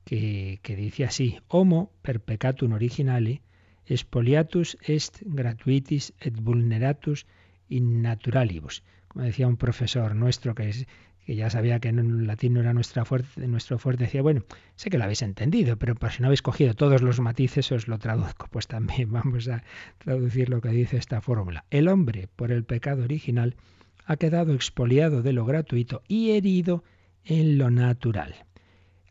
que, 0.05 0.59
que 0.61 0.75
dice 0.75 1.03
así, 1.03 1.39
homo 1.47 1.91
per 2.03 2.21
peccatum 2.21 2.73
originale 2.73 3.41
expoliatus 3.87 4.77
est 4.81 5.21
gratuitis 5.25 6.13
et 6.19 6.35
vulneratus 6.39 7.25
in 7.69 8.01
naturalibus. 8.01 8.83
Como 9.07 9.25
decía 9.25 9.47
un 9.47 9.57
profesor 9.57 10.15
nuestro 10.15 10.55
que 10.55 10.69
es 10.69 10.87
que 11.25 11.35
ya 11.35 11.49
sabía 11.49 11.79
que 11.81 11.89
en 11.89 12.25
latín 12.25 12.53
no 12.53 12.61
era 12.61 12.73
nuestra 12.73 13.03
fuerte, 13.03 13.45
nuestro 13.47 13.77
fuerte, 13.77 14.05
decía, 14.05 14.21
bueno, 14.21 14.45
sé 14.77 14.89
que 14.89 14.97
lo 14.97 15.03
habéis 15.03 15.21
entendido, 15.21 15.75
pero 15.75 15.93
por 15.93 16.09
si 16.09 16.21
no 16.21 16.27
habéis 16.27 16.41
cogido 16.41 16.73
todos 16.73 17.01
los 17.01 17.19
matices, 17.19 17.69
os 17.73 17.89
lo 17.89 17.99
traduzco. 17.99 18.47
Pues 18.51 18.67
también 18.67 19.11
vamos 19.11 19.49
a 19.49 19.61
traducir 19.97 20.47
lo 20.47 20.61
que 20.61 20.69
dice 20.69 20.95
esta 20.95 21.19
fórmula. 21.19 21.65
El 21.69 21.89
hombre, 21.89 22.29
por 22.33 22.53
el 22.53 22.63
pecado 22.63 23.03
original, 23.03 23.55
ha 24.05 24.15
quedado 24.15 24.53
expoliado 24.53 25.21
de 25.21 25.33
lo 25.33 25.45
gratuito 25.45 26.01
y 26.07 26.31
herido 26.31 26.85
en 27.25 27.57
lo 27.57 27.71
natural. 27.71 28.33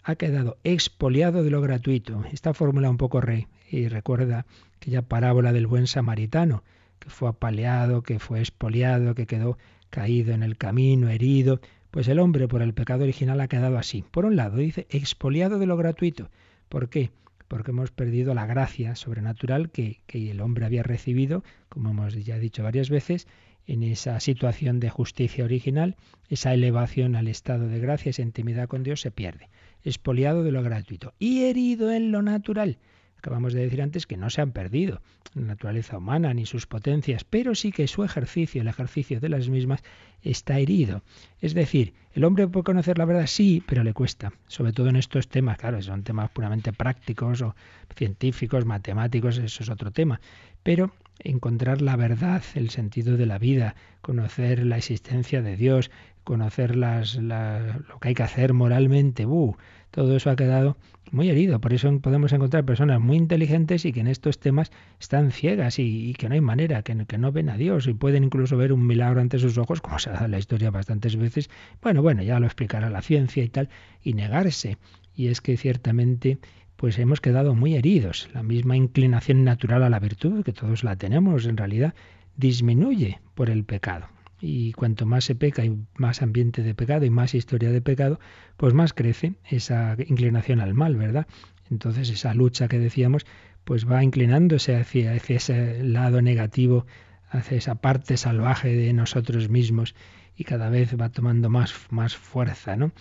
Ha 0.02 0.16
quedado 0.16 0.56
expoliado 0.64 1.44
de 1.44 1.50
lo 1.50 1.60
gratuito. 1.60 2.24
Esta 2.32 2.54
fórmula 2.54 2.88
un 2.88 2.96
poco 2.96 3.20
rey 3.20 3.46
y 3.70 3.88
recuerda 3.88 4.46
aquella 4.76 5.02
parábola 5.02 5.52
del 5.52 5.66
buen 5.66 5.86
samaritano, 5.86 6.62
que 6.98 7.10
fue 7.10 7.28
apaleado, 7.28 8.02
que 8.02 8.18
fue 8.18 8.40
expoliado, 8.40 9.14
que 9.14 9.26
quedó 9.26 9.58
caído 9.90 10.32
en 10.32 10.42
el 10.42 10.56
camino, 10.56 11.08
herido. 11.08 11.60
Pues 11.90 12.08
el 12.08 12.18
hombre 12.18 12.48
por 12.48 12.62
el 12.62 12.74
pecado 12.74 13.04
original 13.04 13.40
ha 13.40 13.48
quedado 13.48 13.78
así. 13.78 14.04
Por 14.10 14.24
un 14.24 14.36
lado, 14.36 14.58
dice, 14.58 14.86
expoliado 14.90 15.58
de 15.58 15.66
lo 15.66 15.76
gratuito. 15.76 16.30
¿Por 16.68 16.88
qué? 16.88 17.10
Porque 17.48 17.70
hemos 17.70 17.90
perdido 17.90 18.34
la 18.34 18.46
gracia 18.46 18.96
sobrenatural 18.96 19.70
que, 19.70 20.00
que 20.06 20.30
el 20.30 20.40
hombre 20.40 20.66
había 20.66 20.82
recibido, 20.82 21.44
como 21.68 21.90
hemos 21.90 22.14
ya 22.24 22.38
dicho 22.38 22.62
varias 22.62 22.90
veces, 22.90 23.28
en 23.66 23.82
esa 23.82 24.18
situación 24.20 24.80
de 24.80 24.90
justicia 24.90 25.44
original, 25.44 25.96
esa 26.28 26.54
elevación 26.54 27.16
al 27.16 27.28
estado 27.28 27.68
de 27.68 27.80
gracia, 27.80 28.10
esa 28.10 28.22
intimidad 28.22 28.68
con 28.68 28.82
Dios 28.82 29.00
se 29.00 29.10
pierde. 29.10 29.48
Expoliado 29.84 30.42
de 30.42 30.52
lo 30.52 30.62
gratuito 30.62 31.14
y 31.18 31.44
herido 31.44 31.92
en 31.92 32.12
lo 32.12 32.22
natural. 32.22 32.78
Acabamos 33.18 33.52
de 33.52 33.62
decir 33.62 33.82
antes 33.82 34.06
que 34.06 34.16
no 34.16 34.30
se 34.30 34.40
han 34.40 34.52
perdido 34.52 35.00
la 35.34 35.42
naturaleza 35.42 35.98
humana 35.98 36.32
ni 36.32 36.46
sus 36.46 36.66
potencias, 36.66 37.24
pero 37.24 37.54
sí 37.54 37.72
que 37.72 37.86
su 37.88 38.04
ejercicio, 38.04 38.62
el 38.62 38.68
ejercicio 38.68 39.20
de 39.20 39.28
las 39.28 39.48
mismas, 39.48 39.82
está 40.22 40.58
herido. 40.58 41.02
Es 41.40 41.54
decir, 41.54 41.92
el 42.12 42.24
hombre 42.24 42.48
puede 42.48 42.64
conocer 42.64 42.98
la 42.98 43.04
verdad, 43.04 43.26
sí, 43.26 43.62
pero 43.66 43.84
le 43.84 43.92
cuesta, 43.92 44.32
sobre 44.46 44.72
todo 44.72 44.88
en 44.88 44.96
estos 44.96 45.28
temas, 45.28 45.58
claro, 45.58 45.80
son 45.82 46.02
temas 46.02 46.30
puramente 46.30 46.72
prácticos 46.72 47.42
o 47.42 47.54
científicos, 47.94 48.64
matemáticos, 48.64 49.38
eso 49.38 49.62
es 49.62 49.68
otro 49.68 49.90
tema, 49.90 50.20
pero 50.62 50.92
encontrar 51.18 51.82
la 51.82 51.96
verdad, 51.96 52.42
el 52.54 52.70
sentido 52.70 53.16
de 53.16 53.26
la 53.26 53.38
vida, 53.38 53.74
conocer 54.00 54.64
la 54.64 54.78
existencia 54.78 55.42
de 55.42 55.56
Dios, 55.56 55.90
conocer 56.24 56.76
las, 56.76 57.16
la, 57.16 57.80
lo 57.88 57.98
que 58.00 58.08
hay 58.08 58.14
que 58.14 58.22
hacer 58.22 58.52
moralmente, 58.52 59.26
uh, 59.26 59.56
todo 59.96 60.14
eso 60.14 60.28
ha 60.28 60.36
quedado 60.36 60.76
muy 61.10 61.30
herido. 61.30 61.58
Por 61.58 61.72
eso 61.72 61.98
podemos 62.00 62.30
encontrar 62.34 62.66
personas 62.66 63.00
muy 63.00 63.16
inteligentes 63.16 63.86
y 63.86 63.94
que 63.94 64.00
en 64.00 64.08
estos 64.08 64.38
temas 64.38 64.70
están 65.00 65.30
ciegas 65.30 65.78
y, 65.78 66.12
que 66.18 66.28
no 66.28 66.34
hay 66.34 66.42
manera, 66.42 66.82
que, 66.82 67.06
que, 67.06 67.16
no 67.16 67.32
ven 67.32 67.48
a 67.48 67.56
Dios 67.56 67.86
y 67.86 67.94
pueden 67.94 68.22
incluso 68.22 68.58
ver 68.58 68.74
un 68.74 68.86
milagro 68.86 69.22
ante 69.22 69.38
sus 69.38 69.56
ojos, 69.56 69.80
como 69.80 69.98
se 69.98 70.10
ha 70.10 70.12
dado 70.12 70.26
en 70.26 70.32
la 70.32 70.38
historia 70.38 70.70
bastantes 70.70 71.16
veces. 71.16 71.48
Bueno, 71.80 72.02
bueno, 72.02 72.22
ya 72.22 72.38
lo 72.38 72.44
explicará 72.44 72.90
la 72.90 73.00
ciencia 73.00 73.42
y 73.42 73.48
tal, 73.48 73.70
y 74.02 74.12
negarse. 74.12 74.76
Y 75.14 75.28
es 75.28 75.40
que 75.40 75.56
ciertamente 75.56 76.38
pues 76.76 76.98
hemos 76.98 77.22
quedado 77.22 77.54
muy 77.54 77.74
heridos. 77.74 78.28
La 78.34 78.42
misma 78.42 78.76
inclinación 78.76 79.44
natural 79.44 79.82
a 79.82 79.88
la 79.88 79.98
virtud, 79.98 80.44
que 80.44 80.52
todos 80.52 80.84
la 80.84 80.96
tenemos 80.96 81.46
en 81.46 81.56
realidad, 81.56 81.94
disminuye 82.36 83.18
por 83.34 83.48
el 83.48 83.64
pecado. 83.64 84.08
Y 84.40 84.72
cuanto 84.72 85.06
más 85.06 85.24
se 85.24 85.34
peca 85.34 85.64
y 85.64 85.78
más 85.96 86.22
ambiente 86.22 86.62
de 86.62 86.74
pecado 86.74 87.04
y 87.04 87.10
más 87.10 87.34
historia 87.34 87.70
de 87.70 87.80
pecado, 87.80 88.20
pues 88.56 88.74
más 88.74 88.92
crece 88.92 89.34
esa 89.48 89.96
inclinación 90.06 90.60
al 90.60 90.74
mal, 90.74 90.96
¿verdad? 90.96 91.26
Entonces 91.70 92.10
esa 92.10 92.34
lucha 92.34 92.68
que 92.68 92.78
decíamos, 92.78 93.24
pues 93.64 93.90
va 93.90 94.04
inclinándose 94.04 94.76
hacia, 94.76 95.12
hacia 95.12 95.36
ese 95.36 95.82
lado 95.82 96.22
negativo, 96.22 96.86
hacia 97.30 97.56
esa 97.56 97.76
parte 97.76 98.16
salvaje 98.16 98.74
de 98.74 98.92
nosotros 98.92 99.48
mismos 99.48 99.94
y 100.36 100.44
cada 100.44 100.68
vez 100.68 100.94
va 101.00 101.08
tomando 101.08 101.50
más, 101.50 101.74
más 101.90 102.16
fuerza, 102.16 102.76
¿no? 102.76 102.92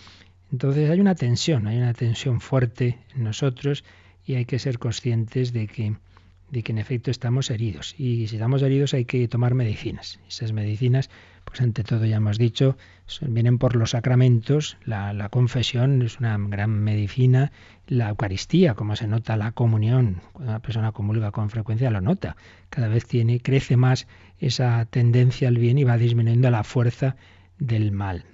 Entonces 0.50 0.90
hay 0.90 1.00
una 1.00 1.14
tensión, 1.14 1.66
hay 1.66 1.78
una 1.78 1.92
tensión 1.92 2.40
fuerte 2.40 2.98
en 3.14 3.24
nosotros 3.24 3.84
y 4.24 4.34
hay 4.34 4.44
que 4.44 4.58
ser 4.58 4.78
conscientes 4.78 5.52
de 5.52 5.66
que, 5.66 5.96
de 6.50 6.62
que 6.62 6.72
en 6.72 6.78
efecto 6.78 7.10
estamos 7.10 7.50
heridos. 7.50 7.94
Y 7.98 8.28
si 8.28 8.36
estamos 8.36 8.62
heridos 8.62 8.94
hay 8.94 9.04
que 9.04 9.26
tomar 9.28 9.54
medicinas. 9.54 10.20
Esas 10.28 10.52
medicinas, 10.52 11.10
pues 11.44 11.60
ante 11.60 11.82
todo 11.82 12.04
ya 12.04 12.16
hemos 12.16 12.38
dicho, 12.38 12.76
vienen 13.20 13.58
por 13.58 13.76
los 13.76 13.90
sacramentos. 13.90 14.76
La, 14.84 15.28
confesión 15.30 16.02
es 16.02 16.18
una 16.18 16.36
gran 16.38 16.70
medicina. 16.70 17.52
La 17.86 18.10
Eucaristía, 18.10 18.74
como 18.74 18.96
se 18.96 19.08
nota 19.08 19.36
la 19.36 19.52
comunión, 19.52 20.20
cuando 20.32 20.52
una 20.52 20.62
persona 20.62 20.92
comulga 20.92 21.32
con 21.32 21.50
frecuencia 21.50 21.90
lo 21.90 22.00
nota. 22.00 22.36
Cada 22.70 22.88
vez 22.88 23.06
tiene, 23.06 23.40
crece 23.40 23.76
más 23.76 24.06
esa 24.38 24.84
tendencia 24.86 25.48
al 25.48 25.58
bien 25.58 25.78
y 25.78 25.84
va 25.84 25.96
disminuyendo 25.98 26.50
la 26.50 26.64
fuerza 26.64 27.16
del 27.58 27.92
mal. 27.92 28.24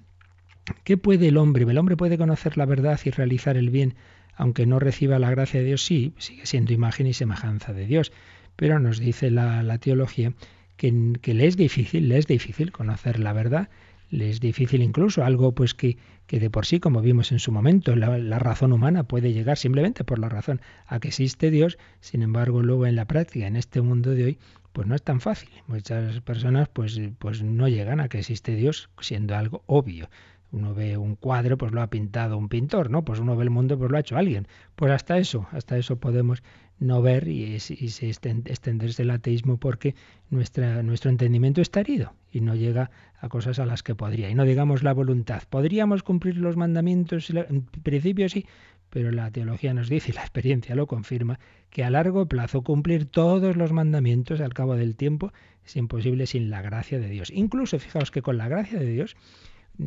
¿Qué 0.85 0.97
puede 0.97 1.29
el 1.29 1.37
hombre? 1.39 1.65
El 1.65 1.79
hombre 1.79 1.97
puede 1.97 2.19
conocer 2.19 2.57
la 2.57 2.67
verdad 2.67 3.01
y 3.05 3.11
realizar 3.11 3.57
el 3.57 3.71
bien, 3.71 3.95
aunque 4.35 4.67
no 4.67 4.79
reciba 4.79 5.19
la 5.19 5.31
gracia 5.31 5.61
de 5.61 5.67
Dios, 5.67 5.85
sí, 5.85 6.15
sigue 6.19 6.47
siendo 6.47 6.73
imagen 6.73 7.07
y 7.07 7.13
semejanza 7.13 7.73
de 7.73 7.87
Dios. 7.87 8.13
Pero 8.57 8.79
nos 8.79 8.99
dice 8.99 9.31
la, 9.31 9.79
teología 9.79 10.33
que, 10.77 11.15
que, 11.21 11.35
le 11.35 11.47
es 11.47 11.57
difícil, 11.57 12.09
le 12.09 12.19
es 12.19 12.27
difícil 12.27 12.73
conocer 12.73 13.19
la 13.19 13.33
verdad, 13.33 13.69
le 14.11 14.29
es 14.29 14.41
difícil 14.41 14.83
incluso 14.83 15.25
algo 15.25 15.55
pues 15.55 15.75
que, 15.75 15.97
que 16.27 16.39
de 16.39 16.51
por 16.51 16.67
sí, 16.67 16.81
como 16.81 17.01
vimos 17.01 17.33
en 17.33 17.39
su 17.39 17.51
momento, 17.51 17.97
la, 17.97 18.19
la, 18.19 18.39
razón 18.39 18.73
humana 18.73 19.05
puede 19.05 19.33
llegar 19.33 19.57
simplemente 19.57 20.05
por 20.05 20.19
la 20.19 20.29
razón 20.29 20.61
a 20.87 21.01
que 21.01 21.09
existe 21.09 21.51
Dios, 21.51 21.79
sin 22.01 22.23
embargo 22.23 22.63
luego 22.63 22.87
en 22.87 22.95
la 22.95 23.07
práctica, 23.07 23.47
en 23.47 23.57
este 23.57 23.81
mundo 23.81 24.11
de 24.11 24.25
hoy, 24.25 24.39
pues 24.73 24.87
no 24.87 24.95
es 24.95 25.03
tan 25.03 25.21
fácil. 25.21 25.51
Muchas 25.67 26.21
personas 26.21 26.69
pues, 26.69 27.01
pues 27.19 27.43
no 27.43 27.69
llegan 27.69 28.01
a 28.01 28.09
que 28.09 28.19
existe 28.19 28.55
Dios 28.55 28.91
siendo 29.01 29.37
algo 29.37 29.63
obvio. 29.67 30.09
Uno 30.53 30.75
ve 30.75 30.97
un 30.99 31.17
cuadro, 31.17 31.57
pues 31.57 31.73
lo 31.73 31.83
ha 31.83 31.89
pintado 31.89 32.37
un 32.37 32.49
pintor, 32.49 32.91
¿no? 32.91 33.05
Pues 33.05 33.19
uno 33.19 33.37
ve 33.37 33.45
el 33.45 33.51
mundo, 33.51 33.79
pues 33.79 33.91
lo 33.91 33.97
ha 33.97 34.01
hecho 34.01 34.17
alguien. 34.17 34.47
Pues 34.77 34.93
hasta 34.93 35.19
eso, 35.19 35.49
hasta 35.51 35.79
eso 35.79 35.97
podemos 35.97 36.43
no 36.79 37.01
ver 37.01 37.29
y, 37.29 37.55
y 37.55 37.59
se 37.61 38.09
extenderse 38.11 39.03
el 39.03 39.11
ateísmo 39.11 39.57
porque 39.57 39.95
nuestra, 40.31 40.83
nuestro 40.83 41.11
entendimiento 41.11 41.61
está 41.61 41.81
herido 41.81 42.13
y 42.31 42.41
no 42.41 42.55
llega 42.55 42.91
a 43.19 43.29
cosas 43.29 43.59
a 43.59 43.67
las 43.67 43.83
que 43.83 43.95
podría. 43.95 44.29
Y 44.29 44.35
no 44.35 44.45
digamos 44.45 44.83
la 44.83 44.93
voluntad. 44.93 45.43
¿Podríamos 45.49 46.03
cumplir 46.03 46.37
los 46.37 46.57
mandamientos? 46.57 47.31
En 47.31 47.63
principio 47.63 48.29
sí, 48.29 48.47
pero 48.93 49.11
la 49.11 49.31
teología 49.31 49.73
nos 49.73 49.89
dice, 49.89 50.11
y 50.11 50.15
la 50.15 50.21
experiencia 50.21 50.75
lo 50.75 50.87
confirma, 50.87 51.39
que 51.71 51.83
a 51.83 51.89
largo 51.89 52.27
plazo 52.27 52.61
cumplir 52.63 53.07
todos 53.07 53.57
los 53.57 53.73
mandamientos 53.73 54.43
al 54.43 54.53
cabo 54.53 54.77
del 54.77 54.97
tiempo 54.97 55.33
es 55.65 55.77
imposible 55.77 56.27
sin 56.27 56.51
la 56.51 56.61
gracia 56.61 56.99
de 56.99 57.09
Dios. 57.09 57.31
Incluso, 57.31 57.79
fijaos 57.79 58.11
que 58.11 58.21
con 58.21 58.37
la 58.37 58.49
gracia 58.49 58.79
de 58.79 58.87
Dios, 58.87 59.17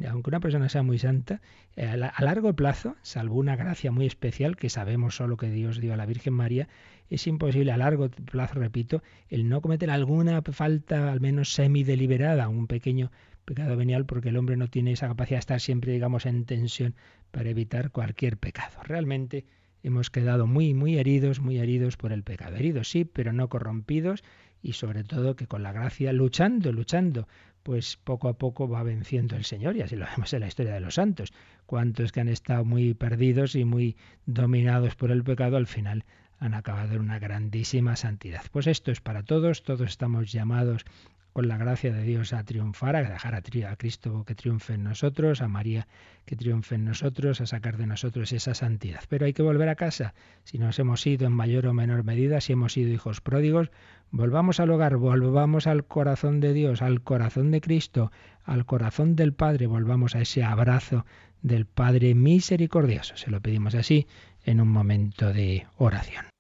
aunque 0.08 0.30
una 0.30 0.40
persona 0.40 0.70
sea 0.70 0.84
muy 0.84 0.98
santa, 0.98 1.42
eh, 1.76 1.86
a 1.86 2.24
largo 2.24 2.56
plazo, 2.56 2.96
salvo 3.02 3.36
una 3.36 3.56
gracia 3.56 3.92
muy 3.92 4.06
especial 4.06 4.56
que 4.56 4.70
sabemos 4.70 5.16
solo 5.16 5.38
que 5.38 5.50
Dios 5.50 5.80
dio 5.80 5.94
a 5.94 5.98
la 5.98 6.06
Virgen 6.06 6.34
María, 6.34 6.68
es 7.10 7.28
imposible 7.28 7.72
a 7.72 7.78
largo 7.78 8.10
plazo, 8.10 8.56
repito, 8.56 9.04
el 9.30 9.48
no 9.48 9.62
cometer 9.62 9.90
alguna 9.92 10.42
falta 10.42 11.12
al 11.12 11.22
menos 11.22 11.54
semi-deliberada, 11.54 12.48
un 12.50 12.68
pequeño 12.68 13.12
pecado 13.46 13.78
venial, 13.78 14.06
porque 14.06 14.30
el 14.30 14.38
hombre 14.38 14.58
no 14.58 14.68
tiene 14.68 14.92
esa 14.92 15.08
capacidad 15.08 15.38
de 15.38 15.42
estar 15.42 15.62
siempre, 15.62 15.94
digamos, 15.94 16.26
en 16.26 16.46
tensión 16.46 16.96
para 17.32 17.50
evitar 17.50 17.92
cualquier 17.92 18.38
pecado. 18.38 18.82
Realmente 18.84 19.46
hemos 19.84 20.10
quedado 20.10 20.48
muy, 20.48 20.74
muy 20.74 20.98
heridos, 20.98 21.40
muy 21.40 21.60
heridos 21.60 21.96
por 21.96 22.12
el 22.12 22.24
pecado. 22.24 22.56
Heridos 22.56 22.90
sí, 22.90 23.06
pero 23.06 23.34
no 23.34 23.50
corrompidos 23.50 24.24
y 24.64 24.74
sobre 24.74 25.04
todo 25.04 25.36
que 25.36 25.46
con 25.46 25.62
la 25.62 25.72
gracia 25.72 26.12
luchando, 26.12 26.72
luchando, 26.72 27.28
pues 27.66 27.98
poco 27.98 28.28
a 28.30 28.38
poco 28.38 28.70
va 28.70 28.84
venciendo 28.84 29.36
el 29.36 29.44
Señor 29.44 29.76
y 29.76 29.82
así 29.82 29.96
lo 29.96 30.06
vemos 30.06 30.32
en 30.34 30.42
la 30.42 30.48
historia 30.48 30.76
de 30.76 30.80
los 30.82 30.94
santos. 30.94 31.34
Cuantos 31.66 32.12
que 32.12 32.20
han 32.20 32.30
estado 32.30 32.64
muy 32.64 32.94
perdidos 32.94 33.56
y 33.56 33.66
muy 33.66 33.98
dominados 34.28 34.94
por 34.94 35.10
el 35.10 35.24
pecado 35.24 35.58
al 35.58 35.66
final 35.66 36.06
han 36.38 36.54
acabado 36.54 36.94
en 36.94 37.00
una 37.00 37.18
grandísima 37.18 37.96
santidad. 37.96 38.44
Pues 38.52 38.68
esto 38.68 38.92
es 38.92 39.02
para 39.02 39.24
todos, 39.24 39.64
todos 39.64 39.90
estamos 39.90 40.32
llamados 40.32 40.86
con 41.36 41.50
la 41.50 41.58
gracia 41.58 41.92
de 41.92 42.04
Dios 42.04 42.32
a 42.32 42.46
triunfar, 42.46 42.96
a 42.96 43.04
dejar 43.04 43.36
a, 43.36 43.42
Cristo 43.76 44.24
que 44.24 44.36
triunfe 44.36 44.76
en 44.76 44.86
nosotros, 44.86 45.42
a 45.42 45.50
María 45.50 45.86
que 46.24 46.38
triunfe 46.38 46.76
en 46.76 46.86
nosotros, 46.86 47.42
a 47.42 47.46
sacar 47.46 47.76
de 47.76 47.86
nosotros 47.86 48.32
esa 48.32 48.54
santidad. 48.54 49.02
Pero 49.10 49.26
hay 49.26 49.34
que 49.34 49.42
volver 49.42 49.68
a 49.68 49.76
casa. 49.76 50.14
Si 50.46 50.58
nos 50.60 50.80
hemos 50.80 51.06
ido 51.06 51.28
en 51.28 51.34
mayor 51.34 51.68
o 51.68 51.74
menor 51.74 52.06
medida, 52.06 52.40
si 52.40 52.54
hemos 52.54 52.72
sido 52.72 52.90
hijos 52.90 53.20
pródigos, 53.20 53.70
volvamos 54.12 54.62
al 54.62 54.70
hogar, 54.70 54.96
volvamos 54.96 55.68
al 55.68 55.84
corazón 55.84 56.40
de 56.40 56.54
Dios, 56.54 56.82
al 56.82 57.02
corazón 57.02 57.52
de 57.52 57.60
Cristo, 57.60 58.14
al 58.46 58.66
corazón 58.66 59.18
del 59.18 59.34
Padre, 59.34 59.68
volvamos 59.68 60.16
a 60.16 60.22
ese 60.22 60.42
abrazo 60.42 61.06
del 61.42 61.66
Padre 61.66 62.16
misericordioso. 62.16 63.18
Se 63.18 63.30
lo 63.30 63.42
pedimos 63.42 63.76
así 63.76 64.08
en 64.46 64.62
un 64.62 64.70
momento 64.70 65.34
de 65.34 65.68
oración. 65.76 66.35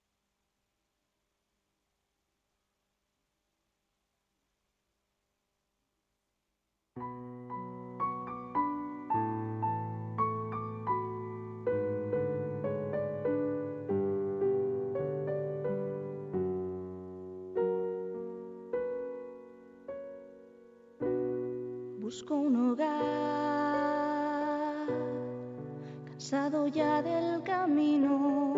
Busco 22.16 22.36
un 22.36 22.56
hogar, 22.72 22.96
cansado 26.06 26.68
ya 26.68 27.02
del 27.02 27.44
camino, 27.44 28.54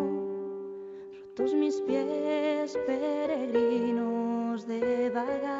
rotos 1.10 1.54
mis 1.54 1.80
pies 1.80 2.78
peregrinos 2.86 4.64
de 4.64 5.10
vagar 5.10 5.58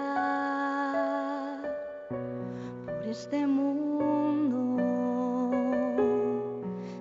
por 2.87 3.05
este 3.05 3.45
mundo 3.49 4.61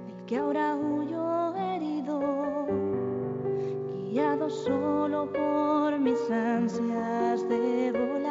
del 0.07 0.25
que 0.25 0.37
ahora 0.37 0.75
huyo 0.75 1.55
herido, 1.57 2.19
guiado 4.09 4.49
solo 4.49 5.31
por 5.31 5.99
mis 5.99 6.31
ansias 6.31 7.47
de 7.47 7.91
volar, 7.91 8.26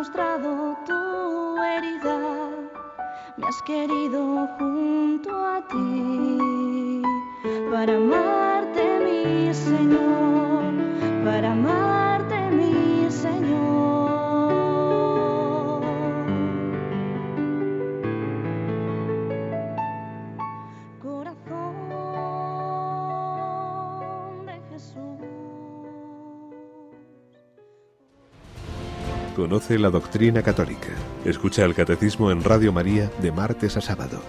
mostrado 0.00 0.78
tu 0.86 1.62
herida, 1.62 2.48
me 3.36 3.46
has 3.46 3.60
querido 3.66 4.48
junto 4.58 5.30
a 5.30 5.60
ti. 5.68 7.02
Para 7.70 7.96
amarte, 7.96 8.82
mi 9.04 9.52
Señor, 9.52 10.72
para 11.22 11.52
amarte, 11.52 12.50
mi 12.50 13.10
Señor. 13.10 13.89
Conoce 29.40 29.78
la 29.78 29.88
doctrina 29.88 30.42
católica. 30.42 30.90
Escucha 31.24 31.64
el 31.64 31.74
catecismo 31.74 32.30
en 32.30 32.44
Radio 32.44 32.74
María 32.74 33.10
de 33.22 33.32
martes 33.32 33.74
a 33.78 33.80
sábado. 33.80 34.22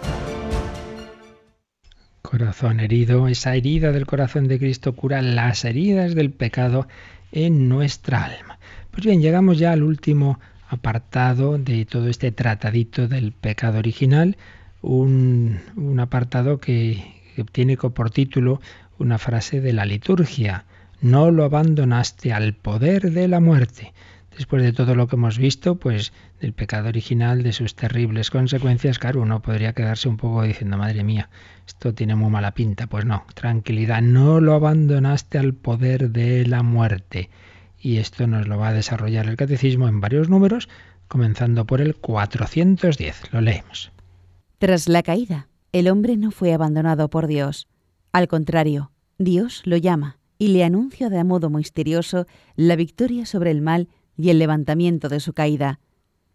Corazón 2.22 2.80
herido, 2.80 3.28
esa 3.28 3.54
herida 3.54 3.92
del 3.92 4.06
corazón 4.06 4.48
de 4.48 4.58
Cristo 4.58 4.96
cura 4.96 5.22
las 5.22 5.66
heridas 5.66 6.16
del 6.16 6.32
pecado 6.32 6.88
en 7.34 7.68
nuestra 7.68 8.24
alma. 8.24 8.58
Pues 8.92 9.06
bien, 9.06 9.22
llegamos 9.22 9.60
ya 9.60 9.74
al 9.74 9.84
último 9.84 10.40
apartado 10.70 11.58
de 11.58 11.84
todo 11.84 12.08
este 12.08 12.32
tratadito 12.32 13.10
del 13.10 13.34
pecado 13.34 13.80
original, 13.80 14.38
un, 14.82 15.60
un 15.76 16.00
apartado 16.00 16.62
que, 16.62 17.04
que 17.36 17.44
tiene 17.44 17.76
por 17.76 18.12
título 18.12 18.62
una 18.98 19.18
frase 19.18 19.60
de 19.60 19.74
la 19.74 19.84
liturgia, 19.84 20.64
no 21.02 21.32
lo 21.32 21.44
abandonaste 21.44 22.32
al 22.32 22.54
poder 22.54 23.12
de 23.12 23.28
la 23.28 23.42
muerte. 23.42 23.92
Después 24.36 24.64
de 24.64 24.72
todo 24.72 24.96
lo 24.96 25.08
que 25.08 25.18
hemos 25.18 25.38
visto, 25.38 25.76
pues 25.76 26.14
del 26.40 26.54
pecado 26.54 26.88
original, 26.88 27.44
de 27.44 27.52
sus 27.52 27.76
terribles 27.76 28.32
consecuencias, 28.32 28.98
claro, 28.98 29.22
uno 29.22 29.42
podría 29.42 29.74
quedarse 29.74 30.08
un 30.08 30.18
poco 30.18 30.44
diciendo, 30.44 30.78
madre 30.78 31.04
mía, 31.04 31.30
esto 31.68 31.94
tiene 31.94 32.16
muy 32.16 32.30
mala 32.30 32.54
pinta. 32.54 32.88
Pues 32.88 33.06
no, 33.06 33.26
tranquilidad, 33.34 34.02
no 34.02 34.40
lo 34.40 34.54
abandonaste 34.54 35.38
al 35.38 35.54
poder 35.54 36.12
de 36.12 36.46
la 36.46 36.64
muerte. 36.64 37.30
Y 37.78 37.98
esto 37.98 38.26
nos 38.28 38.48
lo 38.48 38.58
va 38.58 38.70
a 38.70 38.74
desarrollar 38.74 39.28
el 39.28 39.36
catecismo 39.36 39.88
en 39.88 40.00
varios 40.00 40.30
números, 40.30 40.70
comenzando 41.08 41.66
por 41.66 41.82
el 41.82 41.96
410. 41.96 43.34
Lo 43.34 43.42
leemos. 43.42 43.92
Tras 44.60 44.88
la 44.88 45.04
caída, 45.04 45.50
el 45.74 45.90
hombre 45.90 46.16
no 46.16 46.32
fue 46.32 46.54
abandonado 46.54 47.10
por 47.10 47.28
Dios. 47.28 47.68
Al 48.14 48.28
contrario, 48.28 48.92
Dios 49.18 49.62
lo 49.66 49.78
llama 49.78 50.20
y 50.38 50.50
le 50.50 50.64
anuncia 50.64 51.10
de 51.10 51.24
modo 51.24 51.50
misterioso 51.50 52.28
la 52.56 52.76
victoria 52.76 53.26
sobre 53.26 53.52
el 53.52 53.62
mal 53.62 53.88
y 54.22 54.30
el 54.30 54.40
levantamiento 54.40 55.10
de 55.10 55.20
su 55.20 55.34
caída. 55.34 55.80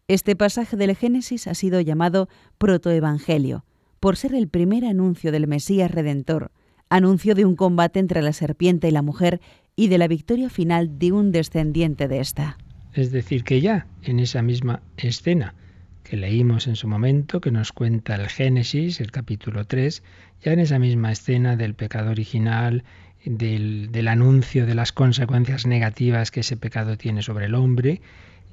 Este 0.08 0.36
pasaje 0.36 0.76
del 0.76 0.96
Génesis 0.96 1.46
ha 1.46 1.54
sido 1.54 1.80
llamado 1.80 2.28
protoevangelio, 2.58 3.64
por 4.00 4.16
ser 4.16 4.34
el 4.34 4.48
primer 4.48 4.84
anuncio 4.84 5.32
del 5.32 5.46
Mesías 5.46 5.90
Redentor, 5.90 6.50
anuncio 6.88 7.34
de 7.34 7.44
un 7.44 7.56
combate 7.56 7.98
entre 7.98 8.22
la 8.22 8.32
serpiente 8.32 8.88
y 8.88 8.92
la 8.92 9.02
mujer 9.02 9.40
y 9.74 9.88
de 9.88 9.98
la 9.98 10.08
victoria 10.08 10.50
final 10.50 10.98
de 10.98 11.12
un 11.12 11.32
descendiente 11.32 12.08
de 12.08 12.20
ésta. 12.20 12.58
Es 12.92 13.12
decir, 13.12 13.44
que 13.44 13.60
ya 13.60 13.86
en 14.02 14.20
esa 14.20 14.42
misma 14.42 14.82
escena 14.96 15.54
que 16.02 16.16
leímos 16.16 16.68
en 16.68 16.76
su 16.76 16.86
momento, 16.86 17.40
que 17.40 17.50
nos 17.50 17.72
cuenta 17.72 18.14
el 18.14 18.28
Génesis, 18.28 19.00
el 19.00 19.10
capítulo 19.10 19.66
3, 19.66 20.02
ya 20.42 20.52
en 20.52 20.60
esa 20.60 20.78
misma 20.78 21.10
escena 21.10 21.56
del 21.56 21.74
pecado 21.74 22.10
original, 22.12 22.84
del, 23.26 24.08
anuncio 24.08 24.66
de 24.66 24.74
las 24.74 24.92
consecuencias 24.92 25.66
negativas 25.66 26.30
que 26.30 26.40
ese 26.40 26.56
pecado 26.56 26.96
tiene 26.96 27.22
sobre 27.22 27.46
el 27.46 27.54
hombre, 27.54 28.00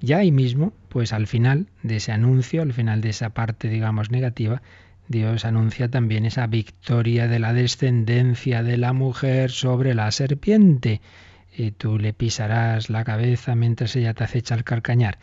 ya 0.01 0.17
ahí 0.17 0.31
mismo, 0.31 0.73
pues 0.89 1.13
al 1.13 1.27
final 1.27 1.67
de 1.83 1.97
ese 1.97 2.11
anuncio, 2.11 2.61
al 2.61 2.73
final 2.73 3.01
de 3.01 3.09
esa 3.09 3.29
parte, 3.29 3.69
digamos, 3.69 4.11
negativa, 4.11 4.61
Dios 5.07 5.45
anuncia 5.45 5.89
también 5.89 6.25
esa 6.25 6.47
victoria 6.47 7.27
de 7.27 7.39
la 7.39 7.53
descendencia 7.53 8.63
de 8.63 8.77
la 8.77 8.93
mujer 8.93 9.51
sobre 9.51 9.93
la 9.93 10.11
serpiente. 10.11 11.01
Y 11.55 11.71
tú 11.71 11.99
le 11.99 12.13
pisarás 12.13 12.89
la 12.89 13.03
cabeza 13.03 13.55
mientras 13.55 13.95
ella 13.95 14.13
te 14.13 14.23
acecha 14.23 14.55
el 14.55 14.63
calcañar. 14.63 15.19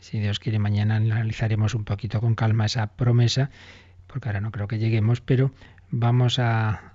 Si 0.00 0.18
Dios 0.18 0.38
quiere, 0.38 0.58
mañana 0.58 0.96
analizaremos 0.96 1.74
un 1.74 1.84
poquito 1.84 2.20
con 2.20 2.34
calma 2.34 2.66
esa 2.66 2.88
promesa, 2.88 3.50
porque 4.06 4.28
ahora 4.28 4.40
no 4.40 4.50
creo 4.50 4.68
que 4.68 4.78
lleguemos, 4.78 5.20
pero 5.20 5.52
vamos 5.92 6.38
a, 6.40 6.88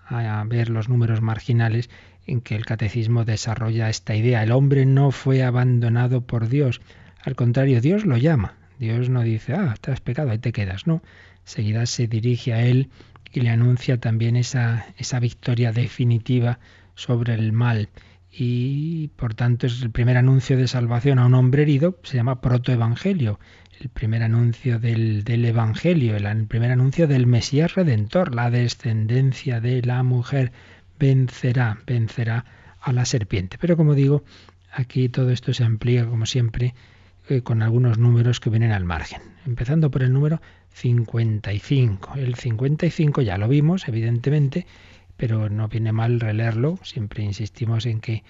ver 0.47 0.69
los 0.69 0.89
números 0.89 1.21
marginales 1.21 1.89
en 2.25 2.41
que 2.41 2.55
el 2.55 2.65
catecismo 2.65 3.23
desarrolla 3.23 3.89
esta 3.89 4.15
idea. 4.15 4.43
El 4.43 4.51
hombre 4.51 4.85
no 4.85 5.11
fue 5.11 5.43
abandonado 5.43 6.21
por 6.21 6.49
Dios. 6.49 6.81
Al 7.23 7.35
contrario, 7.35 7.79
Dios 7.79 8.05
lo 8.05 8.17
llama. 8.17 8.55
Dios 8.79 9.09
no 9.09 9.21
dice, 9.21 9.53
ah, 9.53 9.75
te 9.79 9.91
has 9.91 10.01
pecado, 10.01 10.31
ahí 10.31 10.39
te 10.39 10.51
quedas. 10.51 10.87
No, 10.87 11.01
seguida 11.45 11.85
se 11.85 12.07
dirige 12.07 12.53
a 12.53 12.61
él 12.61 12.89
y 13.31 13.41
le 13.41 13.49
anuncia 13.49 13.99
también 13.99 14.35
esa, 14.35 14.85
esa 14.97 15.19
victoria 15.19 15.71
definitiva 15.71 16.59
sobre 16.95 17.33
el 17.33 17.53
mal. 17.53 17.89
Y 18.31 19.09
por 19.15 19.33
tanto 19.33 19.67
es 19.67 19.81
el 19.81 19.91
primer 19.91 20.17
anuncio 20.17 20.57
de 20.57 20.67
salvación 20.67 21.19
a 21.19 21.25
un 21.25 21.33
hombre 21.33 21.63
herido, 21.63 21.99
se 22.03 22.17
llama 22.17 22.41
protoevangelio, 22.41 23.39
el 23.79 23.89
primer 23.89 24.23
anuncio 24.23 24.79
del, 24.79 25.23
del 25.23 25.45
Evangelio, 25.45 26.15
el, 26.15 26.47
primer 26.47 26.71
anuncio 26.71 27.07
del 27.07 27.27
Mesías 27.27 27.75
Redentor, 27.75 28.33
la 28.33 28.49
descendencia 28.49 29.61
de 29.61 29.81
la 29.81 30.03
mujer 30.03 30.51
vencerá, 30.99 31.79
vencerá 31.85 32.45
a 32.81 32.91
la 32.91 33.05
serpiente. 33.05 33.57
Pero 33.59 33.77
como 33.77 33.93
digo, 33.93 34.23
aquí 34.71 35.09
todo 35.09 35.29
esto 35.29 35.53
se 35.53 35.63
amplía, 35.63 36.05
como 36.05 36.25
siempre, 36.25 36.73
eh, 37.29 37.41
con 37.41 37.61
algunos 37.61 37.97
números 37.97 38.39
que 38.39 38.49
vienen 38.49 38.71
al 38.71 38.85
margen. 38.85 39.21
Empezando 39.45 39.91
por 39.91 40.03
el 40.03 40.13
número 40.13 40.41
55. 40.73 42.15
El 42.15 42.35
55 42.35 43.21
ya 43.21 43.37
lo 43.37 43.47
vimos, 43.47 43.87
evidentemente, 43.87 44.65
pero 45.17 45.49
no 45.49 45.67
viene 45.67 45.91
mal 45.91 46.19
releerlo. 46.19 46.79
Siempre 46.83 47.23
insistimos 47.23 47.85
en 47.85 47.99
que 47.99 48.23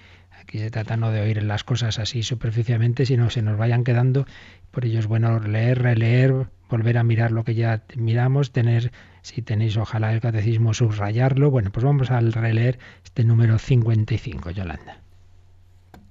aquí 0.48 0.58
se 0.58 0.70
trata 0.70 0.96
no 0.96 1.10
de 1.10 1.20
oír 1.20 1.42
las 1.42 1.62
cosas 1.62 1.98
así 1.98 2.22
superficialmente, 2.22 3.04
sino 3.04 3.28
se 3.28 3.42
nos 3.42 3.58
vayan 3.58 3.84
quedando. 3.84 4.24
Por 4.70 4.86
ello 4.86 4.98
es 4.98 5.06
bueno 5.06 5.38
leer, 5.40 5.82
releer, 5.82 6.48
volver 6.70 6.96
a 6.96 7.04
mirar 7.04 7.32
lo 7.32 7.44
que 7.44 7.54
ya 7.54 7.84
miramos, 7.96 8.50
tener, 8.50 8.90
si 9.20 9.42
tenéis 9.42 9.76
ojalá 9.76 10.10
el 10.14 10.22
catecismo, 10.22 10.72
subrayarlo. 10.72 11.50
Bueno, 11.50 11.70
pues 11.70 11.84
vamos 11.84 12.10
a 12.10 12.20
releer 12.20 12.78
este 13.04 13.24
número 13.24 13.58
55, 13.58 14.50
Yolanda. 14.50 15.02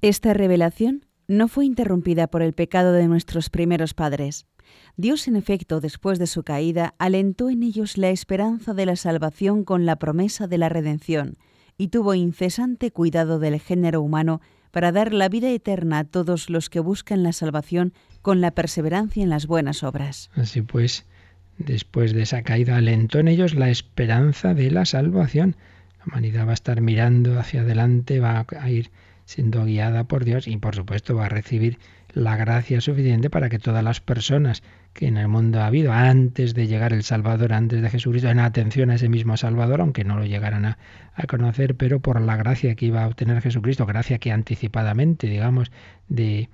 Esta 0.03 0.35
revelación 0.35 1.03
no 1.27 1.47
fue 1.47 1.65
interrumpida 1.65 2.27
por 2.27 2.43
el 2.43 2.53
pecado 2.53 2.93
de 2.93 3.07
nuestros 3.07 3.49
primeros 3.49 3.95
padres. 3.95 4.45
Dios, 4.97 5.27
en 5.27 5.35
efecto, 5.35 5.81
después 5.81 6.19
de 6.19 6.27
su 6.27 6.43
caída, 6.43 6.93
alentó 6.99 7.49
en 7.49 7.63
ellos 7.63 7.97
la 7.97 8.09
esperanza 8.09 8.75
de 8.75 8.85
la 8.85 8.97
salvación 8.97 9.63
con 9.63 9.88
la 9.88 9.95
promesa 9.95 10.45
de 10.45 10.59
la 10.59 10.69
redención, 10.69 11.38
y 11.78 11.89
tuvo 11.89 12.13
incesante 12.13 12.91
cuidado 12.91 13.39
del 13.39 13.59
género 13.59 14.01
humano 14.01 14.41
para 14.71 14.91
dar 14.91 15.13
la 15.13 15.30
vida 15.30 15.49
eterna 15.49 15.99
a 15.99 16.03
todos 16.03 16.49
los 16.49 16.69
que 16.69 16.80
buscan 16.80 17.23
la 17.23 17.34
salvación 17.34 17.93
con 18.21 18.41
la 18.41 18.51
perseverancia 18.51 19.23
en 19.23 19.30
las 19.30 19.47
buenas 19.47 19.84
obras. 19.84 20.30
Así 20.36 20.61
pues, 20.61 21.05
después 21.57 22.13
de 22.13 22.23
esa 22.23 22.41
caída, 22.43 22.78
alentó 22.78 23.19
en 23.19 23.28
ellos 23.28 23.55
la 23.55 23.69
esperanza 23.69 24.53
de 24.53 24.71
la 24.71 24.86
salvación. 24.86 25.55
La 25.99 26.05
humanidad 26.05 26.45
va 26.45 26.51
a 26.51 26.55
estar 26.55 26.82
mirando 26.82 27.39
hacia 27.39 27.61
adelante, 27.61 28.19
va 28.19 28.45
a 28.59 28.69
ir 28.69 28.91
siendo 29.25 29.65
guiada 29.65 30.05
por 30.05 30.25
Dios 30.25 30.47
y 30.47 30.57
por 30.57 30.75
supuesto 30.75 31.15
va 31.15 31.25
a 31.25 31.30
recibir 31.30 31.80
la 32.13 32.38
gracia 32.38 32.82
suficiente 32.82 33.30
para 33.30 33.49
que 33.49 33.59
todas 33.59 33.84
las 33.84 33.99
personas 33.99 34.63
que 34.97 35.07
en 35.07 35.17
el 35.17 35.27
mundo 35.27 35.61
ha 35.61 35.67
habido 35.67 35.93
antes 35.93 36.55
de 36.55 36.65
llegar 36.65 36.91
el 36.91 37.03
Salvador, 37.03 37.53
antes 37.53 37.83
de 37.83 37.89
Jesucristo, 37.91 38.29
en 38.29 38.39
atención 38.39 38.89
a 38.89 38.95
ese 38.95 39.09
mismo 39.09 39.37
Salvador, 39.37 39.79
aunque 39.79 40.03
no 40.03 40.17
lo 40.17 40.25
llegaran 40.25 40.65
a, 40.65 40.77
conocer, 41.27 41.75
pero 41.75 41.99
por 41.99 42.19
la 42.19 42.35
gracia 42.35 42.73
que 42.73 42.87
iba 42.87 43.03
a 43.03 43.07
obtener 43.07 43.41
Jesucristo, 43.41 43.85
gracia 43.85 44.17
que 44.17 44.31
anticipadamente, 44.31 45.27
digamos, 45.27 45.71
de 46.09 46.49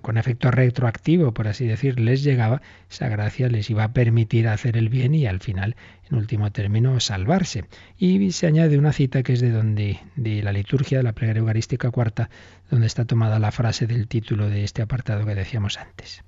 con 0.00 0.16
efecto 0.16 0.50
retroactivo, 0.50 1.32
por 1.32 1.48
así 1.48 1.66
decir, 1.66 1.98
les 1.98 2.22
llegaba, 2.22 2.62
esa 2.90 3.08
gracia 3.08 3.48
les 3.48 3.68
iba 3.68 3.84
a 3.84 3.92
permitir 3.92 4.48
hacer 4.48 4.76
el 4.76 4.88
bien 4.88 5.14
y 5.14 5.26
al 5.26 5.40
final, 5.40 5.76
en 6.10 6.16
último 6.16 6.50
término, 6.50 6.98
salvarse. 7.00 7.64
Y 7.98 8.32
se 8.32 8.46
añade 8.46 8.78
una 8.78 8.92
cita 8.92 9.22
que 9.22 9.34
es 9.34 9.40
de 9.40 9.50
donde, 9.50 9.98
de 10.16 10.42
la 10.42 10.52
liturgia, 10.52 10.98
de 10.98 11.04
la 11.04 11.12
plegaria 11.12 11.40
eucarística 11.40 11.90
cuarta, 11.90 12.30
donde 12.70 12.86
está 12.86 13.04
tomada 13.04 13.38
la 13.38 13.50
frase 13.50 13.86
del 13.86 14.08
título 14.08 14.48
de 14.48 14.64
este 14.64 14.82
apartado 14.82 15.26
que 15.26 15.34
decíamos 15.34 15.78
antes. 15.78 16.22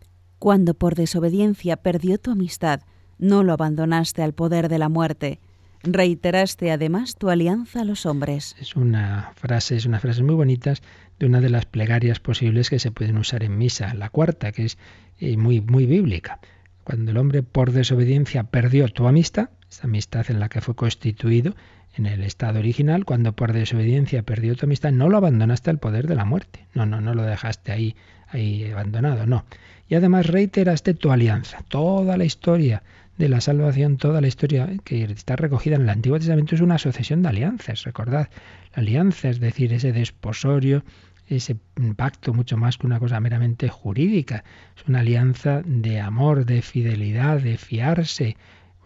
Cuando 0.45 0.75
por 0.75 0.95
desobediencia 0.95 1.79
perdió 1.79 2.19
tu 2.19 2.31
amistad, 2.31 2.83
no 3.19 3.43
lo 3.43 3.55
abandonaste 3.55 4.23
al 4.23 4.35
poder 4.35 4.69
de 4.69 4.79
la 4.79 4.91
muerte. 4.91 5.41
Reiteraste 5.83 6.71
además 6.71 7.17
tu 7.17 7.31
alianza 7.31 7.81
a 7.81 7.85
los 7.87 8.05
hombres. 8.05 8.55
Es 8.61 8.77
una 8.77 9.33
frase, 9.37 9.75
es 9.75 9.87
una 9.87 10.01
frase 10.01 10.23
muy 10.23 10.35
bonitas 10.35 10.83
de 11.19 11.25
una 11.25 11.41
de 11.41 11.49
las 11.49 11.65
plegarias 11.65 12.21
posibles 12.21 12.69
que 12.69 12.79
se 12.79 12.91
pueden 12.91 13.17
usar 13.17 13.43
en 13.43 13.57
misa, 13.57 13.95
la 13.95 14.11
cuarta, 14.11 14.53
que 14.53 14.67
es 14.67 14.77
eh, 15.19 15.39
muy, 15.39 15.63
muy 15.63 15.87
bíblica. 15.87 16.41
Cuando 16.85 17.13
el 17.13 17.17
hombre 17.17 17.43
por 17.43 17.73
desobediencia 17.73 18.45
perdió 18.45 18.87
tu 18.91 19.09
amistad, 19.09 19.49
esa 19.71 19.87
amistad 19.87 20.27
en 20.29 20.41
la 20.41 20.51
que 20.51 20.61
fue 20.61 20.75
constituido 20.75 21.55
en 21.97 22.05
el 22.05 22.23
estado 22.23 22.59
original, 22.59 23.07
cuando 23.07 23.33
por 23.33 23.55
desobediencia 23.55 24.23
perdió 24.25 24.55
tu 24.57 24.67
amistad, 24.67 24.93
no 24.93 25.09
lo 25.09 25.17
abandonaste 25.17 25.71
al 25.71 25.79
poder 25.79 26.07
de 26.07 26.17
la 26.17 26.27
muerte. 26.27 26.67
No, 26.75 26.85
no, 26.85 27.01
no 27.01 27.15
lo 27.15 27.23
dejaste 27.23 27.73
ahí, 27.73 27.97
ahí 28.29 28.71
abandonado, 28.71 29.25
no. 29.25 29.47
Y 29.89 29.95
además 29.95 30.27
reiteraste 30.27 30.95
tu 30.95 31.11
alianza. 31.11 31.63
Toda 31.69 32.17
la 32.17 32.25
historia 32.25 32.83
de 33.19 33.29
la 33.29 33.41
salvación, 33.41 33.97
toda 33.97 34.21
la 34.21 34.27
historia 34.27 34.69
que 34.83 35.05
está 35.05 35.37
recogida 35.37 35.77
en 35.77 35.83
el 35.83 35.91
Antiguo 35.91 36.19
Testamento 36.19 36.55
es 36.55 36.61
una 36.61 36.79
sucesión 36.79 37.23
de 37.23 37.29
alianzas. 37.29 37.85
Recordad, 37.85 38.29
la 38.75 38.83
alianza, 38.83 39.29
es 39.29 39.41
decir, 39.41 39.73
ese 39.73 39.93
desposorio, 39.93 40.83
ese 41.29 41.57
pacto 41.97 42.35
mucho 42.35 42.57
más 42.57 42.77
que 42.77 42.87
una 42.87 42.99
cosa 42.99 43.21
meramente 43.21 43.69
jurídica. 43.69 44.45
Es 44.77 44.87
una 44.89 45.01
alianza 45.01 45.63
de 45.65 46.01
amor, 46.01 46.45
de 46.45 46.63
fidelidad, 46.63 47.41
de 47.41 47.57
fiarse. 47.57 48.37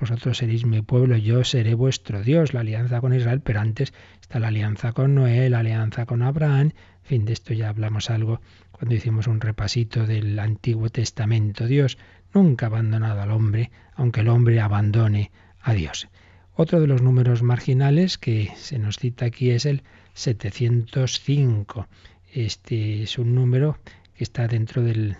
Vosotros 0.00 0.38
seréis 0.38 0.64
mi 0.64 0.80
pueblo, 0.82 1.16
yo 1.16 1.42
seré 1.42 1.74
vuestro 1.74 2.22
Dios. 2.22 2.54
La 2.54 2.60
alianza 2.60 3.00
con 3.00 3.12
Israel, 3.14 3.40
pero 3.40 3.60
antes 3.60 3.92
está 4.20 4.38
la 4.38 4.48
alianza 4.48 4.92
con 4.92 5.14
Noé, 5.14 5.50
la 5.50 5.60
alianza 5.60 6.06
con 6.06 6.22
Abraham. 6.22 6.70
En 7.02 7.04
fin, 7.04 7.24
de 7.24 7.32
esto 7.32 7.52
ya 7.52 7.68
hablamos 7.68 8.10
algo 8.10 8.40
cuando 8.70 8.94
hicimos 8.94 9.26
un 9.26 9.40
repasito 9.40 10.06
del 10.06 10.38
Antiguo 10.38 10.88
Testamento. 10.88 11.66
Dios 11.66 11.98
nunca 12.32 12.66
ha 12.66 12.68
abandonado 12.68 13.20
al 13.20 13.32
hombre, 13.32 13.72
aunque 13.94 14.20
el 14.20 14.28
hombre 14.28 14.60
abandone 14.60 15.32
a 15.60 15.72
Dios. 15.72 16.08
Otro 16.54 16.80
de 16.80 16.86
los 16.86 17.02
números 17.02 17.42
marginales 17.42 18.18
que 18.18 18.52
se 18.56 18.78
nos 18.78 18.98
cita 18.98 19.26
aquí 19.26 19.50
es 19.50 19.66
el 19.66 19.82
705. 20.14 21.88
Este 22.32 23.02
es 23.02 23.18
un 23.18 23.34
número 23.34 23.78
que 24.14 24.24
está 24.24 24.46
dentro 24.46 24.82
de, 24.82 25.16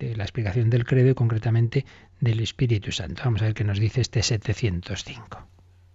de 0.00 0.16
la 0.16 0.24
explicación 0.24 0.70
del 0.70 0.84
credo 0.84 1.10
y 1.10 1.14
concretamente 1.14 1.84
del 2.20 2.40
Espíritu 2.40 2.92
Santo. 2.92 3.22
Vamos 3.24 3.42
a 3.42 3.46
ver 3.46 3.54
qué 3.54 3.64
nos 3.64 3.78
dice 3.78 4.00
este 4.00 4.22
705. 4.22 5.38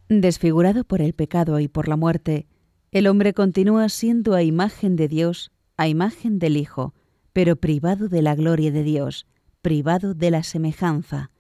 Desfigurado 0.10 0.84
por 0.84 1.02
el 1.02 1.14
pecado 1.14 1.60
y 1.60 1.68
por 1.68 1.88
la 1.88 1.96
muerte, 1.96 2.48
el 2.92 3.08
hombre 3.08 3.34
continúa 3.34 3.90
siendo 3.90 4.36
a 4.36 4.44
imagen 4.44 4.96
de 4.96 5.08
Dios, 5.08 5.52
a 5.78 5.88
imagen 5.88 6.40
del 6.40 6.58
Hijo, 6.58 6.94
pero 7.34 7.56
privado 7.56 8.08
de 8.08 8.22
la 8.22 8.36
gloria 8.36 8.72
de 8.72 8.84
Dios, 8.84 9.28
privado 9.62 10.14
de 10.14 10.32
la 10.32 10.44
semejanza. 10.44 11.32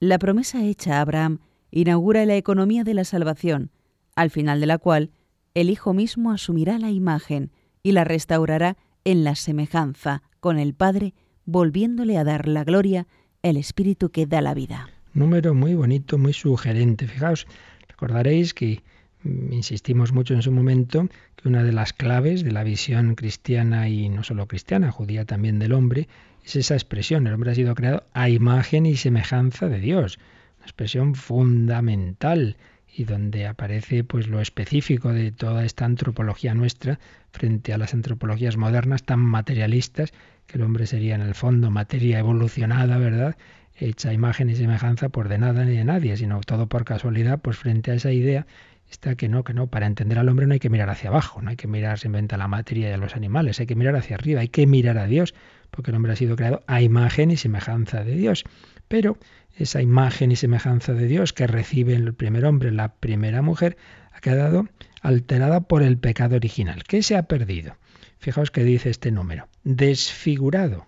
La 0.00 0.18
promesa 0.18 0.64
hecha 0.64 0.98
a 0.98 1.00
Abraham 1.02 1.40
inaugura 1.70 2.24
la 2.24 2.36
economía 2.36 2.82
de 2.84 2.94
la 2.94 3.04
salvación, 3.04 3.70
al 4.16 4.30
final 4.30 4.60
de 4.60 4.66
la 4.66 4.78
cual 4.78 5.10
el 5.54 5.70
Hijo 5.70 5.92
mismo 5.92 6.32
asumirá 6.32 6.78
la 6.78 6.90
imagen 6.90 7.52
y 7.82 7.92
la 7.92 8.04
restaurará 8.04 8.76
en 9.04 9.24
la 9.24 9.34
semejanza 9.34 10.22
con 10.40 10.58
el 10.58 10.74
Padre, 10.74 11.14
volviéndole 11.44 12.18
a 12.18 12.24
dar 12.24 12.48
la 12.48 12.64
gloria, 12.64 13.06
el 13.42 13.56
Espíritu 13.56 14.10
que 14.10 14.26
da 14.26 14.40
la 14.40 14.54
vida. 14.54 14.88
Número 15.14 15.54
muy 15.54 15.74
bonito, 15.74 16.18
muy 16.18 16.32
sugerente. 16.32 17.06
Fijaos, 17.06 17.46
recordaréis 17.88 18.54
que 18.54 18.82
mm, 19.22 19.52
insistimos 19.52 20.12
mucho 20.12 20.34
en 20.34 20.42
su 20.42 20.52
momento 20.52 21.08
que 21.36 21.48
una 21.48 21.62
de 21.62 21.72
las 21.72 21.92
claves 21.92 22.44
de 22.44 22.52
la 22.52 22.64
visión 22.64 23.14
cristiana 23.14 23.88
y 23.88 24.08
no 24.08 24.22
solo 24.22 24.46
cristiana, 24.46 24.90
judía 24.90 25.24
también 25.24 25.58
del 25.58 25.72
hombre, 25.72 26.08
es 26.44 26.56
esa 26.56 26.74
expresión. 26.74 27.26
El 27.26 27.34
hombre 27.34 27.52
ha 27.52 27.54
sido 27.54 27.74
creado 27.74 28.04
a 28.12 28.28
imagen 28.28 28.86
y 28.86 28.96
semejanza 28.96 29.68
de 29.68 29.80
Dios. 29.80 30.18
Una 30.58 30.66
expresión 30.66 31.14
fundamental 31.14 32.56
y 32.92 33.04
donde 33.04 33.46
aparece 33.46 34.02
pues 34.02 34.26
lo 34.28 34.40
específico 34.40 35.12
de 35.12 35.30
toda 35.30 35.64
esta 35.64 35.84
antropología 35.84 36.54
nuestra 36.54 36.98
frente 37.30 37.72
a 37.72 37.78
las 37.78 37.94
antropologías 37.94 38.56
modernas 38.56 39.04
tan 39.04 39.20
materialistas 39.20 40.12
que 40.48 40.58
el 40.58 40.64
hombre 40.64 40.86
sería 40.86 41.14
en 41.14 41.20
el 41.20 41.36
fondo 41.36 41.70
materia 41.70 42.18
evolucionada, 42.18 42.98
¿verdad? 42.98 43.36
hecha 43.80 44.12
imagen 44.12 44.50
y 44.50 44.56
semejanza 44.56 45.08
por 45.08 45.28
de 45.28 45.38
nada 45.38 45.64
ni 45.64 45.76
de 45.76 45.84
nadie, 45.84 46.16
sino 46.16 46.40
todo 46.40 46.66
por 46.66 46.84
casualidad, 46.84 47.38
pues 47.40 47.56
frente 47.56 47.92
a 47.92 47.94
esa 47.94 48.10
idea 48.10 48.46
está 48.90 49.14
que 49.14 49.28
no, 49.28 49.44
que 49.44 49.52
no, 49.52 49.66
para 49.66 49.86
entender 49.86 50.18
al 50.18 50.28
hombre 50.28 50.46
no 50.46 50.54
hay 50.54 50.58
que 50.58 50.70
mirar 50.70 50.88
hacia 50.88 51.10
abajo, 51.10 51.42
no 51.42 51.50
hay 51.50 51.56
que 51.56 51.68
mirar 51.68 51.98
simplemente 51.98 52.34
a 52.34 52.38
la 52.38 52.48
materia 52.48 52.88
y 52.88 52.92
a 52.92 52.96
los 52.96 53.14
animales, 53.14 53.60
hay 53.60 53.66
que 53.66 53.76
mirar 53.76 53.94
hacia 53.96 54.16
arriba, 54.16 54.40
hay 54.40 54.48
que 54.48 54.66
mirar 54.66 54.98
a 54.98 55.06
Dios, 55.06 55.34
porque 55.70 55.90
el 55.90 55.96
hombre 55.96 56.12
ha 56.12 56.16
sido 56.16 56.36
creado 56.36 56.62
a 56.66 56.80
imagen 56.80 57.30
y 57.30 57.36
semejanza 57.36 58.02
de 58.02 58.16
Dios. 58.16 58.44
Pero 58.88 59.18
esa 59.56 59.82
imagen 59.82 60.32
y 60.32 60.36
semejanza 60.36 60.94
de 60.94 61.06
Dios 61.06 61.34
que 61.34 61.46
recibe 61.46 61.94
el 61.94 62.14
primer 62.14 62.46
hombre, 62.46 62.72
la 62.72 62.94
primera 62.94 63.42
mujer, 63.42 63.76
ha 64.12 64.20
quedado 64.20 64.66
alterada 65.02 65.60
por 65.60 65.82
el 65.82 65.98
pecado 65.98 66.36
original. 66.36 66.82
¿Qué 66.84 67.02
se 67.02 67.16
ha 67.16 67.24
perdido? 67.24 67.76
Fijaos 68.18 68.50
que 68.50 68.64
dice 68.64 68.88
este 68.88 69.12
número. 69.12 69.48
Desfigurado 69.70 70.86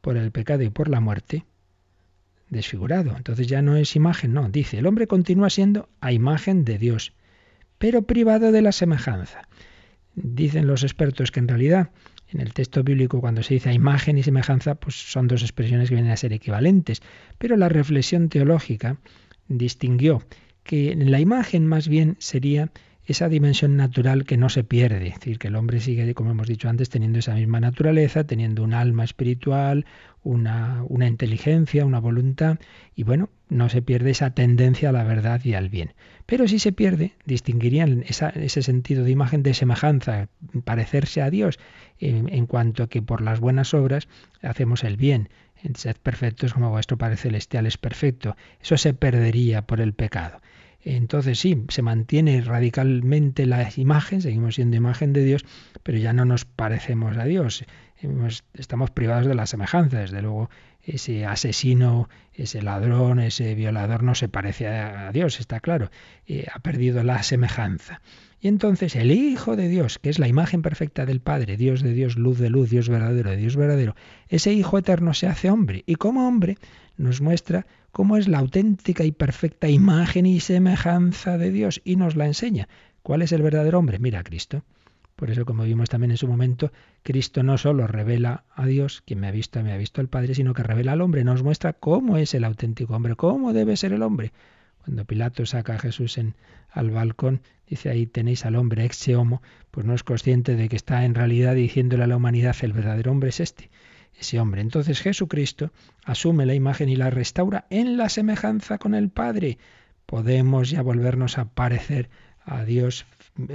por 0.00 0.16
el 0.16 0.32
pecado 0.32 0.64
y 0.64 0.68
por 0.68 0.88
la 0.88 0.98
muerte. 0.98 1.44
Desfigurado. 2.48 3.16
Entonces 3.16 3.46
ya 3.46 3.62
no 3.62 3.76
es 3.76 3.94
imagen, 3.94 4.32
no. 4.32 4.48
Dice, 4.48 4.78
el 4.78 4.86
hombre 4.86 5.06
continúa 5.06 5.48
siendo 5.48 5.88
a 6.00 6.10
imagen 6.10 6.64
de 6.64 6.76
Dios, 6.76 7.12
pero 7.78 8.02
privado 8.02 8.50
de 8.50 8.62
la 8.62 8.72
semejanza. 8.72 9.48
Dicen 10.16 10.66
los 10.66 10.82
expertos 10.82 11.30
que 11.30 11.38
en 11.38 11.46
realidad 11.46 11.90
en 12.26 12.40
el 12.40 12.52
texto 12.52 12.82
bíblico, 12.82 13.20
cuando 13.20 13.44
se 13.44 13.54
dice 13.54 13.72
imagen 13.72 14.18
y 14.18 14.24
semejanza, 14.24 14.74
pues 14.74 14.96
son 14.96 15.28
dos 15.28 15.42
expresiones 15.42 15.88
que 15.88 15.94
vienen 15.94 16.10
a 16.10 16.16
ser 16.16 16.32
equivalentes. 16.32 17.02
Pero 17.38 17.56
la 17.56 17.68
reflexión 17.68 18.28
teológica 18.28 18.96
distinguió 19.46 20.24
que 20.64 20.96
la 20.96 21.20
imagen 21.20 21.64
más 21.64 21.86
bien 21.86 22.16
sería 22.18 22.72
esa 23.06 23.28
dimensión 23.28 23.76
natural 23.76 24.24
que 24.24 24.36
no 24.36 24.48
se 24.48 24.62
pierde, 24.62 25.08
es 25.08 25.14
decir, 25.14 25.38
que 25.38 25.48
el 25.48 25.56
hombre 25.56 25.80
sigue, 25.80 26.14
como 26.14 26.30
hemos 26.30 26.46
dicho 26.46 26.68
antes, 26.68 26.90
teniendo 26.90 27.18
esa 27.18 27.34
misma 27.34 27.58
naturaleza, 27.60 28.24
teniendo 28.24 28.62
un 28.62 28.74
alma 28.74 29.04
espiritual, 29.04 29.86
una, 30.22 30.84
una 30.88 31.08
inteligencia, 31.08 31.86
una 31.86 31.98
voluntad, 31.98 32.58
y 32.94 33.02
bueno, 33.02 33.30
no 33.48 33.68
se 33.68 33.82
pierde 33.82 34.10
esa 34.10 34.30
tendencia 34.30 34.90
a 34.90 34.92
la 34.92 35.02
verdad 35.02 35.40
y 35.44 35.54
al 35.54 35.68
bien. 35.68 35.94
Pero 36.26 36.46
si 36.46 36.60
se 36.60 36.72
pierde, 36.72 37.14
distinguirían 37.24 38.04
ese 38.06 38.62
sentido 38.62 39.02
de 39.02 39.10
imagen 39.10 39.42
de 39.42 39.54
semejanza, 39.54 40.28
parecerse 40.64 41.22
a 41.22 41.30
Dios, 41.30 41.58
en, 41.98 42.46
cuanto 42.46 42.84
a 42.84 42.88
que 42.88 43.02
por 43.02 43.20
las 43.20 43.40
buenas 43.40 43.74
obras 43.74 44.08
hacemos 44.42 44.84
el 44.84 44.96
bien. 44.96 45.28
Sed 45.74 45.96
perfectos 46.02 46.54
como 46.54 46.70
vuestro 46.70 46.96
Padre 46.96 47.16
Celestial 47.16 47.66
es 47.66 47.76
perfecto. 47.76 48.36
Eso 48.62 48.76
se 48.76 48.94
perdería 48.94 49.62
por 49.62 49.80
el 49.80 49.92
pecado. 49.92 50.40
Entonces 50.82 51.38
sí, 51.38 51.64
se 51.68 51.82
mantiene 51.82 52.40
radicalmente 52.40 53.46
la 53.46 53.68
imagen, 53.76 54.22
seguimos 54.22 54.54
siendo 54.54 54.76
imagen 54.76 55.12
de 55.12 55.24
Dios, 55.24 55.44
pero 55.82 55.98
ya 55.98 56.12
no 56.12 56.24
nos 56.24 56.44
parecemos 56.44 57.16
a 57.16 57.24
Dios. 57.24 57.64
Estamos 58.54 58.90
privados 58.90 59.26
de 59.26 59.34
la 59.34 59.46
semejanza, 59.46 60.00
desde 60.00 60.22
luego 60.22 60.48
ese 60.82 61.26
asesino, 61.26 62.08
ese 62.32 62.62
ladrón, 62.62 63.20
ese 63.20 63.54
violador 63.54 64.02
no 64.02 64.14
se 64.14 64.28
parece 64.28 64.68
a 64.68 65.12
Dios, 65.12 65.38
está 65.38 65.60
claro, 65.60 65.90
eh, 66.26 66.46
ha 66.52 66.60
perdido 66.60 67.02
la 67.02 67.22
semejanza. 67.22 68.00
Y 68.40 68.48
entonces 68.48 68.96
el 68.96 69.10
Hijo 69.10 69.56
de 69.56 69.68
Dios, 69.68 69.98
que 69.98 70.08
es 70.08 70.18
la 70.18 70.28
imagen 70.28 70.62
perfecta 70.62 71.04
del 71.04 71.20
Padre, 71.20 71.58
Dios 71.58 71.82
de 71.82 71.92
Dios, 71.92 72.16
luz 72.16 72.38
de 72.38 72.48
luz, 72.48 72.70
Dios 72.70 72.88
verdadero 72.88 73.30
de 73.30 73.36
Dios 73.36 73.56
verdadero, 73.56 73.94
ese 74.28 74.54
Hijo 74.54 74.78
eterno 74.78 75.12
se 75.12 75.26
hace 75.26 75.50
hombre 75.50 75.84
y 75.86 75.96
como 75.96 76.26
hombre 76.26 76.56
nos 76.96 77.20
muestra 77.20 77.66
cómo 77.92 78.16
es 78.16 78.28
la 78.28 78.38
auténtica 78.38 79.04
y 79.04 79.12
perfecta 79.12 79.68
imagen 79.68 80.26
y 80.26 80.40
semejanza 80.40 81.38
de 81.38 81.50
Dios 81.50 81.80
y 81.84 81.96
nos 81.96 82.16
la 82.16 82.26
enseña. 82.26 82.68
¿Cuál 83.02 83.22
es 83.22 83.32
el 83.32 83.42
verdadero 83.42 83.78
hombre? 83.78 83.98
Mira 83.98 84.20
a 84.20 84.24
Cristo. 84.24 84.62
Por 85.16 85.30
eso, 85.30 85.44
como 85.44 85.64
vimos 85.64 85.90
también 85.90 86.12
en 86.12 86.16
su 86.16 86.26
momento, 86.26 86.72
Cristo 87.02 87.42
no 87.42 87.58
solo 87.58 87.86
revela 87.86 88.44
a 88.54 88.64
Dios, 88.66 89.02
quien 89.04 89.20
me 89.20 89.26
ha 89.26 89.30
visto, 89.30 89.62
me 89.62 89.72
ha 89.72 89.76
visto 89.76 90.00
al 90.00 90.08
Padre, 90.08 90.34
sino 90.34 90.54
que 90.54 90.62
revela 90.62 90.92
al 90.92 91.02
hombre, 91.02 91.24
nos 91.24 91.42
muestra 91.42 91.74
cómo 91.74 92.16
es 92.16 92.32
el 92.32 92.44
auténtico 92.44 92.94
hombre, 92.94 93.16
cómo 93.16 93.52
debe 93.52 93.76
ser 93.76 93.92
el 93.92 94.02
hombre. 94.02 94.32
Cuando 94.82 95.04
Pilato 95.04 95.44
saca 95.44 95.74
a 95.74 95.78
Jesús 95.78 96.18
al 96.70 96.90
balcón, 96.90 97.42
dice 97.66 97.90
ahí 97.90 98.06
tenéis 98.06 98.46
al 98.46 98.56
hombre 98.56 98.86
ex 98.86 99.08
homo, 99.08 99.42
pues 99.70 99.84
no 99.84 99.94
es 99.94 100.04
consciente 100.04 100.56
de 100.56 100.70
que 100.70 100.76
está 100.76 101.04
en 101.04 101.14
realidad 101.14 101.54
diciéndole 101.54 102.04
a 102.04 102.06
la 102.06 102.16
humanidad 102.16 102.56
el 102.62 102.72
verdadero 102.72 103.10
hombre 103.10 103.28
es 103.28 103.40
este 103.40 103.70
ese 104.18 104.40
hombre. 104.40 104.60
Entonces 104.60 105.00
Jesucristo 105.00 105.70
asume 106.04 106.46
la 106.46 106.54
imagen 106.54 106.88
y 106.88 106.96
la 106.96 107.10
restaura 107.10 107.66
en 107.70 107.96
la 107.96 108.08
semejanza 108.08 108.78
con 108.78 108.94
el 108.94 109.10
Padre. 109.10 109.58
Podemos 110.06 110.70
ya 110.70 110.82
volvernos 110.82 111.38
a 111.38 111.46
parecer 111.46 112.10
a 112.50 112.64
Dios 112.64 113.06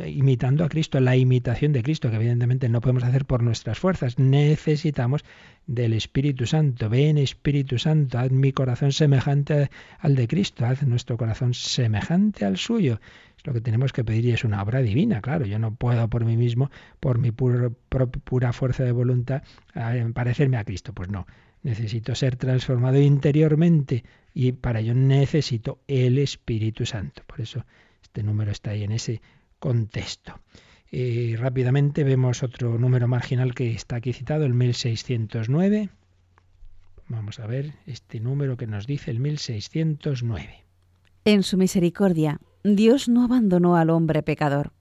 imitando 0.07 0.63
a 0.63 0.69
Cristo, 0.69 0.99
la 0.99 1.15
imitación 1.15 1.73
de 1.73 1.83
Cristo, 1.83 2.09
que 2.09 2.15
evidentemente 2.15 2.69
no 2.69 2.79
podemos 2.81 3.03
hacer 3.03 3.25
por 3.25 3.43
nuestras 3.43 3.77
fuerzas. 3.77 4.17
Necesitamos 4.17 5.23
del 5.67 5.93
Espíritu 5.93 6.45
Santo. 6.45 6.89
Ven 6.89 7.17
Espíritu 7.17 7.77
Santo, 7.77 8.17
haz 8.17 8.31
mi 8.31 8.53
corazón 8.53 8.93
semejante 8.93 9.69
al 9.99 10.15
de 10.15 10.27
Cristo, 10.27 10.65
haz 10.65 10.81
nuestro 10.83 11.17
corazón 11.17 11.53
semejante 11.53 12.45
al 12.45 12.57
suyo. 12.57 12.99
Es 13.37 13.45
lo 13.45 13.53
que 13.53 13.61
tenemos 13.61 13.91
que 13.91 14.05
pedir 14.05 14.25
y 14.25 14.31
es 14.31 14.45
una 14.45 14.63
obra 14.63 14.81
divina, 14.81 15.21
claro. 15.21 15.45
Yo 15.45 15.59
no 15.59 15.75
puedo 15.75 16.07
por 16.09 16.23
mí 16.23 16.37
mismo, 16.37 16.71
por 17.01 17.19
mi 17.19 17.31
pura 17.31 18.53
fuerza 18.53 18.83
de 18.83 18.91
voluntad, 18.93 19.43
parecerme 20.13 20.57
a 20.57 20.63
Cristo. 20.63 20.93
Pues 20.93 21.09
no, 21.09 21.27
necesito 21.63 22.15
ser 22.15 22.37
transformado 22.37 22.97
interiormente 22.97 24.05
y 24.33 24.53
para 24.53 24.79
ello 24.79 24.93
necesito 24.95 25.79
el 25.87 26.17
Espíritu 26.17 26.85
Santo. 26.85 27.23
Por 27.27 27.41
eso 27.41 27.65
este 28.15 28.23
número 28.23 28.49
está 28.49 28.69
ahí 28.69 28.83
en 28.83 28.93
ese 28.93 29.21
contexto. 29.59 30.39
Y 30.89 31.35
rápidamente 31.35 32.05
vemos 32.05 32.43
otro 32.43 32.79
número 32.79 33.09
marginal 33.09 33.53
que 33.53 33.73
está 33.73 33.97
aquí 33.97 34.13
citado, 34.13 34.45
el 34.45 34.53
1609. 34.53 35.89
Vamos 37.09 37.41
a 37.41 37.47
ver 37.47 37.73
este 37.85 38.21
número 38.21 38.55
que 38.55 38.67
nos 38.67 38.87
dice 38.87 39.11
el 39.11 39.19
1609. 39.19 40.63
En 41.25 41.43
su 41.43 41.57
misericordia, 41.57 42.39
Dios 42.63 43.09
no 43.09 43.25
abandonó 43.25 43.75
al 43.75 43.89
hombre 43.89 44.23
pecador. 44.23 44.71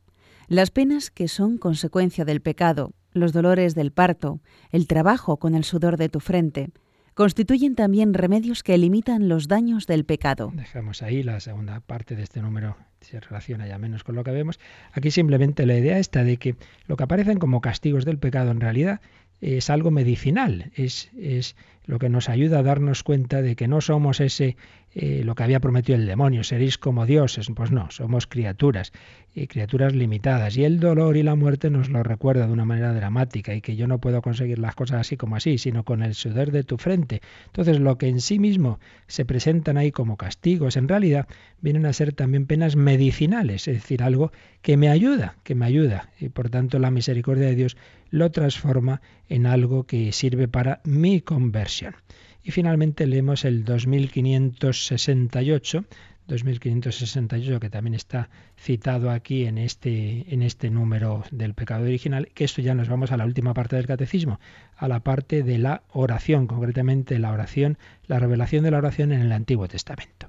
Las 0.46 0.70
penas 0.70 1.10
que 1.10 1.26
son 1.26 1.58
consecuencia 1.58 2.24
del 2.24 2.40
pecado, 2.40 2.92
los 3.14 3.32
dolores 3.32 3.74
del 3.74 3.90
parto, 3.90 4.38
el 4.70 4.86
trabajo 4.86 5.38
con 5.38 5.56
el 5.56 5.64
sudor 5.64 5.96
de 5.96 6.08
tu 6.08 6.20
frente, 6.20 6.68
constituyen 7.14 7.74
también 7.74 8.14
remedios 8.14 8.62
que 8.62 8.76
limitan 8.76 9.28
los 9.28 9.48
daños 9.48 9.86
del 9.86 10.04
pecado. 10.04 10.52
Dejamos 10.54 11.02
ahí 11.02 11.22
la 11.22 11.40
segunda 11.40 11.80
parte 11.80 12.16
de 12.16 12.22
este 12.22 12.42
número, 12.42 12.76
se 13.00 13.20
relaciona 13.20 13.66
ya 13.66 13.78
menos 13.78 14.04
con 14.04 14.14
lo 14.14 14.24
que 14.24 14.32
vemos. 14.32 14.58
Aquí 14.92 15.10
simplemente 15.10 15.66
la 15.66 15.76
idea 15.76 15.98
está 15.98 16.24
de 16.24 16.36
que 16.36 16.56
lo 16.86 16.96
que 16.96 17.04
aparecen 17.04 17.38
como 17.38 17.60
castigos 17.60 18.04
del 18.04 18.18
pecado 18.18 18.50
en 18.50 18.60
realidad 18.60 19.00
es 19.44 19.68
algo 19.68 19.90
medicinal, 19.90 20.70
es, 20.74 21.10
es 21.18 21.54
lo 21.84 21.98
que 21.98 22.08
nos 22.08 22.28
ayuda 22.28 22.60
a 22.60 22.62
darnos 22.62 23.02
cuenta 23.02 23.42
de 23.42 23.56
que 23.56 23.68
no 23.68 23.82
somos 23.82 24.20
ese 24.20 24.56
eh, 24.94 25.22
lo 25.24 25.34
que 25.34 25.42
había 25.42 25.60
prometido 25.60 25.98
el 25.98 26.06
demonio, 26.06 26.44
seréis 26.44 26.78
como 26.78 27.04
dioses. 27.04 27.48
Pues 27.54 27.72
no, 27.72 27.90
somos 27.90 28.26
criaturas, 28.26 28.92
y 29.34 29.48
criaturas 29.48 29.92
limitadas. 29.92 30.56
Y 30.56 30.64
el 30.64 30.78
dolor 30.78 31.16
y 31.16 31.24
la 31.24 31.34
muerte 31.34 31.68
nos 31.68 31.90
lo 31.90 32.02
recuerda 32.04 32.46
de 32.46 32.52
una 32.52 32.64
manera 32.64 32.94
dramática 32.94 33.54
y 33.54 33.60
que 33.60 33.74
yo 33.74 33.88
no 33.88 33.98
puedo 33.98 34.22
conseguir 34.22 34.60
las 34.60 34.76
cosas 34.76 35.00
así 35.00 35.16
como 35.16 35.34
así, 35.34 35.58
sino 35.58 35.84
con 35.84 36.02
el 36.02 36.14
sudor 36.14 36.52
de 36.52 36.62
tu 36.62 36.78
frente. 36.78 37.20
Entonces 37.46 37.80
lo 37.80 37.98
que 37.98 38.06
en 38.06 38.20
sí 38.20 38.38
mismo 38.38 38.78
se 39.08 39.24
presentan 39.24 39.76
ahí 39.76 39.90
como 39.90 40.16
castigos, 40.16 40.76
en 40.76 40.86
realidad 40.86 41.26
vienen 41.60 41.86
a 41.86 41.92
ser 41.92 42.12
también 42.12 42.46
penas 42.46 42.76
medicinales, 42.76 43.66
es 43.66 43.74
decir, 43.74 44.02
algo 44.02 44.30
que 44.62 44.76
me 44.76 44.88
ayuda, 44.88 45.36
que 45.42 45.56
me 45.56 45.66
ayuda. 45.66 46.10
Y 46.20 46.28
por 46.28 46.50
tanto 46.50 46.78
la 46.78 46.92
misericordia 46.92 47.46
de 47.46 47.56
Dios 47.56 47.76
lo 48.14 48.30
transforma 48.30 49.02
en 49.28 49.44
algo 49.44 49.84
que 49.84 50.12
sirve 50.12 50.46
para 50.46 50.80
mi 50.84 51.20
conversión. 51.20 51.96
Y 52.44 52.52
finalmente 52.52 53.08
leemos 53.08 53.44
el 53.44 53.64
2568, 53.64 55.84
2568 56.28 57.58
que 57.58 57.70
también 57.70 57.94
está 57.94 58.30
citado 58.56 59.10
aquí 59.10 59.46
en 59.46 59.58
este, 59.58 60.32
en 60.32 60.44
este 60.44 60.70
número 60.70 61.24
del 61.32 61.54
pecado 61.54 61.86
original, 61.86 62.28
que 62.34 62.44
esto 62.44 62.62
ya 62.62 62.74
nos 62.74 62.88
vamos 62.88 63.10
a 63.10 63.16
la 63.16 63.24
última 63.24 63.52
parte 63.52 63.74
del 63.74 63.88
catecismo, 63.88 64.38
a 64.76 64.86
la 64.86 65.00
parte 65.00 65.42
de 65.42 65.58
la 65.58 65.82
oración, 65.90 66.46
concretamente 66.46 67.18
la 67.18 67.32
oración, 67.32 67.78
la 68.06 68.20
revelación 68.20 68.62
de 68.62 68.70
la 68.70 68.78
oración 68.78 69.10
en 69.10 69.22
el 69.22 69.32
Antiguo 69.32 69.66
Testamento. 69.66 70.28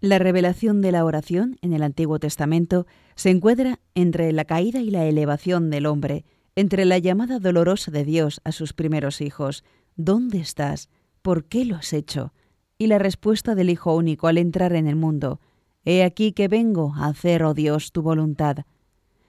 La 0.00 0.18
revelación 0.18 0.80
de 0.80 0.92
la 0.92 1.04
oración 1.04 1.58
en 1.60 1.74
el 1.74 1.82
Antiguo 1.82 2.18
Testamento 2.20 2.86
se 3.16 3.28
encuadra 3.28 3.80
entre 3.94 4.32
la 4.32 4.46
caída 4.46 4.80
y 4.80 4.90
la 4.90 5.04
elevación 5.04 5.68
del 5.68 5.84
hombre, 5.84 6.24
entre 6.58 6.84
la 6.84 6.98
llamada 6.98 7.38
dolorosa 7.38 7.90
de 7.90 8.04
Dios 8.04 8.40
a 8.42 8.50
sus 8.50 8.72
primeros 8.72 9.20
hijos, 9.20 9.64
¿dónde 9.96 10.38
estás? 10.38 10.88
¿por 11.22 11.44
qué 11.44 11.64
lo 11.64 11.76
has 11.76 11.92
hecho? 11.92 12.32
Y 12.78 12.86
la 12.86 12.98
respuesta 12.98 13.54
del 13.54 13.70
Hijo 13.70 13.94
único 13.94 14.28
al 14.28 14.38
entrar 14.38 14.72
en 14.72 14.86
el 14.86 14.96
mundo, 14.96 15.40
He 15.84 16.02
aquí 16.02 16.32
que 16.32 16.48
vengo 16.48 16.94
a 16.96 17.06
hacer, 17.06 17.42
oh 17.42 17.54
Dios, 17.54 17.92
tu 17.92 18.02
voluntad. 18.02 18.64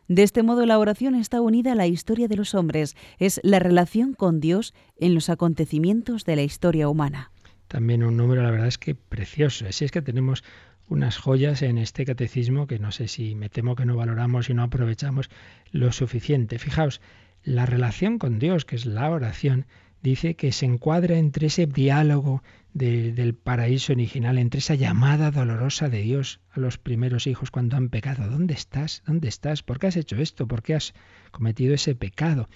De 0.08 0.24
este 0.24 0.44
modo 0.44 0.66
la 0.66 0.80
oración 0.80 1.14
está 1.14 1.40
unida 1.40 1.74
a 1.74 1.76
la 1.76 1.88
historia 1.88 2.28
de 2.28 2.36
los 2.36 2.56
hombres, 2.56 2.96
es 3.18 3.40
la 3.44 3.60
relación 3.60 4.14
con 4.14 4.40
Dios 4.40 4.74
en 4.98 5.14
los 5.14 5.30
acontecimientos 5.30 6.26
de 6.26 6.36
la 6.36 6.42
historia 6.44 6.90
humana. 6.90 7.32
También 7.68 8.04
un 8.04 8.18
número, 8.18 8.42
la 8.44 8.52
verdad 8.52 8.68
es 8.68 8.78
que 8.78 8.96
precioso. 8.96 9.68
Así 9.68 9.86
es 9.86 9.92
que 9.92 10.02
tenemos 10.02 10.44
unas 10.90 11.18
joyas 11.18 11.62
en 11.62 11.78
este 11.78 12.06
catecismo 12.06 12.68
que 12.68 12.80
no 12.80 12.92
sé 12.92 13.08
si 13.08 13.36
me 13.36 13.50
temo 13.50 13.76
que 13.76 13.86
no 13.86 13.96
valoramos 13.96 14.50
y 14.50 14.54
no 14.54 14.64
aprovechamos 14.64 15.30
lo 15.72 15.92
suficiente. 15.92 16.60
Fijaos, 16.60 17.00
la 17.44 17.66
relación 17.66 18.18
con 18.18 18.40
Dios, 18.40 18.66
que 18.66 18.76
es 18.76 18.86
la 18.86 19.10
oración, 19.10 19.68
dice 20.02 20.36
que 20.36 20.52
se 20.52 20.66
encuadra 20.66 21.18
entre 21.18 21.48
ese 21.48 21.68
diálogo 21.68 22.44
del 22.74 23.36
paraíso 23.36 23.94
original, 23.94 24.38
entre 24.38 24.60
esa 24.60 24.76
llamada 24.76 25.32
dolorosa 25.32 25.90
de 25.90 26.02
Dios 26.02 26.40
a 26.52 26.60
los 26.60 26.78
primeros 26.78 27.28
hijos 27.28 27.52
cuando 27.52 27.78
han 27.78 27.90
pecado. 27.90 28.30
¿Dónde 28.30 28.54
estás? 28.54 29.04
¿Dónde 29.06 29.28
estás? 29.28 29.64
¿Por 29.64 29.80
qué 29.80 29.88
has 29.88 29.98
hecho 29.98 30.18
esto? 30.18 30.48
¿Por 30.48 30.64
qué 30.64 30.76
has 30.76 30.94
cometido 31.32 31.74
ese 31.74 31.96
pecado? 31.96 32.50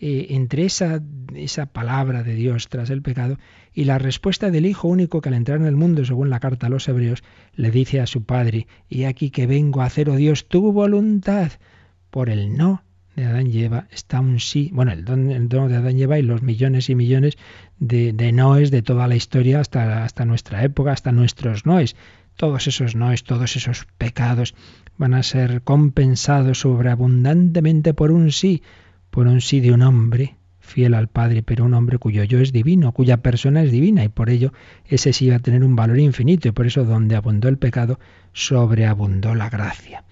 Eh, 0.00 0.26
entre 0.30 0.64
esa, 0.64 1.00
esa 1.34 1.66
palabra 1.66 2.22
de 2.24 2.34
Dios 2.34 2.68
tras 2.68 2.90
el 2.90 3.00
pecado 3.00 3.38
y 3.72 3.84
la 3.84 3.98
respuesta 3.98 4.50
del 4.50 4.66
Hijo 4.66 4.88
único 4.88 5.20
que 5.20 5.28
al 5.28 5.36
entrar 5.36 5.60
en 5.60 5.66
el 5.66 5.76
mundo, 5.76 6.04
según 6.04 6.30
la 6.30 6.40
carta 6.40 6.66
a 6.66 6.70
los 6.70 6.88
hebreos, 6.88 7.22
le 7.54 7.70
dice 7.70 8.00
a 8.00 8.06
su 8.06 8.24
Padre, 8.24 8.66
y 8.88 9.04
aquí 9.04 9.30
que 9.30 9.46
vengo 9.46 9.82
a 9.82 9.86
hacer, 9.86 10.10
oh 10.10 10.16
Dios, 10.16 10.48
tu 10.48 10.72
voluntad, 10.72 11.52
por 12.10 12.28
el 12.28 12.56
no 12.56 12.82
de 13.16 13.24
Adán 13.24 13.46
y 13.46 13.68
está 13.92 14.20
un 14.20 14.40
sí, 14.40 14.70
bueno, 14.72 14.92
el 14.92 15.04
don, 15.04 15.28
de 15.28 15.76
Adán 15.76 15.98
y 15.98 16.02
Eva 16.02 16.18
y 16.18 16.22
los 16.22 16.42
millones 16.42 16.90
y 16.90 16.94
millones 16.94 17.36
de, 17.78 18.12
de, 18.12 18.32
noes 18.32 18.70
de 18.70 18.82
toda 18.82 19.06
la 19.06 19.16
historia 19.16 19.60
hasta, 19.60 20.04
hasta 20.04 20.24
nuestra 20.24 20.64
época, 20.64 20.92
hasta 20.92 21.12
nuestros 21.12 21.66
noes. 21.66 21.96
Todos 22.36 22.66
esos 22.66 22.96
noes, 22.96 23.22
todos 23.22 23.54
esos 23.56 23.86
pecados 23.98 24.54
van 24.96 25.14
a 25.14 25.22
ser 25.22 25.62
compensados 25.62 26.60
sobreabundantemente 26.60 27.94
por 27.94 28.10
un 28.10 28.32
sí, 28.32 28.62
por 29.14 29.28
un 29.28 29.40
sí 29.40 29.60
de 29.60 29.70
un 29.70 29.82
hombre 29.82 30.34
fiel 30.58 30.92
al 30.92 31.06
Padre, 31.06 31.44
pero 31.44 31.64
un 31.64 31.74
hombre 31.74 31.98
cuyo 31.98 32.24
yo 32.24 32.40
es 32.40 32.50
divino, 32.50 32.90
cuya 32.90 33.18
persona 33.18 33.62
es 33.62 33.70
divina, 33.70 34.02
y 34.02 34.08
por 34.08 34.28
ello 34.28 34.52
ese 34.88 35.12
sí 35.12 35.28
va 35.28 35.36
a 35.36 35.38
tener 35.38 35.62
un 35.62 35.76
valor 35.76 36.00
infinito, 36.00 36.48
y 36.48 36.50
por 36.50 36.66
eso 36.66 36.82
donde 36.82 37.14
abundó 37.14 37.48
el 37.48 37.56
pecado, 37.56 38.00
sobreabundó 38.32 39.36
la 39.36 39.48
gracia. 39.50 40.02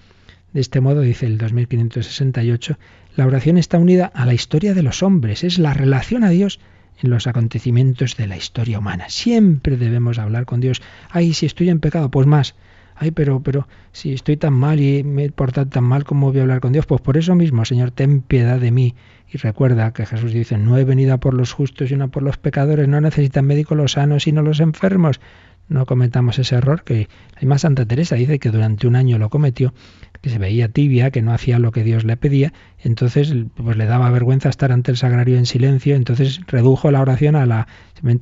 De 0.52 0.60
este 0.60 0.80
modo, 0.80 1.00
dice 1.00 1.26
el 1.26 1.36
2568, 1.36 2.78
la 3.16 3.26
oración 3.26 3.58
está 3.58 3.76
unida 3.76 4.06
a 4.06 4.24
la 4.24 4.34
historia 4.34 4.72
de 4.72 4.84
los 4.84 5.02
hombres, 5.02 5.42
es 5.42 5.58
la 5.58 5.74
relación 5.74 6.22
a 6.22 6.30
Dios 6.30 6.60
en 7.02 7.10
los 7.10 7.26
acontecimientos 7.26 8.16
de 8.16 8.28
la 8.28 8.36
historia 8.36 8.78
humana. 8.78 9.06
Siempre 9.08 9.76
debemos 9.76 10.20
hablar 10.20 10.44
con 10.44 10.60
Dios. 10.60 10.80
Ay, 11.10 11.32
si 11.32 11.46
estoy 11.46 11.70
en 11.70 11.80
pecado, 11.80 12.08
pues 12.08 12.28
más. 12.28 12.54
Ay, 13.02 13.10
pero, 13.10 13.42
pero, 13.42 13.66
si 13.90 14.12
estoy 14.12 14.36
tan 14.36 14.52
mal 14.52 14.78
y 14.78 15.02
me 15.02 15.24
he 15.24 15.30
portado 15.32 15.66
tan 15.66 15.82
mal, 15.82 16.04
¿cómo 16.04 16.30
voy 16.30 16.38
a 16.38 16.42
hablar 16.42 16.60
con 16.60 16.70
Dios? 16.70 16.86
Pues 16.86 17.00
por 17.00 17.16
eso 17.16 17.34
mismo, 17.34 17.64
Señor, 17.64 17.90
ten 17.90 18.20
piedad 18.20 18.60
de 18.60 18.70
mí. 18.70 18.94
Y 19.28 19.38
recuerda 19.38 19.92
que 19.92 20.06
Jesús 20.06 20.32
dice, 20.32 20.56
no 20.56 20.78
he 20.78 20.84
venido 20.84 21.12
a 21.12 21.18
por 21.18 21.34
los 21.34 21.52
justos 21.52 21.90
y 21.90 21.96
no 21.96 22.12
por 22.12 22.22
los 22.22 22.36
pecadores, 22.36 22.86
no 22.86 23.00
necesitan 23.00 23.44
médicos 23.44 23.76
los 23.76 23.92
sanos, 23.92 24.22
sino 24.22 24.42
los 24.42 24.60
enfermos. 24.60 25.20
No 25.68 25.84
cometamos 25.84 26.38
ese 26.38 26.54
error 26.54 26.84
que 26.84 27.08
hay 27.34 27.48
más 27.48 27.62
Santa 27.62 27.86
Teresa 27.86 28.14
dice 28.14 28.38
que 28.38 28.50
durante 28.50 28.86
un 28.86 28.94
año 28.94 29.18
lo 29.18 29.30
cometió, 29.30 29.74
que 30.20 30.30
se 30.30 30.38
veía 30.38 30.68
tibia, 30.68 31.10
que 31.10 31.22
no 31.22 31.32
hacía 31.32 31.58
lo 31.58 31.72
que 31.72 31.82
Dios 31.82 32.04
le 32.04 32.16
pedía, 32.16 32.52
entonces 32.78 33.34
pues 33.56 33.76
le 33.76 33.86
daba 33.86 34.10
vergüenza 34.10 34.48
estar 34.48 34.70
ante 34.70 34.92
el 34.92 34.96
sagrario 34.96 35.38
en 35.38 35.46
silencio, 35.46 35.96
entonces 35.96 36.40
redujo 36.46 36.92
la 36.92 37.00
oración 37.00 37.34
a 37.34 37.46
la 37.46 37.66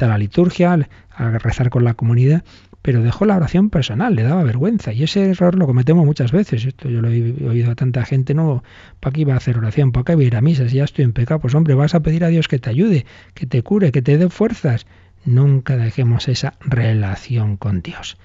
a 0.00 0.06
la 0.06 0.18
liturgia, 0.18 0.88
a 1.10 1.30
rezar 1.38 1.70
con 1.70 1.84
la 1.84 1.94
comunidad, 1.94 2.44
pero 2.82 3.02
dejó 3.02 3.26
la 3.26 3.36
oración 3.36 3.70
personal, 3.70 4.14
le 4.14 4.22
daba 4.22 4.42
vergüenza. 4.42 4.92
Y 4.92 5.02
ese 5.02 5.30
error 5.30 5.54
lo 5.54 5.66
cometemos 5.66 6.04
muchas 6.06 6.32
veces. 6.32 6.64
Esto 6.64 6.88
yo 6.88 7.02
lo 7.02 7.10
he 7.10 7.48
oído 7.48 7.70
a 7.70 7.74
tanta 7.74 8.04
gente, 8.04 8.34
no, 8.34 8.62
¿para 9.00 9.12
qué 9.12 9.22
iba 9.22 9.34
a 9.34 9.36
hacer 9.36 9.58
oración? 9.58 9.92
¿Para 9.92 10.04
qué 10.04 10.12
iba 10.12 10.22
a 10.22 10.24
ir 10.24 10.36
a 10.36 10.40
misa? 10.40 10.68
Si 10.68 10.76
ya 10.76 10.84
estoy 10.84 11.04
en 11.04 11.12
pecado, 11.12 11.40
pues 11.40 11.54
hombre, 11.54 11.74
vas 11.74 11.94
a 11.94 12.00
pedir 12.00 12.24
a 12.24 12.28
Dios 12.28 12.48
que 12.48 12.58
te 12.58 12.70
ayude, 12.70 13.06
que 13.34 13.46
te 13.46 13.62
cure, 13.62 13.92
que 13.92 14.02
te 14.02 14.16
dé 14.16 14.28
fuerzas. 14.30 14.86
Nunca 15.24 15.76
dejemos 15.76 16.28
esa 16.28 16.54
relación 16.60 17.56
con 17.56 17.82
Dios. 17.82 18.16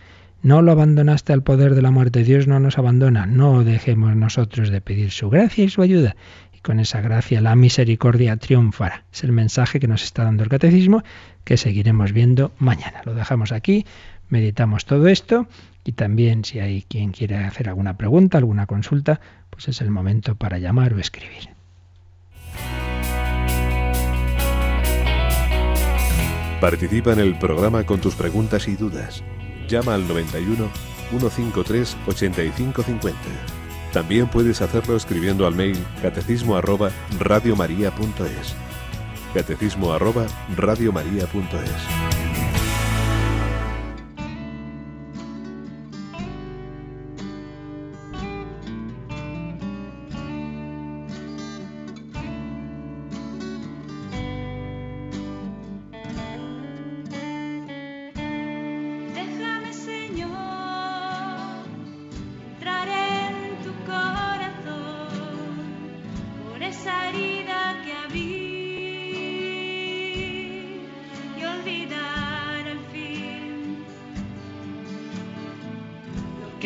No 0.45 0.61
lo 0.61 0.71
abandonaste 0.71 1.33
al 1.33 1.41
poder 1.41 1.73
de 1.73 1.81
la 1.81 1.89
muerte. 1.89 2.23
Dios 2.23 2.47
no 2.47 2.59
nos 2.59 2.77
abandona. 2.77 3.25
No 3.25 3.63
dejemos 3.63 4.15
nosotros 4.15 4.69
de 4.69 4.79
pedir 4.79 5.09
su 5.09 5.29
gracia 5.29 5.63
y 5.63 5.69
su 5.69 5.81
ayuda. 5.81 6.15
Y 6.53 6.59
con 6.59 6.79
esa 6.79 7.01
gracia 7.01 7.41
la 7.41 7.55
misericordia 7.55 8.37
triunfará. 8.37 9.05
Es 9.11 9.23
el 9.23 9.31
mensaje 9.31 9.79
que 9.79 9.87
nos 9.87 10.03
está 10.03 10.23
dando 10.23 10.43
el 10.43 10.49
catecismo 10.49 11.03
que 11.43 11.57
seguiremos 11.57 12.11
viendo 12.11 12.51
mañana. 12.59 13.01
Lo 13.05 13.15
dejamos 13.15 13.51
aquí, 13.51 13.87
meditamos 14.29 14.85
todo 14.85 15.07
esto 15.07 15.47
y 15.83 15.93
también 15.93 16.43
si 16.43 16.59
hay 16.59 16.83
quien 16.83 17.11
quiere 17.11 17.37
hacer 17.37 17.69
alguna 17.69 17.95
pregunta, 17.95 18.37
alguna 18.37 18.65
consulta, 18.65 19.21
pues 19.49 19.67
es 19.67 19.81
el 19.81 19.91
momento 19.91 20.35
para 20.35 20.57
llamar 20.57 20.93
o 20.93 20.99
escribir. 20.99 21.49
Participa 26.59 27.13
en 27.13 27.19
el 27.19 27.37
programa 27.37 27.85
con 27.85 28.01
tus 28.01 28.15
preguntas 28.15 28.67
y 28.67 28.75
dudas. 28.75 29.23
Llama 29.67 29.93
al 29.93 30.07
91 30.07 30.69
153 31.09 31.97
8550. 32.07 33.19
También 33.93 34.27
puedes 34.27 34.61
hacerlo 34.61 34.95
escribiendo 34.95 35.45
al 35.45 35.55
mail 35.55 35.77
catecismo 36.01 36.55
arroba 36.57 36.91
radiomaria.es. 37.19 38.55
Catecismo 39.33 39.95
radiomaria.es. 40.57 42.24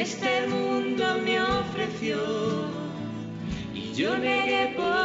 este 0.02 0.48
mundo 0.48 1.04
me 1.26 1.42
ofreció. 1.42 2.18
Y 3.74 3.94
yo 3.94 4.18
negué 4.18 4.74
por 4.76 4.99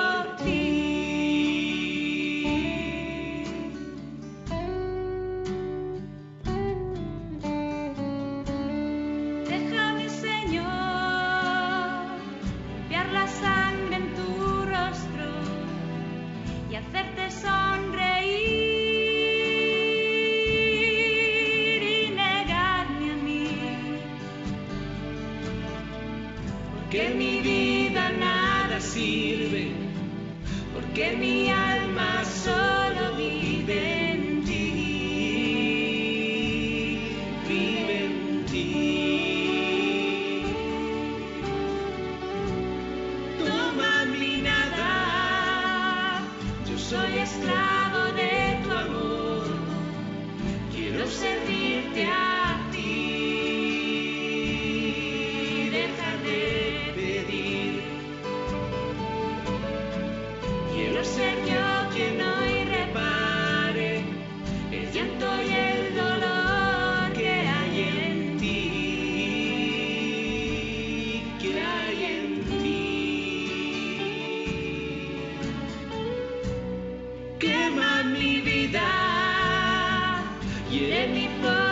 y 81.15 81.27
en 81.27 81.64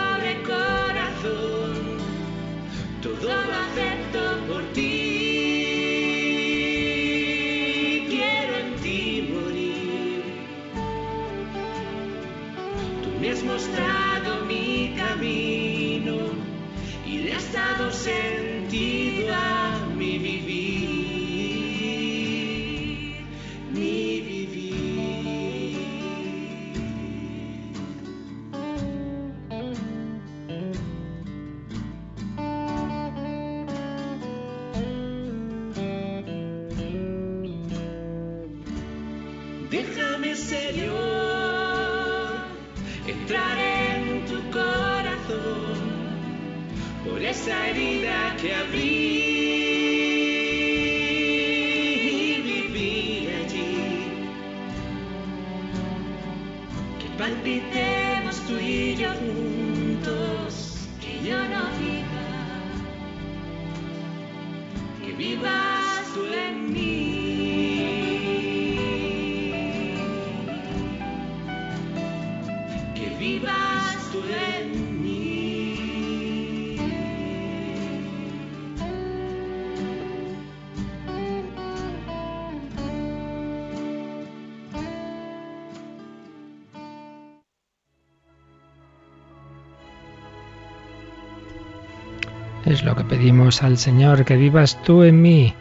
Al 93.43 93.77
Señor, 93.77 94.23
que 94.23 94.37
vivas 94.37 94.81
tú 94.83 95.03
en 95.03 95.21
mí. 95.21 95.53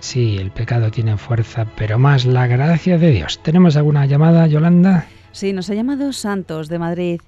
Sí, 0.00 0.36
el 0.36 0.50
pecado 0.50 0.90
tiene 0.90 1.16
fuerza, 1.16 1.64
pero 1.74 1.98
más 1.98 2.26
la 2.26 2.46
gracia 2.46 2.98
de 2.98 3.10
Dios. 3.10 3.40
¿Tenemos 3.42 3.76
alguna 3.76 4.04
llamada, 4.04 4.46
Yolanda? 4.46 5.06
Sí, 5.32 5.52
nos 5.52 5.70
ha 5.70 5.74
llamado 5.74 6.12
Santos 6.12 6.68
de 6.68 6.78
Madrid 6.78 7.20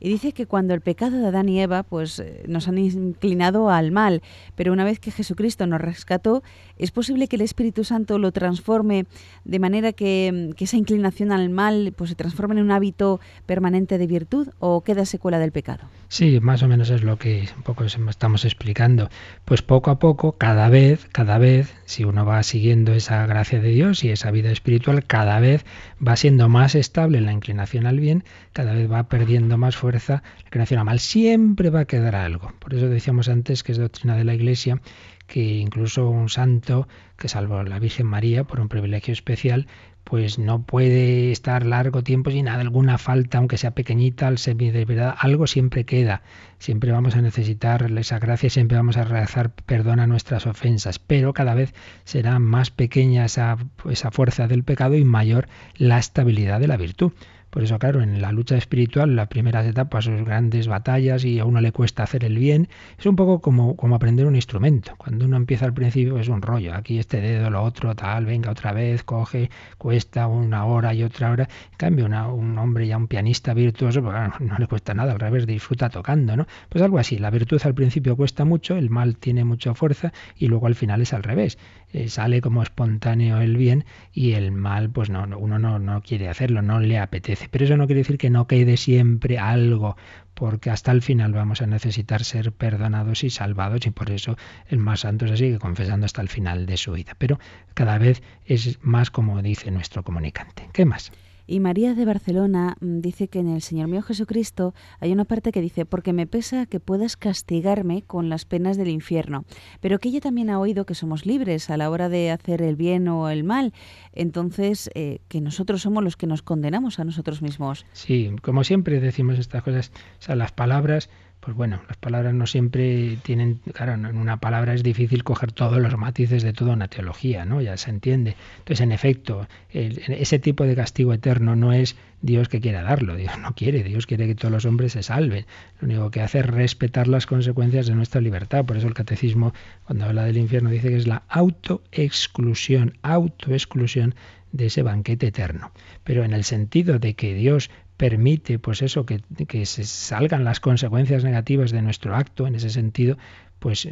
y 0.00 0.08
dice 0.08 0.32
que 0.32 0.46
cuando 0.46 0.74
el 0.74 0.80
pecado 0.80 1.18
de 1.18 1.26
Adán 1.26 1.48
y 1.48 1.60
Eva 1.60 1.82
pues 1.82 2.20
eh, 2.20 2.44
nos 2.46 2.68
han 2.68 2.78
inclinado 2.78 3.70
al 3.70 3.90
mal, 3.90 4.22
pero 4.54 4.72
una 4.72 4.84
vez 4.84 5.00
que 5.00 5.10
Jesucristo 5.10 5.66
nos 5.66 5.80
rescató, 5.80 6.42
es 6.78 6.92
posible 6.92 7.26
que 7.26 7.36
el 7.36 7.42
Espíritu 7.42 7.82
Santo 7.82 8.18
lo 8.18 8.30
transforme 8.30 9.06
de 9.44 9.58
manera 9.58 9.92
que, 9.92 10.52
que 10.56 10.64
esa 10.64 10.76
inclinación 10.76 11.32
al 11.32 11.50
mal 11.50 11.92
pues 11.96 12.10
se 12.10 12.16
transforme 12.16 12.54
en 12.54 12.62
un 12.62 12.70
hábito 12.70 13.20
permanente 13.44 13.98
de 13.98 14.06
virtud 14.06 14.48
o 14.60 14.82
queda 14.82 15.04
secuela 15.04 15.40
del 15.40 15.52
pecado. 15.52 15.88
Sí, 16.06 16.38
más 16.40 16.62
o 16.62 16.68
menos 16.68 16.90
es 16.90 17.02
lo 17.02 17.18
que 17.18 17.48
un 17.56 17.64
poco 17.64 17.84
estamos 17.84 18.44
explicando. 18.44 19.10
Pues 19.44 19.62
poco 19.62 19.90
a 19.90 19.98
poco, 19.98 20.32
cada 20.32 20.68
vez, 20.68 21.06
cada 21.12 21.38
vez, 21.38 21.74
si 21.84 22.04
uno 22.04 22.24
va 22.24 22.42
siguiendo 22.44 22.92
esa 22.92 23.26
gracia 23.26 23.60
de 23.60 23.70
Dios 23.70 24.04
y 24.04 24.10
esa 24.10 24.30
vida 24.30 24.50
espiritual, 24.50 25.04
cada 25.04 25.40
vez 25.40 25.66
va 26.06 26.16
siendo 26.16 26.48
más 26.48 26.74
estable 26.74 27.20
la 27.20 27.32
inclinación 27.32 27.47
al 27.86 28.00
bien, 28.00 28.24
cada 28.52 28.72
vez 28.72 28.90
va 28.90 29.08
perdiendo 29.08 29.58
más 29.58 29.76
fuerza 29.76 30.22
la 30.36 30.44
inclinación 30.46 30.80
al 30.80 30.86
mal. 30.86 31.00
Siempre 31.00 31.70
va 31.70 31.80
a 31.80 31.84
quedar 31.86 32.14
algo. 32.14 32.52
Por 32.58 32.74
eso 32.74 32.88
decíamos 32.88 33.28
antes 33.28 33.62
que 33.62 33.72
es 33.72 33.78
doctrina 33.78 34.16
de 34.16 34.24
la 34.24 34.34
Iglesia 34.34 34.80
que 35.28 35.58
incluso 35.58 36.08
un 36.08 36.30
santo 36.30 36.88
que 37.18 37.28
salvo 37.28 37.62
la 37.62 37.78
Virgen 37.78 38.06
María 38.06 38.44
por 38.44 38.60
un 38.60 38.68
privilegio 38.68 39.12
especial, 39.12 39.66
pues 40.08 40.38
no 40.38 40.62
puede 40.62 41.30
estar 41.30 41.66
largo 41.66 42.02
tiempo 42.02 42.30
sin 42.30 42.48
alguna 42.48 42.96
falta, 42.96 43.36
aunque 43.36 43.58
sea 43.58 43.72
pequeñita, 43.72 44.26
al 44.26 44.38
verdad, 44.86 45.14
algo 45.18 45.46
siempre 45.46 45.84
queda. 45.84 46.22
Siempre 46.58 46.92
vamos 46.92 47.14
a 47.14 47.20
necesitar 47.20 47.90
esa 47.98 48.18
gracia, 48.18 48.48
siempre 48.48 48.78
vamos 48.78 48.96
a 48.96 49.04
rezar 49.04 49.50
perdón 49.66 50.00
a 50.00 50.06
nuestras 50.06 50.46
ofensas, 50.46 50.98
pero 50.98 51.34
cada 51.34 51.54
vez 51.54 51.74
será 52.04 52.38
más 52.38 52.70
pequeña 52.70 53.26
esa, 53.26 53.58
esa 53.90 54.10
fuerza 54.10 54.48
del 54.48 54.64
pecado 54.64 54.94
y 54.96 55.04
mayor 55.04 55.46
la 55.76 55.98
estabilidad 55.98 56.58
de 56.58 56.68
la 56.68 56.78
virtud. 56.78 57.12
Por 57.50 57.62
eso, 57.62 57.78
claro, 57.78 58.02
en 58.02 58.20
la 58.20 58.30
lucha 58.30 58.56
espiritual, 58.56 59.16
las 59.16 59.28
primeras 59.28 59.66
etapas, 59.66 60.04
sus 60.04 60.22
grandes 60.24 60.68
batallas 60.68 61.24
y 61.24 61.38
a 61.38 61.46
uno 61.46 61.60
le 61.60 61.72
cuesta 61.72 62.02
hacer 62.02 62.24
el 62.24 62.36
bien, 62.36 62.68
es 62.98 63.06
un 63.06 63.16
poco 63.16 63.40
como, 63.40 63.74
como 63.76 63.94
aprender 63.94 64.26
un 64.26 64.36
instrumento. 64.36 64.94
Cuando 64.98 65.24
uno 65.24 65.36
empieza 65.36 65.64
al 65.64 65.72
principio 65.72 66.18
es 66.18 66.28
un 66.28 66.42
rollo, 66.42 66.74
aquí 66.74 66.98
este 66.98 67.20
dedo, 67.20 67.48
lo 67.50 67.62
otro, 67.62 67.94
tal, 67.94 68.26
venga 68.26 68.50
otra 68.50 68.72
vez, 68.72 69.02
coge, 69.02 69.50
cuesta 69.78 70.26
una 70.26 70.66
hora 70.66 70.92
y 70.92 71.02
otra 71.02 71.30
hora. 71.30 71.48
En 71.72 71.78
cambio, 71.78 72.04
una, 72.06 72.28
un 72.28 72.58
hombre 72.58 72.86
ya 72.86 72.96
un 72.96 73.08
pianista 73.08 73.54
virtuoso, 73.54 74.02
pues 74.02 74.14
no 74.40 74.58
le 74.58 74.66
cuesta 74.66 74.92
nada, 74.92 75.12
al 75.12 75.20
revés, 75.20 75.46
disfruta 75.46 75.88
tocando, 75.88 76.36
¿no? 76.36 76.46
Pues 76.68 76.82
algo 76.84 76.98
así, 76.98 77.18
la 77.18 77.30
virtud 77.30 77.60
al 77.64 77.74
principio 77.74 78.16
cuesta 78.16 78.44
mucho, 78.44 78.76
el 78.76 78.90
mal 78.90 79.16
tiene 79.16 79.44
mucha 79.44 79.74
fuerza 79.74 80.12
y 80.36 80.48
luego 80.48 80.66
al 80.66 80.74
final 80.74 81.00
es 81.00 81.14
al 81.14 81.22
revés. 81.22 81.58
Eh, 81.92 82.08
sale 82.08 82.42
como 82.42 82.62
espontáneo 82.62 83.40
el 83.40 83.56
bien 83.56 83.84
y 84.12 84.32
el 84.32 84.52
mal, 84.52 84.90
pues 84.90 85.08
no, 85.08 85.26
no 85.26 85.38
uno 85.38 85.58
no, 85.58 85.78
no 85.78 86.02
quiere 86.02 86.28
hacerlo, 86.28 86.60
no 86.60 86.80
le 86.80 86.98
apetece. 86.98 87.48
Pero 87.50 87.64
eso 87.64 87.76
no 87.76 87.86
quiere 87.86 88.00
decir 88.00 88.18
que 88.18 88.28
no 88.30 88.46
quede 88.46 88.76
siempre 88.76 89.38
algo, 89.38 89.96
porque 90.34 90.70
hasta 90.70 90.92
el 90.92 91.02
final 91.02 91.32
vamos 91.32 91.62
a 91.62 91.66
necesitar 91.66 92.24
ser 92.24 92.52
perdonados 92.52 93.24
y 93.24 93.30
salvados 93.30 93.86
y 93.86 93.90
por 93.90 94.10
eso 94.10 94.36
el 94.68 94.78
más 94.78 95.00
santo 95.00 95.26
se 95.28 95.36
sigue 95.36 95.58
confesando 95.58 96.06
hasta 96.06 96.20
el 96.20 96.28
final 96.28 96.66
de 96.66 96.76
su 96.76 96.92
vida. 96.92 97.14
Pero 97.18 97.38
cada 97.74 97.98
vez 97.98 98.22
es 98.44 98.78
más 98.82 99.10
como 99.10 99.40
dice 99.42 99.70
nuestro 99.70 100.04
comunicante. 100.04 100.68
¿Qué 100.72 100.84
más? 100.84 101.10
Y 101.50 101.60
María 101.60 101.94
de 101.94 102.04
Barcelona 102.04 102.76
mm, 102.80 103.00
dice 103.00 103.28
que 103.28 103.38
en 103.38 103.48
el 103.48 103.62
Señor 103.62 103.88
mío 103.88 104.02
Jesucristo 104.02 104.74
hay 105.00 105.12
una 105.12 105.24
parte 105.24 105.50
que 105.50 105.62
dice, 105.62 105.86
porque 105.86 106.12
me 106.12 106.26
pesa 106.26 106.66
que 106.66 106.78
puedas 106.78 107.16
castigarme 107.16 108.02
con 108.02 108.28
las 108.28 108.44
penas 108.44 108.76
del 108.76 108.88
infierno, 108.88 109.46
pero 109.80 109.98
que 109.98 110.10
ella 110.10 110.20
también 110.20 110.50
ha 110.50 110.60
oído 110.60 110.84
que 110.84 110.94
somos 110.94 111.24
libres 111.24 111.70
a 111.70 111.78
la 111.78 111.88
hora 111.88 112.10
de 112.10 112.30
hacer 112.30 112.60
el 112.60 112.76
bien 112.76 113.08
o 113.08 113.30
el 113.30 113.44
mal, 113.44 113.72
entonces 114.12 114.90
eh, 114.94 115.20
que 115.28 115.40
nosotros 115.40 115.80
somos 115.80 116.04
los 116.04 116.18
que 116.18 116.26
nos 116.26 116.42
condenamos 116.42 116.98
a 116.98 117.04
nosotros 117.04 117.40
mismos. 117.40 117.86
Sí, 117.94 118.30
como 118.42 118.62
siempre 118.62 119.00
decimos 119.00 119.38
estas 119.38 119.62
cosas, 119.62 119.90
o 120.18 120.22
sea, 120.22 120.36
las 120.36 120.52
palabras 120.52 121.08
pues 121.40 121.56
bueno, 121.56 121.80
las 121.88 121.96
palabras 121.96 122.34
no 122.34 122.46
siempre 122.46 123.16
tienen, 123.22 123.60
claro, 123.72 123.94
en 123.94 124.18
una 124.18 124.38
palabra 124.38 124.74
es 124.74 124.82
difícil 124.82 125.24
coger 125.24 125.52
todos 125.52 125.78
los 125.78 125.96
matices 125.96 126.42
de 126.42 126.52
toda 126.52 126.72
una 126.72 126.88
teología, 126.88 127.44
¿no? 127.44 127.60
Ya 127.60 127.76
se 127.76 127.90
entiende. 127.90 128.36
Entonces, 128.58 128.80
en 128.80 128.92
efecto, 128.92 129.46
ese 129.70 130.38
tipo 130.38 130.64
de 130.64 130.74
castigo 130.74 131.12
eterno 131.12 131.54
no 131.56 131.72
es 131.72 131.96
Dios 132.20 132.48
que 132.48 132.60
quiera 132.60 132.82
darlo, 132.82 133.16
Dios 133.16 133.38
no 133.38 133.54
quiere, 133.54 133.84
Dios 133.84 134.06
quiere 134.06 134.26
que 134.26 134.34
todos 134.34 134.50
los 134.50 134.64
hombres 134.64 134.92
se 134.92 135.02
salven. 135.02 135.46
Lo 135.80 135.86
único 135.86 136.10
que 136.10 136.20
hace 136.20 136.40
es 136.40 136.46
respetar 136.46 137.06
las 137.06 137.26
consecuencias 137.26 137.86
de 137.86 137.94
nuestra 137.94 138.20
libertad. 138.20 138.64
Por 138.64 138.76
eso 138.76 138.88
el 138.88 138.94
catecismo, 138.94 139.54
cuando 139.84 140.06
habla 140.06 140.24
del 140.24 140.38
infierno, 140.38 140.70
dice 140.70 140.88
que 140.88 140.96
es 140.96 141.06
la 141.06 141.22
autoexclusión, 141.28 142.98
autoexclusión 143.02 144.16
de 144.50 144.66
ese 144.66 144.82
banquete 144.82 145.28
eterno. 145.28 145.72
Pero 146.04 146.24
en 146.24 146.32
el 146.32 146.44
sentido 146.44 146.98
de 146.98 147.14
que 147.14 147.34
Dios 147.34 147.70
permite, 147.98 148.58
pues 148.58 148.80
eso, 148.80 149.04
que, 149.04 149.20
que 149.46 149.66
se 149.66 149.84
salgan 149.84 150.44
las 150.44 150.60
consecuencias 150.60 151.24
negativas 151.24 151.72
de 151.72 151.82
nuestro 151.82 152.14
acto, 152.14 152.46
en 152.46 152.54
ese 152.54 152.70
sentido, 152.70 153.18
pues 153.58 153.88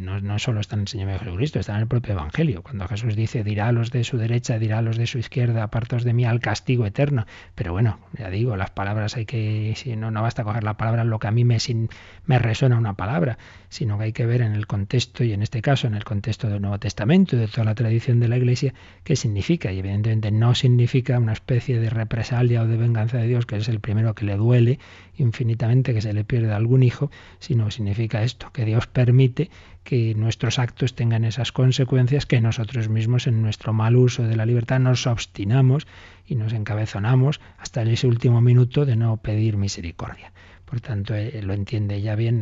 no, 0.00 0.38
solo 0.38 0.60
está 0.60 0.74
en 0.74 0.82
el 0.82 0.88
Señor 0.88 1.18
Jesucristo, 1.18 1.60
está 1.60 1.74
en 1.74 1.82
el 1.82 1.86
propio 1.86 2.14
Evangelio. 2.14 2.62
Cuando 2.62 2.88
Jesús 2.88 3.14
dice, 3.14 3.44
dirá 3.44 3.68
a 3.68 3.72
los 3.72 3.90
de 3.90 4.02
su 4.02 4.18
derecha, 4.18 4.58
dirá 4.58 4.78
a 4.78 4.82
los 4.82 4.96
de 4.96 5.06
su 5.06 5.18
izquierda, 5.18 5.62
apartos 5.62 6.02
de 6.02 6.12
mí 6.12 6.24
al 6.24 6.40
castigo 6.40 6.84
eterno. 6.84 7.26
Pero 7.54 7.72
bueno, 7.72 8.00
ya 8.18 8.28
digo, 8.28 8.56
las 8.56 8.70
palabras 8.70 9.16
hay 9.16 9.24
que, 9.24 9.74
si 9.76 9.94
no, 9.94 10.10
no 10.10 10.22
basta 10.22 10.42
coger 10.42 10.64
la 10.64 10.76
palabra 10.76 11.04
lo 11.04 11.18
que 11.18 11.28
a 11.28 11.30
mí 11.30 11.44
me, 11.44 11.60
sin, 11.60 11.90
me 12.26 12.38
resuena 12.38 12.76
una 12.76 12.94
palabra, 12.94 13.38
sino 13.68 13.98
que 13.98 14.04
hay 14.04 14.12
que 14.12 14.26
ver 14.26 14.42
en 14.42 14.52
el 14.52 14.66
contexto, 14.66 15.22
y 15.22 15.32
en 15.32 15.42
este 15.42 15.62
caso 15.62 15.86
en 15.86 15.94
el 15.94 16.04
contexto 16.04 16.48
del 16.48 16.60
Nuevo 16.60 16.78
Testamento 16.78 17.36
y 17.36 17.38
de 17.38 17.48
toda 17.48 17.64
la 17.64 17.74
tradición 17.74 18.18
de 18.18 18.28
la 18.28 18.36
Iglesia, 18.36 18.74
qué 19.04 19.14
significa. 19.14 19.70
Y 19.70 19.78
evidentemente 19.78 20.32
no 20.32 20.54
significa 20.54 21.18
una 21.18 21.32
especie 21.32 21.78
de 21.78 21.90
represalia 21.90 22.62
o 22.62 22.66
de 22.66 22.76
venganza 22.76 23.18
de 23.18 23.28
Dios, 23.28 23.46
que 23.46 23.56
es 23.56 23.68
el 23.68 23.80
primero 23.80 24.14
que 24.14 24.24
le 24.24 24.36
duele 24.36 24.78
infinitamente 25.16 25.94
que 25.94 26.00
se 26.00 26.12
le 26.12 26.24
pierda 26.24 26.56
algún 26.56 26.82
hijo, 26.82 27.10
sino 27.38 27.70
significa 27.70 28.22
esto, 28.22 28.50
que 28.52 28.64
Dios 28.64 28.86
permite 28.86 29.50
que 29.84 30.14
nuestros 30.14 30.58
actos 30.58 30.94
tengan 30.94 31.24
esas 31.24 31.52
consecuencias 31.52 32.26
que 32.26 32.40
nosotros 32.40 32.88
mismos 32.88 33.26
en 33.26 33.42
nuestro 33.42 33.72
mal 33.72 33.96
uso 33.96 34.22
de 34.22 34.36
la 34.36 34.46
libertad 34.46 34.80
nos 34.80 35.06
obstinamos 35.06 35.86
y 36.26 36.34
nos 36.36 36.52
encabezonamos 36.52 37.40
hasta 37.58 37.82
ese 37.82 38.06
último 38.06 38.40
minuto 38.40 38.86
de 38.86 38.96
no 38.96 39.16
pedir 39.18 39.56
misericordia. 39.56 40.32
Por 40.64 40.80
tanto, 40.80 41.14
eh, 41.14 41.40
lo 41.42 41.52
entiende 41.52 42.00
ya 42.00 42.16
bien, 42.16 42.40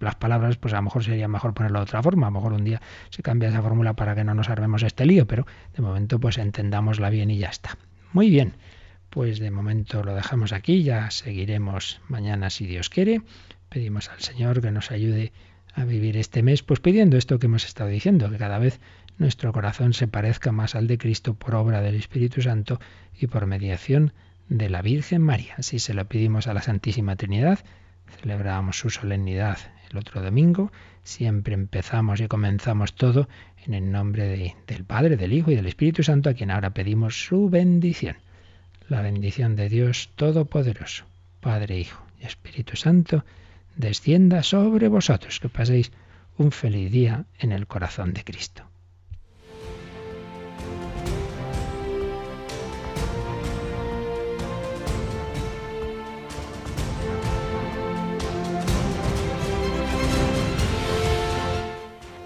las 0.00 0.14
palabras, 0.14 0.56
pues 0.56 0.72
a 0.72 0.76
lo 0.76 0.82
mejor 0.84 1.04
sería 1.04 1.28
mejor 1.28 1.52
ponerlo 1.52 1.80
de 1.80 1.82
otra 1.84 2.02
forma, 2.02 2.28
a 2.28 2.30
lo 2.30 2.34
mejor 2.34 2.52
un 2.52 2.64
día 2.64 2.80
se 3.10 3.22
cambia 3.22 3.48
esa 3.48 3.60
fórmula 3.60 3.94
para 3.94 4.14
que 4.14 4.24
no 4.24 4.34
nos 4.34 4.48
armemos 4.48 4.82
este 4.82 5.04
lío, 5.04 5.26
pero 5.26 5.46
de 5.74 5.82
momento 5.82 6.20
pues 6.20 6.38
entendámosla 6.38 7.10
bien 7.10 7.30
y 7.30 7.38
ya 7.38 7.48
está. 7.48 7.76
Muy 8.12 8.30
bien, 8.30 8.54
pues 9.10 9.40
de 9.40 9.50
momento 9.50 10.02
lo 10.04 10.14
dejamos 10.14 10.52
aquí, 10.52 10.82
ya 10.82 11.10
seguiremos 11.10 12.00
mañana 12.08 12.48
si 12.48 12.66
Dios 12.66 12.88
quiere. 12.88 13.22
Pedimos 13.68 14.08
al 14.08 14.20
Señor 14.20 14.60
que 14.60 14.70
nos 14.70 14.90
ayude 14.90 15.32
a 15.74 15.84
vivir 15.84 16.16
este 16.16 16.42
mes, 16.42 16.62
pues 16.62 16.80
pidiendo 16.80 17.16
esto 17.16 17.38
que 17.38 17.46
hemos 17.46 17.64
estado 17.64 17.90
diciendo, 17.90 18.30
que 18.30 18.38
cada 18.38 18.58
vez 18.58 18.80
nuestro 19.18 19.52
corazón 19.52 19.92
se 19.92 20.08
parezca 20.08 20.52
más 20.52 20.74
al 20.74 20.86
de 20.86 20.98
Cristo 20.98 21.34
por 21.34 21.54
obra 21.54 21.82
del 21.82 21.96
Espíritu 21.96 22.40
Santo 22.40 22.80
y 23.18 23.26
por 23.26 23.46
mediación 23.46 24.12
de 24.48 24.70
la 24.70 24.82
Virgen 24.82 25.22
María. 25.22 25.54
Así 25.58 25.78
se 25.78 25.92
lo 25.94 26.04
pedimos 26.06 26.46
a 26.46 26.54
la 26.54 26.62
Santísima 26.62 27.16
Trinidad. 27.16 27.58
Celebramos 28.20 28.78
su 28.78 28.90
solemnidad 28.90 29.58
el 29.90 29.98
otro 29.98 30.22
domingo. 30.22 30.72
Siempre 31.02 31.54
empezamos 31.54 32.20
y 32.20 32.28
comenzamos 32.28 32.94
todo 32.94 33.28
en 33.66 33.74
el 33.74 33.90
nombre 33.90 34.54
del 34.66 34.84
Padre, 34.84 35.16
del 35.16 35.32
Hijo 35.32 35.50
y 35.50 35.56
del 35.56 35.66
Espíritu 35.66 36.02
Santo, 36.02 36.30
a 36.30 36.34
quien 36.34 36.50
ahora 36.50 36.70
pedimos 36.70 37.24
su 37.24 37.50
bendición. 37.50 38.16
La 38.90 39.02
bendición 39.02 39.54
de 39.54 39.68
Dios 39.68 40.10
Todopoderoso, 40.16 41.04
Padre, 41.38 41.78
Hijo 41.78 42.02
y 42.20 42.26
Espíritu 42.26 42.74
Santo, 42.74 43.24
descienda 43.76 44.42
sobre 44.42 44.88
vosotros. 44.88 45.38
Que 45.38 45.48
paséis 45.48 45.92
un 46.38 46.50
feliz 46.50 46.90
día 46.90 47.24
en 47.38 47.52
el 47.52 47.68
corazón 47.68 48.12
de 48.12 48.24
Cristo. 48.24 48.64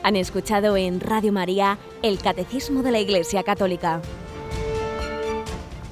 Han 0.02 0.16
escuchado 0.16 0.78
en 0.78 1.00
Radio 1.00 1.30
María 1.30 1.76
el 2.02 2.18
Catecismo 2.18 2.82
de 2.82 2.90
la 2.90 3.00
Iglesia 3.00 3.42
Católica, 3.42 4.00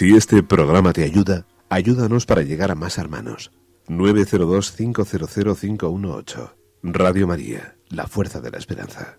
Si 0.00 0.16
este 0.16 0.42
programa 0.42 0.94
te 0.94 1.04
ayuda, 1.04 1.44
ayúdanos 1.68 2.24
para 2.24 2.40
llegar 2.40 2.70
a 2.70 2.74
más 2.74 2.96
hermanos. 2.96 3.52
902-500-518. 3.88 6.54
Radio 6.84 7.26
María, 7.26 7.76
la 7.90 8.06
fuerza 8.06 8.40
de 8.40 8.50
la 8.50 8.56
esperanza. 8.56 9.18